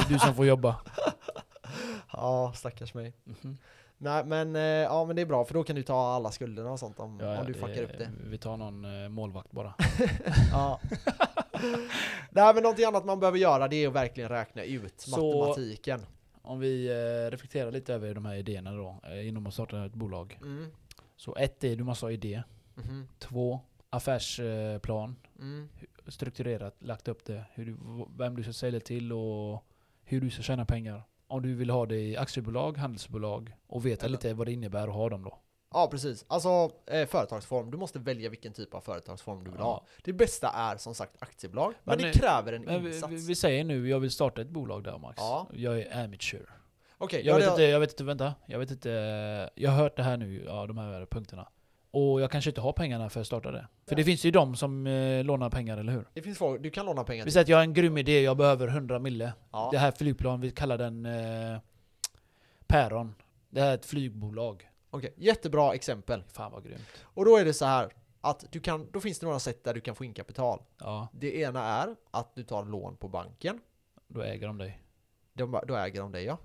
Du, 0.08 0.14
du 0.14 0.18
som 0.18 0.34
får 0.34 0.46
jobba. 0.46 0.76
ja, 2.12 2.52
stackars 2.56 2.94
mig. 2.94 3.12
Mhm. 3.24 3.58
Nej, 3.98 4.24
men, 4.24 4.56
eh, 4.56 4.62
ja, 4.62 5.04
men 5.04 5.16
det 5.16 5.22
är 5.22 5.26
bra 5.26 5.44
för 5.44 5.54
då 5.54 5.64
kan 5.64 5.76
du 5.76 5.82
ta 5.82 6.14
alla 6.14 6.30
skulderna 6.30 6.70
och 6.70 6.78
sånt 6.78 7.00
om, 7.00 7.20
Ja, 7.20 7.40
om 7.40 7.46
du 7.46 7.54
fuckar 7.54 7.82
upp 7.82 7.98
det. 7.98 8.10
Vi 8.24 8.38
tar 8.38 8.56
någon 8.56 9.02
eh, 9.04 9.08
målvakt 9.08 9.50
bara. 9.52 9.74
Ja. 10.52 10.80
Nej 12.30 12.54
men 12.54 12.62
någonting 12.62 12.84
annat 12.84 13.04
man 13.04 13.20
behöver 13.20 13.38
göra 13.38 13.68
det 13.68 13.76
är 13.84 13.88
att 13.88 13.94
verkligen 13.94 14.28
räkna 14.28 14.62
ut 14.64 15.00
Så- 15.00 15.10
matematiken. 15.40 16.06
Om 16.42 16.58
vi 16.60 16.88
reflekterar 17.30 17.70
lite 17.70 17.94
över 17.94 18.14
de 18.14 18.24
här 18.24 18.34
idéerna 18.34 18.72
då, 18.72 19.00
inom 19.22 19.46
att 19.46 19.54
starta 19.54 19.84
ett 19.84 19.94
bolag. 19.94 20.38
Mm. 20.42 20.66
Så 21.16 21.36
ett 21.36 21.64
är, 21.64 21.76
du 21.76 21.84
måste 21.84 22.06
ha 22.06 22.10
idé. 22.10 22.42
Mhm. 22.76 23.08
Två, 23.18 23.60
affärsplan. 23.90 25.16
Mm. 25.38 25.68
Strukturerat, 26.08 26.76
lagt 26.78 27.08
upp 27.08 27.24
det. 27.24 27.44
Hur 27.54 27.66
du, 27.66 27.76
vem 28.18 28.36
du 28.36 28.42
ska 28.42 28.52
sälja 28.52 28.80
till 28.80 29.12
och 29.12 29.64
hur 30.04 30.20
du 30.20 30.30
ska 30.30 30.42
tjäna 30.42 30.64
pengar. 30.64 31.02
Om 31.28 31.42
du 31.42 31.54
vill 31.54 31.70
ha 31.70 31.86
det 31.86 31.96
i 32.00 32.16
aktiebolag, 32.16 32.76
handelsbolag 32.76 33.52
och 33.66 33.86
veta 33.86 34.06
Eller- 34.06 34.16
lite 34.16 34.34
vad 34.34 34.46
det 34.46 34.52
innebär 34.52 34.88
att 34.88 34.94
ha 34.94 35.08
dem 35.08 35.22
då. 35.22 35.38
Ja 35.72 35.88
precis, 35.90 36.24
alltså 36.28 36.70
eh, 36.86 37.06
företagsform. 37.06 37.70
Du 37.70 37.76
måste 37.76 37.98
välja 37.98 38.30
vilken 38.30 38.52
typ 38.52 38.74
av 38.74 38.80
företagsform 38.80 39.44
du 39.44 39.50
vill 39.50 39.60
ha. 39.60 39.84
Det 40.04 40.12
bästa 40.12 40.48
är 40.48 40.76
som 40.76 40.94
sagt 40.94 41.22
aktiebolag, 41.22 41.74
men, 41.84 41.96
Men, 41.96 41.98
det 41.98 42.08
eh, 42.08 42.12
kräver 42.12 42.52
en 42.52 42.62
Men 42.62 42.86
insats. 42.86 43.12
vi, 43.12 43.26
vi 43.26 43.34
säger 43.34 43.64
nu, 43.64 43.88
jag 43.88 44.00
vill 44.00 44.10
starta 44.10 44.40
ett 44.42 44.48
bolag 44.48 44.84
där 44.84 44.98
Max. 44.98 45.16
Ja. 45.18 45.48
Jag 45.52 45.78
är 45.80 46.04
amateur. 46.04 46.50
Okej, 46.98 47.26
Jag 47.26 47.32
ja, 47.34 47.36
vet 47.36 47.44
det- 47.46 47.50
inte, 47.50 47.62
jag 47.62 47.80
vet 47.80 47.90
inte, 47.90 48.04
vänta. 48.04 48.34
Jag 48.46 48.58
vet 48.58 48.70
inte, 48.70 48.90
jag 49.54 49.70
har 49.70 49.78
hört 49.78 49.96
det 49.96 50.02
här 50.02 50.16
nu, 50.16 50.44
ja 50.44 50.66
de 50.66 50.78
här 50.78 51.06
punkterna. 51.06 51.48
Och 51.98 52.20
jag 52.20 52.30
kanske 52.30 52.50
inte 52.50 52.60
har 52.60 52.72
pengarna 52.72 53.10
för 53.10 53.20
att 53.20 53.26
starta 53.26 53.50
det. 53.50 53.66
För 53.86 53.94
Ja. 53.94 53.96
det 53.96 54.04
finns 54.04 54.24
ju 54.24 54.30
de 54.30 54.56
som 54.56 54.86
eh, 54.86 55.24
lånar 55.24 55.50
pengar, 55.50 55.78
eller 55.78 55.92
hur? 55.92 56.08
det 56.14 56.22
finns 56.22 56.38
folk, 56.38 56.62
du 56.62 56.70
kan 56.70 56.86
låna 56.86 57.04
pengar 57.04 57.24
Vi 57.24 57.30
säger 57.30 57.44
att 57.44 57.48
jag 57.48 57.56
har 57.56 57.62
en 57.62 57.74
grym 57.74 57.98
idé, 57.98 58.20
jag 58.22 58.36
behöver 58.36 58.68
100 58.68 58.98
mille. 58.98 59.32
Ja. 59.52 59.68
Det 59.72 59.78
här 59.78 59.90
flygplan, 59.90 60.40
vi 60.40 60.50
kallar 60.50 60.78
den 60.78 61.06
eh, 61.06 61.58
Päron. 62.66 63.14
Det 63.50 63.60
här 63.60 63.70
är 63.70 63.74
ett 63.74 63.86
flygbolag. 63.86 64.70
Okej, 64.90 65.14
jättebra 65.16 65.74
exempel. 65.74 66.22
Fan 66.32 66.52
vad 66.52 66.64
grymt. 66.64 66.88
Och 67.02 67.24
då 67.24 67.36
är 67.36 67.44
det 67.44 67.54
så 67.54 67.64
här 67.64 67.92
att 68.20 68.44
du 68.50 68.60
kan, 68.60 68.88
då 68.92 69.00
finns 69.00 69.18
det 69.18 69.26
några 69.26 69.38
sätt 69.38 69.64
där 69.64 69.74
du 69.74 69.80
kan 69.80 69.94
få 69.94 70.04
in 70.04 70.14
kapital. 70.14 70.62
Ja, 70.78 71.08
Det 71.12 71.36
ena 71.36 71.64
är 71.64 71.96
att 72.10 72.34
du 72.34 72.42
tar 72.42 72.64
lån 72.64 72.96
på 72.96 73.08
banken. 73.08 73.60
då 74.08 74.22
äger 74.22 74.46
de 74.46 74.58
dig. 74.58 74.82
De, 75.32 75.60
då 75.66 75.76
äger 75.76 76.00
de 76.00 76.12
dig 76.12 76.24
ja. 76.24 76.38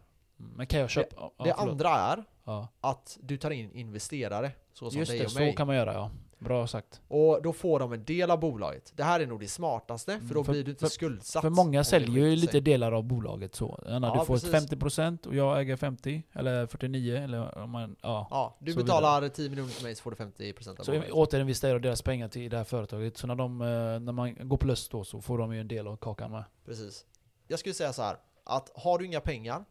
Men 0.56 0.68
kan 0.68 0.80
jag 0.80 0.90
köpa? 0.90 1.16
ja, 1.18 1.34
det 1.46 1.54
förlåt. 1.58 1.72
andra 1.72 1.90
är 1.90 2.24
Ja. 2.44 2.68
att 2.82 3.18
du 3.22 3.38
tar 3.38 3.52
in 3.52 3.72
investerare. 3.76 4.52
Så 4.74 4.90
som 4.90 5.00
Just 5.00 5.12
dig 5.12 5.20
det, 5.20 5.26
och 5.26 5.32
så 5.32 5.40
mig. 5.40 5.56
kan 5.56 5.68
man 5.68 5.76
göra 5.76 5.94
ja. 5.94 6.12
Bra 6.40 6.68
sagt. 6.68 7.02
Och 7.08 7.42
då 7.44 7.54
får 7.54 7.80
de 7.80 7.94
en 7.94 8.04
del 8.04 8.32
av 8.32 8.40
bolaget. 8.40 8.94
Det 8.96 9.04
här 9.04 9.20
är 9.20 9.28
nog 9.28 9.40
det 9.40 9.48
smartaste, 9.48 10.12
för 10.12 10.18
Mm, 10.20 10.34
då 10.34 10.44
för- 10.44 10.52
blir 10.52 10.64
du 10.64 10.72
inte 10.72 10.80
för- 10.86 10.88
skuldsatt. 10.92 11.42
För 11.42 11.50
många 11.50 11.84
säljer 11.84 12.26
ju 12.26 12.32
sig. 12.32 12.36
lite 12.36 12.60
delar 12.60 12.92
av 12.92 13.04
bolaget 13.04 13.56
så. 13.56 13.80
När 13.86 13.92
Ja, 14.08 14.20
du 14.20 14.26
får 14.26 14.34
precis. 14.34 14.52
50% 14.52 15.26
och 15.28 15.36
jag 15.36 15.60
äger 15.62 15.76
50 15.76 16.24
eller 16.34 16.68
49 16.68 17.16
eller 17.24 17.58
om 17.58 17.70
man, 17.70 17.96
ja. 18.02 18.28
Ja, 18.32 18.58
du 18.60 18.74
så 18.74 18.80
betalar 18.80 19.30
10 19.30 19.50
miljoner 19.50 19.72
till 19.72 19.84
mig 19.84 19.96
så 19.96 20.02
får 20.02 20.12
du 20.12 20.18
50% 20.18 20.80
av 20.80 20.84
Så 20.84 20.92
bolaget. 20.92 21.12
återinvesterar 21.14 21.80
deras 21.80 22.02
pengar 22.02 22.28
till 22.28 22.50
det 22.50 22.58
här 22.58 22.64
företaget. 22.64 23.18
Så 23.18 23.28
när, 23.28 23.36
de, 23.36 23.62
eh, 23.62 23.68
när 24.00 24.12
man 24.12 24.36
går 24.50 24.58
plus 24.58 24.90
då 24.90 25.04
så 25.04 25.22
får 25.22 25.38
de 25.38 25.54
ju 25.54 25.62
en 25.62 25.68
del 25.68 25.88
av 25.88 25.98
kakan 25.98 26.32
med. 26.32 26.44
Precis. 26.66 27.06
Jag 27.48 27.60
skulle 27.60 27.74
säga 27.76 27.94
så 27.94 28.02
här, 28.02 28.18
att 28.44 28.72
har 28.76 29.00
du 29.00 29.06
inga 29.06 29.20
pengar 29.20 29.66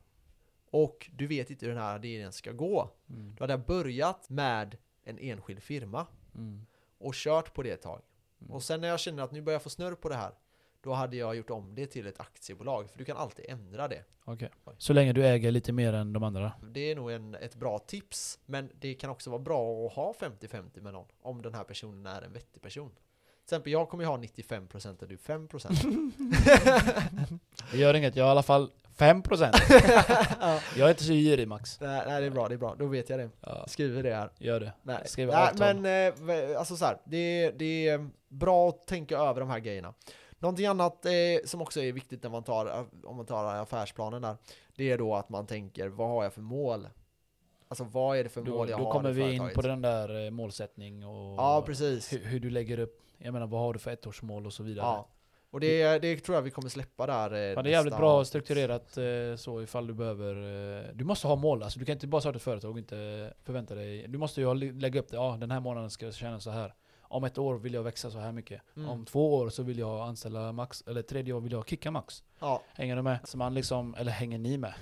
och 0.70 1.10
du 1.16 1.26
vet 1.26 1.50
inte 1.50 1.66
hur 1.66 1.72
den 1.74 1.82
här 1.82 2.04
idén 2.04 2.32
ska 2.32 2.52
gå, 2.52 2.90
Mm. 3.10 3.34
då 3.38 3.42
hade 3.42 3.52
jag 3.52 3.64
börjat 3.66 4.30
med 4.30 4.76
en 5.04 5.18
enskild 5.18 5.62
firma 5.62 6.06
Mm. 6.34 6.66
och 6.98 7.14
kört 7.14 7.54
på 7.54 7.62
det 7.62 7.70
ett 7.70 7.82
tag. 7.82 8.02
Mm. 8.40 8.52
Och 8.52 8.62
sen 8.62 8.80
när 8.80 8.88
jag 8.88 9.00
känner 9.00 9.22
att 9.22 9.32
nu 9.32 9.40
börjar 9.42 9.54
jag 9.54 9.62
få 9.62 9.70
snurr 9.70 9.94
på 9.94 10.08
det 10.08 10.14
här, 10.16 10.32
då 10.82 10.92
hade 10.92 11.16
jag 11.16 11.36
gjort 11.36 11.50
om 11.50 11.74
det 11.74 11.86
till 11.86 12.06
ett 12.06 12.20
aktiebolag, 12.20 12.90
för 12.90 12.98
du 12.98 13.04
kan 13.04 13.16
alltid 13.16 13.44
ändra 13.48 13.88
det. 13.88 14.04
Oj. 14.24 14.48
Så 14.78 14.92
länge 14.92 15.12
du 15.12 15.26
äger 15.26 15.50
lite 15.50 15.72
mer 15.72 15.92
än 15.92 16.12
de 16.12 16.22
andra. 16.22 16.52
Det 16.62 16.80
är 16.90 16.96
nog 16.96 17.10
en, 17.10 17.34
ett 17.34 17.54
bra 17.54 17.78
tips, 17.78 18.38
men 18.46 18.70
det 18.80 18.94
kan 18.94 19.10
också 19.10 19.30
vara 19.30 19.42
bra 19.42 19.86
att 19.86 19.92
ha 19.92 20.14
50-50 20.20 20.80
med 20.80 20.92
någon, 20.92 21.06
om 21.22 21.42
den 21.42 21.54
här 21.54 21.64
personen 21.64 22.06
är 22.06 22.22
en 22.22 22.32
vettig 22.32 22.62
person. 22.62 22.90
Till 22.90 23.44
exempel, 23.56 23.72
jag 23.72 23.88
kommer 23.88 24.04
ju 24.04 24.08
ha 24.08 24.16
95% 24.16 25.02
och 25.02 25.08
du 25.08 25.16
5%. 25.16 26.12
Det 27.72 27.78
gör 27.78 27.94
inget, 27.94 28.16
jag 28.16 28.24
har 28.24 28.28
i 28.28 28.30
alla 28.30 28.42
fall 28.42 28.70
5%. 29.00 29.50
ja. 30.40 30.60
jag 30.76 30.86
är 30.86 30.90
inte 30.90 31.04
så 31.04 31.12
girig 31.12 31.48
Max. 31.48 31.80
nej, 31.80 32.02
nej, 32.06 32.20
det 32.20 32.26
är 32.26 32.30
bra, 32.30 32.48
det 32.48 32.54
är 32.54 32.58
bra. 32.58 32.74
Då 32.78 32.86
vet 32.86 33.10
jag 33.10 33.18
det. 33.18 33.30
Ja, 33.40 33.64
skriver 33.68 34.02
det 34.02 34.14
här. 34.14 34.30
gör 34.38 34.60
det. 34.60 34.72
Nej, 34.82 35.02
Skriver 35.04 35.32
nej 35.32 35.42
avtal. 35.50 35.80
men 35.80 36.08
eh, 36.52 36.58
alltså 36.58 36.76
så 36.76 36.84
här, 36.84 36.96
det, 37.04 37.50
det 37.50 37.88
är 37.88 38.08
bra 38.28 38.68
att 38.68 38.86
tänka 38.86 39.18
över 39.18 39.40
de 39.40 39.50
här 39.50 39.58
grejerna. 39.58 39.94
Någonting 40.38 40.66
annat 40.66 41.06
eh, 41.06 41.12
som 41.44 41.62
också 41.62 41.80
är 41.80 41.92
viktigt 41.92 42.22
när 42.22 42.30
man 42.30 42.42
tar, 42.42 42.86
om 43.04 43.16
man 43.16 43.26
tar 43.26 43.44
affärsplanen 43.54 44.22
där, 44.22 44.36
det 44.76 44.90
är 44.90 44.98
då 44.98 45.14
att 45.14 45.28
man 45.28 45.46
tänker, 45.46 45.88
vad 45.88 46.08
har 46.08 46.22
jag 46.22 46.32
för 46.32 46.40
mål? 46.40 46.88
Alltså 47.68 47.84
vad 47.84 48.16
är 48.18 48.22
det 48.24 48.30
för 48.30 48.42
Då, 48.42 48.50
mål 48.50 48.70
jag 48.70 48.80
då 48.80 48.84
har 48.84 48.92
kommer 48.92 49.10
i 49.10 49.12
vi 49.12 49.32
in 49.32 49.50
på 49.54 49.62
den 49.62 49.82
där 49.82 50.24
eh, 50.24 50.30
målsättning 50.30 51.06
och 51.06 51.34
Ja, 51.38 51.62
precis. 51.66 52.12
hur, 52.12 52.18
hur 52.24 52.40
du 52.40 52.50
lägger 52.50 52.78
upp. 52.78 53.00
Jag 53.18 53.32
menar, 53.32 53.46
vad 53.46 53.60
har 53.60 53.72
du 53.72 53.78
för 53.78 53.90
ettårsmål 53.90 54.46
och 54.46 54.52
så 54.52 54.62
vidare. 54.62 54.86
Ja. 54.86 55.08
Och 55.52 55.60
det, 55.60 55.98
det 55.98 56.16
tror 56.16 56.34
jag 56.36 56.42
vi 56.42 56.50
kommer 56.50 56.68
släppa 56.68 57.06
där. 57.06 57.50
eh, 57.50 57.54
Fan, 57.54 57.64
det 57.64 57.70
är 57.70 57.72
jävligt 57.72 57.96
bra 57.96 58.24
strukturerat 58.24 58.96
eh, 58.96 59.36
så 59.36 59.62
ifall 59.62 59.86
du 59.86 59.94
behöver... 59.94 60.34
eh, 60.78 60.84
Du 60.94 61.04
måste 61.04 61.26
ha 61.26 61.36
mål 61.36 61.62
alltså. 61.62 61.78
Du 61.78 61.84
kan 61.84 61.92
inte 61.92 62.06
bara 62.06 62.20
starta 62.20 62.36
ett 62.36 62.42
företag 62.42 62.70
och 62.70 62.78
inte 62.78 63.32
förvänta 63.44 63.74
dig... 63.74 64.08
Du 64.08 64.18
måste 64.18 64.40
ju 64.40 64.54
lägga 64.72 65.00
upp 65.00 65.08
det. 65.08 65.16
Ja, 65.16 65.36
den 65.40 65.50
här 65.50 65.60
månaden 65.60 65.90
ska 65.90 66.04
jag 66.04 66.14
tjäna 66.14 66.40
så 66.40 66.50
här. 66.50 66.74
Om 67.02 67.24
ett 67.24 67.38
år 67.38 67.58
vill 67.58 67.74
jag 67.74 67.82
växa 67.82 68.10
så 68.10 68.18
här 68.18 68.32
mycket. 68.32 68.62
Mm. 68.76 68.88
Om 68.88 69.04
två 69.04 69.34
år 69.34 69.48
så 69.50 69.62
vill 69.62 69.78
jag 69.78 70.00
anställa 70.00 70.52
max. 70.52 70.82
Eller 70.86 71.02
tredje 71.02 71.32
år 71.32 71.40
vill 71.40 71.52
jag 71.52 71.68
kicka 71.68 71.90
max. 71.90 72.22
Ja, 72.40 72.62
Hänger 72.74 72.96
du 72.96 73.02
med? 73.02 73.18
Så 73.24 73.38
man 73.38 73.54
liksom... 73.54 73.94
Eller 73.94 74.12
hänger 74.12 74.38
ni 74.38 74.58
med? 74.58 74.74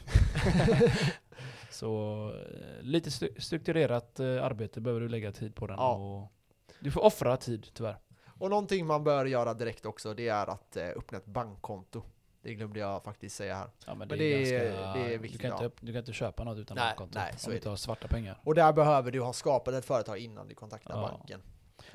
så 1.71 2.33
lite 2.81 3.11
stru- 3.11 3.41
strukturerat 3.41 4.21
arbete 4.21 4.81
behöver 4.81 5.01
du 5.01 5.09
lägga 5.09 5.33
tid 5.33 5.55
på 5.55 5.67
den. 5.67 5.77
Ja. 5.79 5.95
Och 5.95 6.33
du 6.81 6.91
får 6.91 7.05
offra 7.05 7.37
tid 7.37 7.67
tyvärr. 7.75 7.97
Och 8.39 8.51
någonting 8.51 8.87
man 8.87 9.05
bör 9.05 9.25
göra 9.25 9.55
direkt 9.55 9.87
också, 9.87 10.15
det 10.15 10.29
är 10.29 10.47
att 10.51 10.77
eh, 10.77 10.87
öppna 10.89 11.19
ett 11.19 11.27
bankkonto. 11.27 12.03
Det 12.43 12.55
glömde 12.55 12.81
jag 12.81 13.05
faktiskt 13.05 13.37
säga 13.37 13.55
här. 13.57 13.67
Ja, 13.87 13.95
men, 13.95 13.99
Men 14.09 14.09
det, 14.09 14.15
är 14.25 14.39
det 14.39 14.55
är- 14.57 14.65
ganska, 14.73 14.93
det 15.01 15.07
är 15.07 15.11
du, 15.11 15.19
viktigt, 15.19 15.41
kan 15.41 15.53
inte, 15.65 15.71
du 15.81 15.93
kan 15.93 15.99
inte 15.99 16.13
köpa 16.13 16.45
något 16.45 16.59
utan 16.59 16.77
Nej, 16.77 16.85
bankkonto. 16.87 17.19
nej, 17.19 17.33
om 17.45 17.51
du 17.51 17.57
inte 17.57 17.69
har 17.69 17.77
svarta 17.77 18.09
pengar. 18.09 18.41
Och 18.45 18.55
där 18.55 18.73
behöver 18.73 19.11
du 19.11 19.21
ha 19.21 19.33
skapat 19.33 19.75
ett 19.75 19.85
företag 19.85 20.19
innan 20.19 20.49
du 20.49 20.55
kontaktar 20.55 20.95
Ja. 20.95 21.09
banken. 21.19 21.41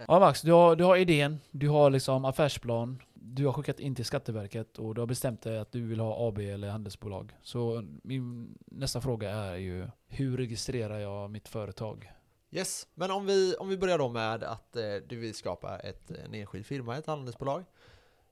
Ja 0.08 0.20
Max, 0.20 0.42
du 0.42 0.52
har, 0.52 0.76
du 0.76 0.84
har 0.84 0.98
idén, 0.98 1.40
du 1.52 1.70
har 1.70 1.90
liksom 1.90 2.26
affärsplan, 2.26 3.02
du 3.14 3.46
har 3.46 3.54
skickat 3.54 3.80
in 3.80 3.96
till 3.96 4.06
Skatteverket 4.06 4.78
och 4.78 4.96
du 4.96 5.02
har 5.02 5.06
bestämt 5.06 5.42
dig 5.42 5.58
att 5.60 5.72
du 5.72 5.88
vill 5.88 6.00
ha 6.00 6.28
AB 6.28 6.40
eller 6.40 6.70
handelsbolag. 6.70 7.32
Så 7.42 7.84
min 8.04 8.58
nästa 8.66 9.02
fråga 9.02 9.30
är 9.32 9.56
ju, 9.56 9.88
hur 10.08 10.38
registrerar 10.38 11.00
jag 11.00 11.30
mitt 11.30 11.48
företag? 11.48 12.12
Yes, 12.56 12.88
men 12.94 13.12
om 13.12 13.26
vi, 13.26 13.56
om 13.60 13.70
vi 13.70 13.78
börjar 13.78 13.98
då 13.98 14.10
med 14.10 14.44
att 14.44 14.76
eh, 14.76 14.84
du 15.08 15.16
vill 15.16 15.34
skapa 15.34 15.80
ett, 15.80 16.12
en 16.12 16.34
enskild 16.34 16.66
firma, 16.66 16.98
ett 16.98 17.08
handelsbolag. 17.08 17.64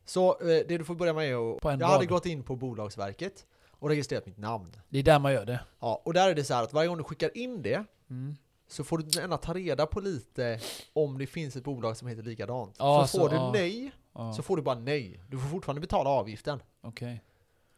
Så 0.05 0.30
eh, 0.39 0.45
det 0.47 0.78
du 0.78 0.84
får 0.84 0.95
börja 0.95 1.13
med 1.13 1.32
är 1.32 1.55
att... 1.55 1.61
På 1.61 1.69
en 1.69 1.80
Jag 1.80 1.88
hade 1.88 1.99
dag. 1.99 2.09
gått 2.09 2.26
in 2.26 2.43
på 2.43 2.55
Bolagsverket 2.55 3.45
och 3.69 3.89
registrerat 3.89 4.26
mitt 4.26 4.38
namn. 4.38 4.72
Det 4.89 4.99
är 4.99 5.03
där 5.03 5.19
man 5.19 5.34
gör 5.34 5.45
det. 5.45 5.59
Ja, 5.80 6.01
och 6.05 6.13
där 6.13 6.30
är 6.30 6.36
det 6.36 6.43
så 6.43 6.53
här 6.53 6.63
att 6.63 6.74
varje 6.74 6.88
gång 6.88 6.97
du 6.97 7.03
skickar 7.03 7.38
in 7.38 7.61
det 7.61 7.84
Mm. 8.09 8.36
så 8.67 8.84
får 8.84 8.97
du 8.97 9.19
gärna 9.19 9.38
ta 9.38 9.53
reda 9.53 9.86
på 9.86 9.99
lite 9.99 10.59
om 10.93 11.17
det 11.17 11.28
finns 11.28 11.55
ett 11.55 11.63
bolag 11.63 11.97
som 11.97 12.07
heter 12.07 12.24
likadant. 12.24 12.76
Ja, 12.80 13.07
så 13.07 13.17
så, 13.17 13.19
får 13.24 13.30
du 13.30 13.36
ja. 13.36 13.51
nej, 13.51 13.91
Ja, 14.13 14.34
så 14.34 14.41
får 14.43 14.55
du 14.57 14.61
bara 14.63 14.80
nej. 14.80 15.19
Du 15.28 15.39
får 15.39 15.47
fortfarande 15.49 15.82
betala 15.82 16.09
avgiften. 16.09 16.59
Okej. 16.82 17.24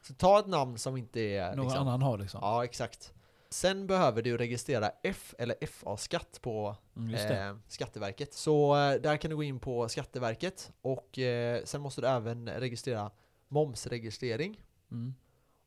Så 0.01 0.13
ta 0.13 0.39
ett 0.39 0.47
namn 0.47 0.77
som 0.77 0.97
inte 0.97 1.19
är... 1.21 1.55
Någon 1.55 1.65
liksom- 1.65 1.81
annan 1.87 2.01
har 2.01 2.17
liksom? 2.17 2.39
Ja, 2.43 2.63
exakt. 2.63 3.12
Sen 3.53 3.87
behöver 3.87 4.21
du 4.21 4.37
registrera 4.37 4.91
F 5.03 5.35
eller 5.37 5.65
FA-skatt 5.67 6.39
på 6.41 6.75
Mm, 6.95 7.13
eh, 7.15 7.55
Skatteverket. 7.67 8.33
Så 8.33 8.75
eh, 8.75 9.01
där 9.01 9.17
kan 9.17 9.29
du 9.29 9.35
gå 9.35 9.43
in 9.43 9.59
på 9.59 9.89
Skatteverket 9.89 10.71
och 10.81 11.19
eh, 11.19 11.63
sen 11.63 11.81
måste 11.81 12.01
du 12.01 12.07
även 12.07 12.49
registrera 12.49 13.11
momsregistrering. 13.47 14.63
Mm. 14.91 15.13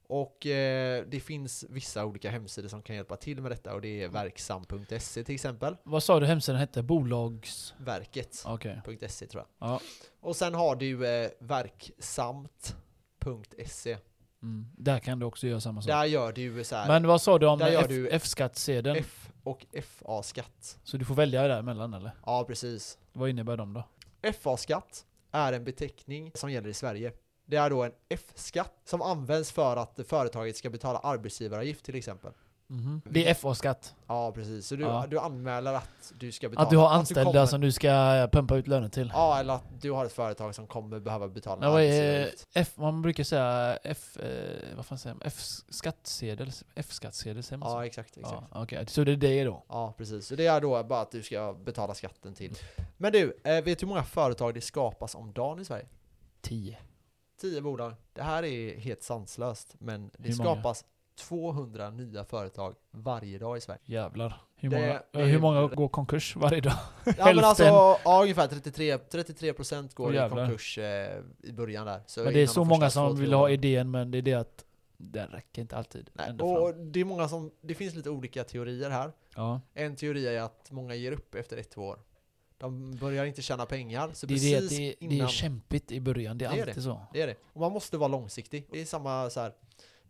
Och 0.09 0.47
eh, 0.47 1.05
det 1.07 1.21
finns 1.21 1.65
vissa 1.69 2.05
olika 2.05 2.31
hemsidor 2.31 2.69
som 2.69 2.83
kan 2.83 2.97
hjälpa 2.97 3.17
till 3.17 3.41
med 3.41 3.51
detta 3.51 3.75
och 3.75 3.81
det 3.81 4.03
är 4.03 4.09
verksam.se 4.09 5.25
till 5.25 5.35
exempel. 5.35 5.77
Vad 5.83 6.03
sa 6.03 6.21
du 6.21 6.27
hemsidan 6.27 6.61
hette? 6.61 6.83
Bolags... 6.83 7.75
Verket.se 7.79 8.49
Okej. 8.49 8.81
tror 9.29 9.45
jag. 9.59 9.69
Ja. 9.69 9.81
Och 10.21 10.37
sen 10.37 10.55
har 10.55 10.77
du 10.77 11.07
eh, 11.07 11.31
verksamt.se. 11.39 12.77
Mm. 14.47 14.67
Där 14.77 14.99
kan 14.99 15.19
du 15.19 15.27
också 15.27 15.47
göra 15.47 15.61
samma 15.61 15.83
sak. 15.83 15.89
Där 15.89 16.05
gör 16.05 16.33
du 16.33 16.65
så 16.65 16.77
här 16.77 16.89
Men 16.89 17.07
vad 17.07 17.23
sa 17.23 17.39
du 17.39 17.47
om 17.47 17.61
gör 17.61 17.87
F- 17.91 18.09
F-skattsedeln? 18.11 18.97
F 19.01 19.31
och 19.43 19.67
FA-skatt. 19.83 20.79
Så 20.85 20.97
du 20.97 21.05
får 21.05 21.15
välja 21.15 21.49
däremellan 21.49 21.95
eller? 21.95 22.11
Ja, 22.27 22.45
precis. 22.45 22.99
Vad 23.13 23.29
innebär 23.29 23.57
de 23.57 23.73
då? 23.75 23.85
FA-skatt 24.41 25.05
är 25.33 25.53
en 25.53 25.65
beteckning 25.65 26.31
som 26.35 26.53
gäller 26.53 26.69
i 26.69 26.75
Sverige. 26.75 27.13
Det 27.47 27.57
är 27.57 27.71
då 27.71 27.83
en 27.83 27.93
F-skatt 28.09 28.73
som 28.85 29.03
används 29.03 29.53
för 29.53 29.77
att 29.77 30.01
företaget 30.09 30.57
ska 30.57 30.71
betala 30.71 30.99
arbetsgivaravgift 30.99 31.85
till 31.85 31.95
exempel. 31.95 32.33
Mhm. 32.69 33.03
Det 33.11 33.29
är 33.31 33.35
FA-skatt. 33.35 33.95
Ja, 34.07 34.33
precis. 34.33 34.67
Så 34.67 34.77
du, 34.77 34.83
Ja. 34.83 35.07
du 35.11 35.19
anmäler 35.19 35.75
att 35.75 36.13
du 36.19 36.33
ska 36.33 36.49
betala. 36.49 36.65
Att 36.65 36.71
du 36.71 36.77
har 36.77 36.89
anställda 36.91 37.33
kommer- 37.33 37.47
som 37.47 37.61
du 37.61 37.73
ska 37.73 38.29
pumpa 38.33 38.57
ut 38.57 38.67
löner 38.67 38.89
till. 38.89 39.11
Ja, 39.15 39.39
eller 39.41 39.55
att 39.55 39.81
du 39.81 39.91
har 39.93 40.05
ett 40.05 40.13
företag 40.13 40.55
som 40.55 40.67
kommer 40.67 41.01
behöva 41.01 41.29
betala 41.29 41.67
är 41.67 41.71
arbetsgivaravgift. 41.71 42.49
F, 42.55 42.73
man 42.77 43.03
brukar 43.03 43.25
säga 43.25 43.79
F, 43.83 44.17
eh, 44.17 44.77
vad 44.77 44.87
fan 44.87 44.99
säger 44.99 45.15
man? 45.15 45.23
F-skattsedel? 45.27 46.53
F-skattsedel 46.75 47.43
säger 47.43 47.59
man 47.59 47.71
så? 47.71 47.77
Ja, 47.77 47.87
exakt. 47.87 48.17
exakt. 48.17 48.43
Ja, 48.51 48.63
okej. 48.63 48.87
Så 48.89 49.05
det 49.05 49.13
är 49.13 49.17
det 49.17 49.45
då? 49.45 49.65
Ja, 49.69 49.95
precis. 49.99 50.27
Så 50.27 50.35
det 50.35 50.47
är 50.47 50.61
då 50.61 50.83
bara 50.85 51.01
att 51.01 51.11
du 51.13 51.23
ska 51.23 51.55
betala 51.65 51.95
skatten 51.95 52.35
till. 52.35 52.55
Men 52.97 53.13
du, 53.13 53.37
eh, 53.45 53.65
vet 53.65 53.65
du 53.79 53.87
hur 53.87 53.89
många 53.89 54.03
företag 54.05 54.55
det 54.55 54.61
skapas 54.61 55.15
om 55.15 55.33
dagen 55.33 55.61
i 55.61 55.65
Sverige? 55.65 55.87
10. 56.41 56.79
10 57.41 57.61
bolag. 57.61 57.95
Det 58.13 58.23
här 58.23 58.43
är 58.45 58.79
helt 58.79 59.03
sanslöst, 59.03 59.75
men 59.79 60.11
det 60.19 60.33
skapas 60.33 60.85
200 61.17 61.91
nya 61.91 62.25
företag 62.25 62.75
varje 62.91 63.39
dag 63.39 63.57
i 63.57 63.61
Sverige. 63.61 63.81
Jävlar. 63.85 64.43
Hur 64.57 64.71
Det- 64.71 64.77
många, 64.81 65.03
det 65.13 65.21
är- 65.21 65.27
hur 65.27 65.41
många 65.41 65.67
går 65.67 65.89
konkurs 65.89 66.37
varje 66.37 66.61
dag? 66.61 66.73
Ja 67.19 67.25
men 67.25 67.45
alltså, 67.45 67.65
ja, 67.65 68.21
ungefär 68.23 68.47
33, 68.49 68.97
33% 68.99 69.95
går 69.95 70.17
Åh, 70.17 70.27
i 70.27 70.29
konkurs 70.29 70.79
eh, 70.79 71.19
i 71.43 71.53
början 71.53 71.87
där. 71.87 72.01
Så 72.07 72.21
Men 72.25 72.33
det 72.33 72.39
är 72.39 72.43
innan 72.43 72.55
så 72.55 72.65
många 72.65 72.87
två, 72.87 72.91
som 72.91 73.17
vill 73.21 73.33
ha 73.33 73.51
idén 73.51 73.91
men 73.91 74.11
det 74.11 74.19
är 74.19 74.23
det 74.23 74.35
att 74.35 74.65
den 74.97 75.29
räcker 75.29 75.63
inte 75.63 75.77
alltid. 75.77 76.11
Nej, 76.13 76.31
och 76.31 76.71
fram. 76.71 76.93
det 76.93 77.01
är 77.01 77.05
många 77.05 77.29
som, 77.29 77.51
det 77.61 77.75
finns 77.75 77.95
lite 77.95 78.11
olika 78.11 78.45
teorier 78.45 78.91
här. 78.91 79.13
Ja. 79.37 79.61
En 79.75 79.97
teori 79.97 80.27
är 80.27 80.41
att 80.43 80.71
många 80.71 80.95
ger 80.95 81.13
upp 81.13 81.35
efter 81.35 81.57
ett, 81.57 81.71
två 81.71 81.83
år. 81.83 81.99
De 82.59 82.97
börjar 82.97 83.25
inte 83.25 83.43
tjäna 83.43 83.67
pengar, 83.67 84.11
så 84.13 84.27
Det 84.27 84.35
är, 84.35 84.39
det, 84.39 84.57
att 84.57 84.63
precis 84.63 84.79
det, 84.79 84.85
det 85.01 85.07
är 85.07 85.13
innan... 85.17 85.29
kämpigt 85.29 85.93
i 85.93 86.01
början, 86.01 86.39
det 86.39 86.45
är 86.45 86.51
Det 86.51 86.59
är 86.61 86.67
alltid 86.67 86.83
så. 86.83 87.01
Det 87.13 87.23
är 87.23 87.27
det. 87.27 87.35
Och 87.53 87.61
man 87.61 87.73
måste 87.73 87.97
vara 87.97 88.09
långsiktig. 88.09 88.67
Det 88.73 88.81
är 88.81 88.85
samma 88.85 89.31
så 89.31 89.41
här. 89.41 89.53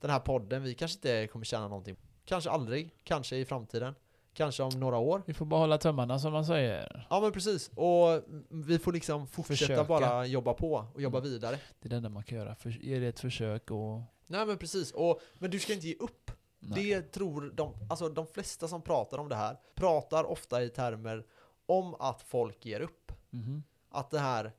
Den 0.00 0.10
här 0.10 0.20
podden, 0.20 0.62
vi 0.62 0.74
kanske 0.74 0.96
inte 0.98 1.26
kommer 1.32 1.44
tjäna 1.44 1.68
någonting. 1.68 1.96
Kanske 2.24 2.50
aldrig, 2.50 2.94
kanske 3.04 3.36
i 3.36 3.44
framtiden. 3.44 3.94
Kanske 4.34 4.62
om 4.62 4.80
några 4.80 4.98
år. 4.98 5.22
Vi 5.26 5.34
får 5.34 5.46
bara 5.46 5.60
hålla 5.60 5.78
tummarna 5.78 6.18
som 6.18 6.32
man 6.32 6.44
säger. 6.46 7.06
Ja 7.10 7.20
men 7.20 7.32
precis, 7.32 7.70
och 7.74 8.22
vi 8.50 8.78
får 8.78 8.92
liksom 8.92 9.26
fortsätta 9.26 9.56
Försöka. 9.56 9.84
bara 9.84 10.26
jobba 10.26 10.54
på 10.54 10.86
och 10.94 11.02
jobba 11.02 11.18
Mm. 11.18 11.30
vidare. 11.30 11.58
Det 11.80 11.86
är 11.86 11.90
det 11.90 11.96
enda 11.96 12.08
man 12.08 12.22
kan 12.22 12.38
göra. 12.38 12.54
För, 12.54 12.70
ge 12.70 12.98
det 12.98 13.06
ett 13.06 13.20
försök 13.20 13.70
och... 13.70 14.00
Nej 14.26 14.46
men 14.46 14.58
precis, 14.58 14.92
och, 14.92 15.20
men 15.38 15.50
du 15.50 15.58
ska 15.58 15.72
inte 15.72 15.86
ge 15.86 15.94
upp. 15.94 16.30
Nej. 16.58 16.84
Det 16.84 17.02
tror 17.12 17.52
de, 17.54 17.74
alltså 17.90 18.08
de 18.08 18.26
flesta 18.26 18.68
som 18.68 18.82
pratar 18.82 19.18
om 19.18 19.28
det 19.28 19.36
här, 19.36 19.56
pratar 19.74 20.24
ofta 20.24 20.62
i 20.62 20.68
termer 20.68 21.26
om 21.66 21.94
att 21.98 22.22
folk 22.22 22.66
ger 22.66 22.80
upp. 22.80 23.12
Mhm. 23.30 23.62
Att 23.90 24.10
det 24.10 24.18
här, 24.18 24.52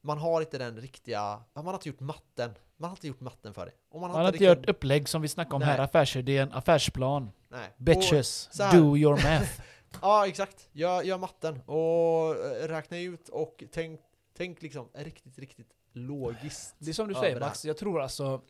man 0.00 0.18
har 0.18 0.40
inte 0.40 0.58
den 0.58 0.76
riktiga, 0.80 1.42
man 1.54 1.66
har 1.66 1.74
inte 1.74 1.88
gjort 1.88 2.00
matten. 2.00 2.50
Man 2.80 2.90
har 2.90 2.96
inte 2.96 3.06
gjort 3.08 3.20
matten 3.20 3.54
för 3.54 3.66
det. 3.66 3.72
Och 3.90 4.00
Man 4.00 4.10
har 4.10 4.20
inte 4.20 4.32
riktigt- 4.32 4.48
gjort 4.48 4.68
upplägg 4.68 5.08
som 5.08 5.22
vi 5.22 5.28
snackade 5.28 5.54
om 5.54 5.60
Nej. 5.60 5.68
här, 5.68 5.78
affärsidén, 5.78 6.52
affärsplan. 6.52 7.30
Nej. 7.48 7.68
Bitches, 7.76 8.50
do 8.72 8.96
your 8.96 9.12
math. 9.16 9.60
ja 10.02 10.26
exakt, 10.26 10.68
gör, 10.72 11.02
gör 11.02 11.18
matten 11.18 11.60
och 11.66 12.36
eh, 12.36 12.68
räkna 12.68 12.98
ut 12.98 13.28
och 13.28 13.64
tänk, 13.72 14.00
tänk 14.36 14.62
liksom 14.62 14.88
riktigt, 14.94 15.38
riktigt 15.38 15.70
logiskt. 15.92 16.74
Det 16.78 16.90
är 16.90 16.94
som 16.94 17.08
du 17.08 17.14
säger 17.14 17.40
Max, 17.40 17.64
jag 17.64 17.76
tror 17.76 18.02
alltså 18.02 18.40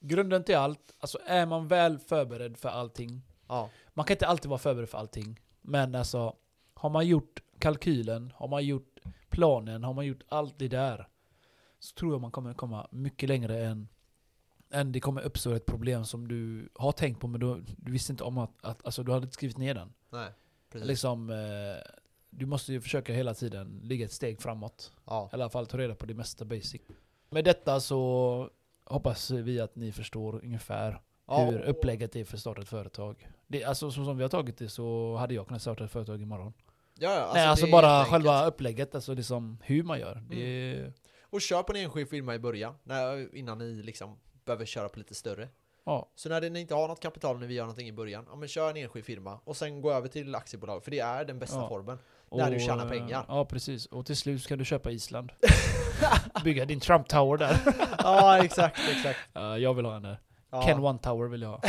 Grunden 0.00 0.44
till 0.44 0.56
allt, 0.56 0.94
alltså 1.00 1.18
är 1.26 1.46
man 1.46 1.68
väl 1.68 1.98
förberedd 1.98 2.58
för 2.58 2.68
allting 2.68 3.22
Ja, 3.48 3.70
Man 3.94 4.04
kan 4.06 4.14
inte 4.14 4.26
alltid 4.26 4.48
vara 4.48 4.58
förberedd 4.58 4.88
för 4.88 4.98
allting 4.98 5.40
Men 5.60 5.94
alltså 5.94 6.36
Har 6.74 6.90
man 6.90 7.06
gjort 7.06 7.42
kalkylen, 7.58 8.32
har 8.36 8.48
man 8.48 8.64
gjort 8.64 8.98
planen, 9.28 9.84
har 9.84 9.94
man 9.94 10.06
gjort 10.06 10.22
allt 10.28 10.58
det 10.58 10.68
där 10.68 11.08
Så 11.78 11.94
tror 11.94 12.12
jag 12.12 12.20
man 12.20 12.30
kommer 12.30 12.54
komma 12.54 12.88
mycket 12.90 13.28
längre 13.28 13.64
än 13.64 13.88
Än 14.70 14.92
det 14.92 15.00
kommer 15.00 15.22
uppstå 15.22 15.52
ett 15.52 15.66
problem 15.66 16.04
som 16.04 16.28
du 16.28 16.68
har 16.74 16.92
tänkt 16.92 17.20
på 17.20 17.26
men 17.28 17.40
du, 17.40 17.64
du 17.76 17.92
visste 17.92 18.12
inte 18.12 18.24
om 18.24 18.38
att, 18.38 18.50
att 18.60 18.84
alltså 18.86 19.02
du 19.02 19.12
hade 19.12 19.24
inte 19.24 19.34
skrivit 19.34 19.58
ner 19.58 19.74
den 19.74 19.92
nej. 20.10 20.30
Precis. 20.72 20.88
Liksom 20.88 21.30
eh, 21.30 21.36
Du 22.30 22.46
måste 22.46 22.72
ju 22.72 22.80
försöka 22.80 23.12
hela 23.12 23.34
tiden 23.34 23.80
ligga 23.82 24.04
ett 24.04 24.12
steg 24.12 24.40
framåt 24.40 24.92
Ja. 25.04 25.28
i 25.32 25.34
alla 25.34 25.48
fall 25.50 25.66
ta 25.66 25.78
reda 25.78 25.94
på 25.94 26.06
det 26.06 26.14
mesta 26.14 26.44
basic. 26.44 26.80
Med 27.30 27.44
detta 27.44 27.80
så 27.80 28.50
hoppas 28.84 29.30
vi 29.30 29.60
att 29.60 29.76
ni 29.76 29.92
förstår 29.92 30.44
ungefär 30.44 31.00
Ja, 31.26 31.44
hur 31.44 31.60
upplägget 31.60 32.16
är 32.16 32.24
för 32.24 32.34
att 32.36 32.40
starta 32.40 32.62
ett 32.62 32.68
företag. 32.68 33.28
Det, 33.46 33.64
alltså 33.64 33.90
så 33.90 34.04
som 34.04 34.16
vi 34.16 34.22
har 34.22 34.28
tagit 34.30 34.58
det 34.58 34.68
så 34.68 35.16
hade 35.16 35.34
jag 35.34 35.46
kunnat 35.46 35.62
starta 35.62 35.84
ett 35.84 35.90
företag 35.90 36.22
imorgon. 36.22 36.52
Ja, 36.94 37.14
ja, 37.14 37.30
Nej 37.34 37.46
alltså 37.46 37.66
är 37.66 37.72
bara 37.72 38.04
själva 38.04 38.46
upplägget, 38.46 38.94
alltså 38.94 39.14
liksom 39.14 39.58
hur 39.62 39.82
man 39.82 40.00
gör. 40.00 40.22
Det 40.30 40.42
är, 40.42 40.92
Och 41.30 41.40
kör 41.40 41.62
på 41.62 41.72
en 41.72 41.78
enskild 41.84 42.08
firma 42.10 42.34
i 42.34 42.38
början, 42.38 42.74
när, 42.82 43.34
innan 43.36 43.58
ni 43.58 43.82
liksom 43.82 44.18
behöver 44.44 44.64
köra 44.64 44.88
på 44.88 44.98
lite 44.98 45.14
större. 45.14 45.48
ja, 45.84 46.08
Så 46.14 46.28
när 46.28 46.50
ni 46.50 46.60
inte 46.60 46.74
har 46.74 46.88
något 46.88 47.00
kapital 47.00 47.38
när 47.38 47.46
vi 47.46 47.54
gör 47.54 47.64
någonting 47.64 47.88
i 47.88 47.92
början, 47.92 48.26
ja 48.30 48.36
men 48.36 48.48
kör 48.48 48.70
en 48.70 48.76
enskild 48.76 49.04
firma 49.04 49.40
och 49.44 49.56
sen 49.56 49.80
gå 49.80 49.92
över 49.92 50.08
till 50.08 50.34
aktiebolag, 50.34 50.84
för 50.84 50.90
det 50.90 50.98
är 51.00 51.24
den 51.24 51.38
bästa 51.38 51.56
Ja. 51.56 51.68
formen. 51.68 51.98
När 52.30 52.50
du 52.50 52.60
tjänar 52.60 52.84
eh, 52.84 52.90
pengar. 52.90 53.24
Ja 53.28 53.44
precis, 53.44 53.86
och 53.86 54.06
till 54.06 54.16
slut 54.16 54.42
ska 54.42 54.56
du 54.56 54.64
köpa 54.64 54.90
Island. 54.90 55.32
Bygga 56.44 56.64
din 56.64 56.80
Trump 56.80 57.08
Tower 57.08 57.36
där. 57.38 57.56
ja, 57.98 58.44
exakt, 58.44 58.78
exakt. 58.90 59.18
Ja, 59.32 59.58
jag 59.58 59.74
vill 59.74 59.84
ha 59.84 59.96
en 59.96 60.02
där. 60.02 60.20
Ja. 60.50 60.62
Ken 60.62 60.84
One 60.84 60.98
Tower 60.98 61.28
vill 61.28 61.42
jag 61.42 61.48
ha. 61.48 61.60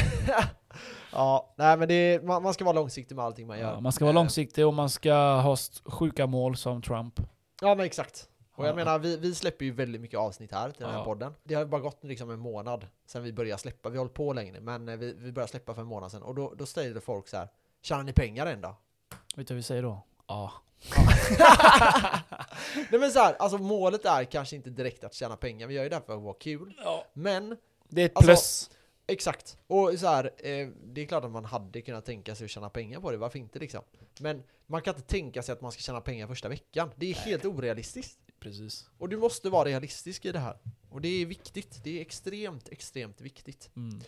ja, 1.12 1.54
nej 1.58 1.78
men 1.78 1.92
är, 1.92 2.22
man, 2.22 2.44
man 2.44 2.54
ska 2.54 2.64
vara 2.66 2.76
långsiktig 2.76 3.16
med 3.16 3.26
allting 3.26 3.48
man 3.48 3.60
gör. 3.60 3.72
Ja, 3.74 3.80
man 3.80 3.92
ska 3.92 4.06
vara 4.06 4.12
Eh, 4.12 4.16
långsiktig 4.16 4.68
och 4.68 4.74
man 4.74 4.90
ska 4.90 5.14
ha 5.42 5.58
sjuka 5.86 6.28
mål 6.28 6.56
som 6.58 6.82
Trump. 6.82 7.20
Ja 7.62 7.76
men 7.76 7.86
exakt. 7.86 8.30
Och 8.60 8.66
jag 8.66 8.72
Ja. 8.72 8.76
menar, 8.76 9.00
vi, 9.00 9.18
vi 9.18 9.36
släpper 9.36 9.66
ju 9.66 9.72
väldigt 9.72 10.02
mycket 10.02 10.20
avsnitt 10.20 10.52
här 10.52 10.72
till 10.72 10.82
den 10.86 10.92
här 10.96 11.04
podden. 11.04 11.34
Det 11.44 11.54
har 11.56 11.62
ju 11.62 11.68
bara 11.68 11.82
gått 11.82 12.04
liksom 12.04 12.30
en 12.30 12.40
månad 12.40 12.88
sedan 13.06 13.24
vi 13.24 13.34
började 13.34 13.62
släppa. 13.62 13.90
Vi 13.90 13.98
har 13.98 14.04
hållit 14.04 14.14
på 14.14 14.34
längre, 14.34 14.60
men 14.62 14.90
eh, 14.90 14.98
vi, 14.98 15.14
vi 15.14 15.32
började 15.32 15.50
släppa 15.52 15.74
för 15.74 15.82
en 15.82 15.88
månad 15.88 16.12
sedan. 16.12 16.24
Och 16.24 16.36
då, 16.36 16.54
då 16.58 16.66
ställde 16.66 17.02
folk 17.02 17.28
så 17.28 17.38
här. 17.38 17.48
Tjänar 17.82 18.04
ni 18.04 18.14
pengar 18.14 18.46
än 18.46 18.62
då? 18.62 18.76
Vet 19.36 19.48
du 19.48 19.54
vad 19.54 19.58
vi 19.58 19.64
säger 19.64 19.84
då? 19.84 20.02
Ja. 20.28 20.54
Nej 22.92 23.00
men 23.00 23.12
så 23.12 23.20
här, 23.20 23.36
alltså 23.40 23.58
målet 23.58 24.06
är 24.06 24.24
kanske 24.24 24.56
inte 24.56 24.70
direkt 24.70 25.04
att 25.04 25.14
tjäna 25.14 25.36
pengar. 25.38 25.68
Vi 25.68 25.74
gör 25.74 25.84
ju 25.84 25.90
det 25.90 26.02
för 26.06 26.14
att 26.16 26.22
vara 26.22 26.34
kul. 26.40 26.74
ja. 26.84 27.06
Men, 27.14 27.58
Det 27.90 28.02
är 28.02 28.06
ett 28.06 28.12
Alltså, 28.16 28.28
plus. 28.32 28.70
exakt. 29.08 29.58
Och 29.68 29.92
så 30.00 30.08
här, 30.08 30.26
eh, 30.38 30.68
det 30.84 31.02
är 31.02 31.06
klart 31.06 31.24
att 31.24 31.32
man 31.32 31.46
hade 31.46 31.82
kunnat 31.82 32.06
tänka 32.06 32.36
sig 32.36 32.46
att 32.46 32.52
tjäna 32.52 32.70
pengar 32.70 33.00
på 33.00 33.12
det. 33.12 33.18
Varför 33.18 33.40
inte 33.40 33.60
liksom? 33.60 33.82
Men 34.20 34.44
man 34.68 34.82
kan 34.82 34.96
inte 34.96 35.08
tänka 35.08 35.44
sig 35.44 35.54
att 35.54 35.62
man 35.62 35.72
ska 35.72 35.82
tjäna 35.82 36.02
pengar 36.02 36.28
första 36.28 36.50
veckan. 36.50 36.92
Det 36.96 37.10
är 37.10 37.14
helt 37.14 37.46
orealistiskt. 37.46 38.20
Precis. 38.40 38.90
Och 38.98 39.10
du 39.10 39.18
måste 39.18 39.50
vara 39.50 39.66
realistisk 39.70 40.26
i 40.26 40.32
det 40.32 40.40
här. 40.40 40.58
Och 40.90 41.02
det 41.02 41.08
är 41.22 41.26
viktigt. 41.26 41.82
Det 41.84 41.98
är 41.98 42.02
extremt, 42.02 42.70
extremt 42.70 43.22
viktigt. 43.22 43.70
Mm. 43.76 44.00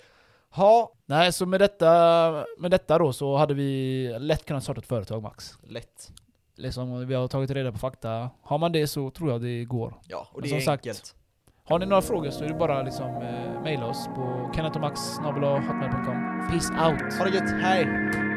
Ha, 0.50 0.94
Nej, 1.06 1.34
så 1.34 1.46
med 1.46 1.60
detta, 1.62 2.46
med 2.58 2.72
detta 2.72 2.98
då 2.98 3.14
så 3.14 3.38
hade 3.38 3.54
vi 3.54 4.16
lätt 4.20 4.46
kunnat 4.46 4.64
starta 4.64 4.80
ett 4.80 4.88
företag 4.88 5.22
Max. 5.24 5.54
lätt. 5.64 6.12
Liksom, 6.56 7.08
vi 7.08 7.14
har 7.14 7.28
tagit 7.28 7.52
reda 7.52 7.72
på 7.72 7.78
fakta. 7.78 8.30
Har 8.42 8.58
man 8.58 8.72
det 8.72 8.88
så 8.88 9.10
tror 9.12 9.32
jag 9.32 9.42
det 9.42 9.66
går. 9.66 10.00
Ja, 10.08 10.28
och 10.32 10.36
Men 10.36 10.42
det 10.44 10.50
som 10.50 10.58
är 10.58 10.62
sagt, 10.62 10.86
enkelt. 10.86 11.16
Har 11.64 11.80
ni 11.80 11.86
några 11.86 12.02
frågor 12.02 12.30
så 12.32 12.44
är 12.44 12.48
det 12.48 12.54
bara 12.54 12.84
liksom 12.84 13.08
eh, 13.08 13.62
mejla 13.64 13.86
oss 13.86 14.08
på 14.16 14.52
kennethomax.hotmail.com 14.56 16.48
Peace 16.50 16.74
out! 16.74 17.14
Ha 17.14 17.26
det 17.26 17.36
gött, 17.36 17.62
hej! 17.62 18.31